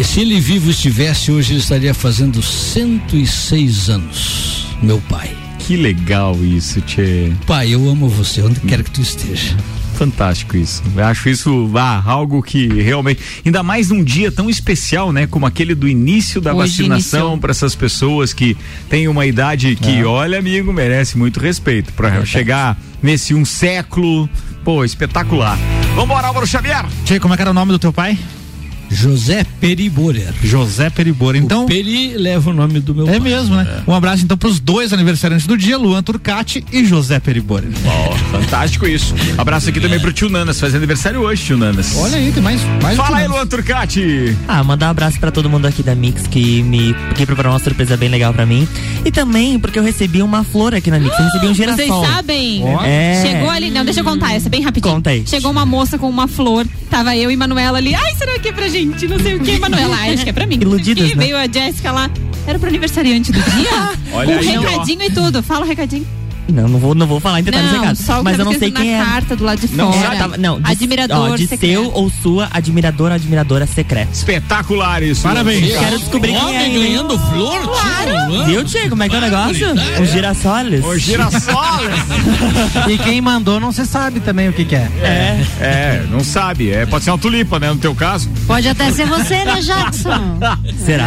E 0.00 0.04
se 0.04 0.20
ele 0.20 0.40
vivo 0.40 0.70
estivesse, 0.70 1.30
hoje 1.30 1.52
ele 1.52 1.60
estaria 1.60 1.92
fazendo 1.92 2.42
106 2.42 3.90
anos. 3.90 4.66
Meu 4.82 4.98
pai. 5.10 5.30
Que 5.58 5.76
legal 5.76 6.34
isso, 6.42 6.80
Tchê. 6.80 7.30
Pai, 7.46 7.74
eu 7.74 7.86
amo 7.86 8.08
você, 8.08 8.40
onde 8.40 8.60
quer 8.60 8.82
que 8.82 8.90
tu 8.90 9.02
esteja. 9.02 9.54
Fantástico 9.96 10.56
isso. 10.56 10.82
Eu 10.96 11.04
acho 11.04 11.28
isso 11.28 11.70
ah, 11.76 12.02
algo 12.06 12.42
que 12.42 12.66
realmente, 12.66 13.20
ainda 13.44 13.62
mais 13.62 13.90
num 13.90 14.02
dia 14.02 14.32
tão 14.32 14.48
especial, 14.48 15.12
né, 15.12 15.26
como 15.26 15.44
aquele 15.44 15.74
do 15.74 15.86
início 15.86 16.40
da 16.40 16.54
Hoje 16.54 16.78
vacinação 16.78 17.38
para 17.38 17.50
essas 17.50 17.74
pessoas 17.74 18.32
que 18.32 18.56
têm 18.88 19.06
uma 19.06 19.26
idade 19.26 19.76
que, 19.76 20.02
olha, 20.02 20.38
amigo, 20.38 20.72
merece 20.72 21.18
muito 21.18 21.38
respeito 21.38 21.92
para 21.92 22.24
chegar 22.24 22.74
nesse 23.02 23.34
um 23.34 23.44
século, 23.44 24.30
pô, 24.64 24.82
espetacular. 24.82 25.58
Vambora, 25.94 26.28
Álvaro 26.28 26.46
Xavier. 26.46 26.86
Tchê, 27.04 27.20
como 27.20 27.34
é 27.34 27.36
que 27.36 27.42
era 27.42 27.50
o 27.50 27.54
nome 27.54 27.70
do 27.70 27.78
teu 27.78 27.92
pai? 27.92 28.18
José 28.90 29.44
Periborer. 29.60 30.32
José 30.42 30.90
Peribora. 30.90 31.38
Então. 31.38 31.64
O 31.64 31.66
Peri 31.66 32.14
leva 32.16 32.50
o 32.50 32.52
nome 32.52 32.80
do 32.80 32.94
meu 32.94 33.06
É 33.08 33.12
pai. 33.12 33.20
mesmo, 33.20 33.54
né? 33.56 33.82
Um 33.86 33.94
abraço 33.94 34.24
então 34.24 34.36
pros 34.36 34.58
dois 34.58 34.92
aniversariantes 34.92 35.46
do 35.46 35.56
dia, 35.56 35.78
Luan 35.78 36.02
Turcati 36.02 36.64
e 36.72 36.84
José 36.84 37.20
Peribora. 37.20 37.68
Ó, 37.86 38.12
fantástico 38.32 38.86
isso. 38.86 39.14
Abraço 39.38 39.68
aqui 39.68 39.80
também 39.80 40.00
pro 40.00 40.12
tio 40.12 40.28
Nanas, 40.28 40.58
faz 40.58 40.74
aniversário 40.74 41.20
hoje, 41.20 41.44
tio 41.44 41.56
Nanas. 41.56 41.96
Olha 41.96 42.16
aí, 42.16 42.32
tem 42.32 42.42
mais. 42.42 42.60
mais 42.82 42.96
Fala 42.96 43.18
aí. 43.18 43.28
Luan 43.28 43.46
Turcati. 43.46 44.36
Ah, 44.48 44.64
mandar 44.64 44.88
um 44.88 44.90
abraço 44.90 45.20
pra 45.20 45.30
todo 45.30 45.48
mundo 45.48 45.66
aqui 45.66 45.82
da 45.82 45.94
Mix 45.94 46.26
que 46.26 46.62
me 46.62 46.94
que 47.14 47.24
preparou 47.24 47.52
uma 47.52 47.58
surpresa 47.60 47.96
bem 47.96 48.08
legal 48.08 48.34
pra 48.34 48.44
mim. 48.44 48.66
E 49.04 49.10
também 49.12 49.58
porque 49.58 49.78
eu 49.78 49.82
recebi 49.84 50.20
uma 50.22 50.42
flor 50.42 50.74
aqui 50.74 50.90
na 50.90 50.98
Mix. 50.98 51.16
Eu 51.18 51.24
recebi 51.26 51.46
um 51.46 51.54
Vocês 51.54 51.76
girassol. 51.76 52.04
sabem? 52.06 52.62
É. 52.84 53.22
Chegou 53.24 53.50
ali. 53.50 53.70
Não, 53.70 53.84
deixa 53.84 54.00
eu 54.00 54.04
contar 54.04 54.34
essa 54.34 54.48
bem 54.48 54.62
rapidinho. 54.62 54.94
Conta 54.94 55.10
aí. 55.10 55.22
Chegou 55.26 55.50
uma 55.50 55.64
moça 55.64 55.96
com 55.98 56.08
uma 56.08 56.26
flor. 56.26 56.66
Tava 56.90 57.16
eu 57.16 57.30
e 57.30 57.36
Manuela 57.36 57.78
ali. 57.78 57.94
Ai, 57.94 58.14
será 58.16 58.36
que 58.38 58.48
é 58.48 58.52
pra 58.52 58.66
gente? 58.68 58.79
Não 58.86 59.18
sei 59.18 59.34
o 59.36 59.40
que, 59.40 59.58
Manuela. 59.58 59.96
Acho 60.12 60.24
que 60.24 60.30
é 60.30 60.32
pra 60.32 60.46
mim. 60.46 60.56
Iludidas, 60.60 61.10
E 61.10 61.14
né? 61.14 61.24
veio 61.24 61.36
a 61.36 61.46
Jéssica 61.46 61.92
lá. 61.92 62.10
Era 62.46 62.58
pro 62.58 62.68
aniversariante 62.68 63.32
do 63.32 63.40
dia? 63.40 63.70
Olha 64.12 64.34
com 64.38 64.40
aí, 64.48 64.58
ó. 64.58 64.60
recadinho 64.62 65.02
e 65.02 65.10
tudo. 65.10 65.42
Fala 65.42 65.64
o 65.64 65.68
recadinho. 65.68 66.06
Não, 66.52 66.68
não 66.68 66.78
vou, 66.78 66.94
não 66.94 67.06
vou 67.06 67.20
falar 67.20 67.40
em 67.40 67.42
detalhes 67.42 67.72
Não, 67.72 67.80
recados. 67.80 68.00
só 68.04 68.22
Mas 68.22 68.38
eu 68.38 68.44
não 68.44 68.58
sei 68.58 68.70
quem 68.70 68.92
na 68.92 69.02
é. 69.02 69.04
carta 69.04 69.36
do 69.36 69.44
lado 69.44 69.60
de 69.66 69.74
Não, 69.76 69.92
fora. 69.92 70.16
Tava- 70.16 70.36
não, 70.36 70.60
de, 70.60 70.70
Admirador 70.70 71.30
ó, 71.32 71.36
de 71.36 71.46
secreto. 71.46 71.72
seu 71.72 71.92
ou 71.92 72.10
sua 72.22 72.48
admiradora 72.52 73.14
ou 73.14 73.16
admiradora 73.16 73.66
secreta. 73.66 74.10
Espetacular 74.12 75.02
isso. 75.02 75.22
Parabéns. 75.22 75.76
Quero 75.78 75.98
descobrir 75.98 76.32
quem 76.32 76.56
é. 76.56 76.68
Ganhando 76.70 77.18
flor, 77.18 77.60
tio. 77.60 78.44
Viu, 78.44 78.64
Tchê? 78.64 78.88
Como 78.88 79.02
é 79.02 79.08
que 79.08 79.14
é 79.14 79.18
o 79.18 79.20
negócio? 79.22 79.66
Os 80.02 80.10
girassoles. 80.10 80.84
Ô, 80.84 80.96
girassoles. 80.98 82.00
E 82.88 82.98
quem 82.98 83.20
mandou 83.20 83.60
não 83.60 83.72
se 83.72 83.84
sabe 83.86 84.20
também 84.20 84.48
o 84.48 84.52
que, 84.52 84.64
que 84.64 84.74
é. 84.74 84.88
É. 85.02 85.46
É, 85.60 86.04
não 86.10 86.20
sabe. 86.20 86.70
É, 86.70 86.86
pode 86.86 87.04
ser 87.04 87.10
uma 87.10 87.18
tulipa, 87.18 87.58
né? 87.58 87.68
No 87.70 87.76
teu 87.76 87.94
caso. 87.94 88.28
Pode 88.46 88.68
até 88.68 88.90
ser 88.92 89.06
você, 89.06 89.44
né, 89.44 89.60
Jackson? 89.60 90.38
Será? 90.84 91.04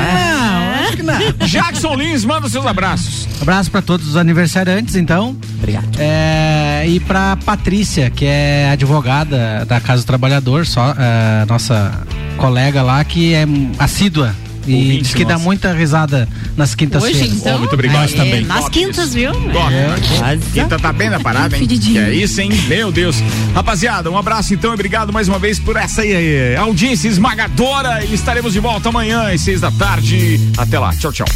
acho 0.83 0.83
não. 1.04 1.20
Jackson 1.48 1.96
Lins, 1.96 2.26
manda 2.26 2.50
seus 2.50 2.66
abraços. 2.66 3.28
Abraço 3.42 3.72
pra 3.72 3.82
todos 3.82 4.08
os 4.08 4.18
aniversariantes, 4.18 4.96
então. 4.96 5.36
Obrigado. 5.58 5.88
É, 5.98 6.86
e 6.88 7.00
pra 7.00 7.38
Patrícia, 7.38 8.10
que 8.10 8.26
é 8.26 8.70
advogada 8.72 9.66
da 9.66 9.80
Casa 9.80 10.04
do 10.04 10.06
Trabalhador, 10.06 10.66
só, 10.66 10.94
é, 10.98 11.46
nossa 11.46 11.92
colega 12.38 12.82
lá, 12.82 13.04
que 13.04 13.34
é 13.34 13.46
assídua. 13.80 14.36
E 14.66 14.76
Ouvinte 14.76 15.02
diz 15.04 15.14
que 15.14 15.26
dá 15.26 15.34
nossa. 15.34 15.46
muita 15.46 15.74
risada 15.74 16.28
nas 16.56 16.76
quintas-feiras. 16.76 17.22
Hoje, 17.22 17.36
então? 17.36 17.56
Ó, 17.56 17.60
muito 17.60 17.74
obrigado. 17.74 18.02
Nós 18.02 18.14
também. 18.14 18.42
Nas 18.46 18.60
Top 18.60 18.72
quintas, 18.72 19.06
isso. 19.06 19.14
viu? 19.14 19.32
Top. 19.32 19.74
Quase. 20.18 20.42
Quinta 20.54 20.80
tá 20.80 20.94
bem 20.94 21.10
na 21.10 21.20
parada, 21.20 21.58
hein? 21.58 21.68
Que 21.68 21.98
é 21.98 22.14
isso, 22.14 22.40
hein? 22.42 22.52
Meu 22.68 22.92
Deus. 22.92 23.18
Rapaziada, 23.54 24.10
um 24.10 24.18
abraço 24.18 24.54
então 24.54 24.72
e 24.72 24.74
obrigado 24.74 25.12
mais 25.12 25.28
uma 25.28 25.40
vez 25.40 25.60
por 25.60 25.76
essa 25.76 26.06
eh, 26.06 26.56
audiência 26.58 27.08
esmagadora. 27.08 28.04
E 28.06 28.14
estaremos 28.14 28.54
de 28.54 28.60
volta 28.60 28.90
amanhã 28.90 29.34
às 29.34 29.42
seis 29.42 29.62
da 29.62 29.72
tarde. 29.72 30.40
Até 30.58 30.80
lá. 30.80 30.96
Tchau, 30.96 31.12
tchau. 31.12 31.28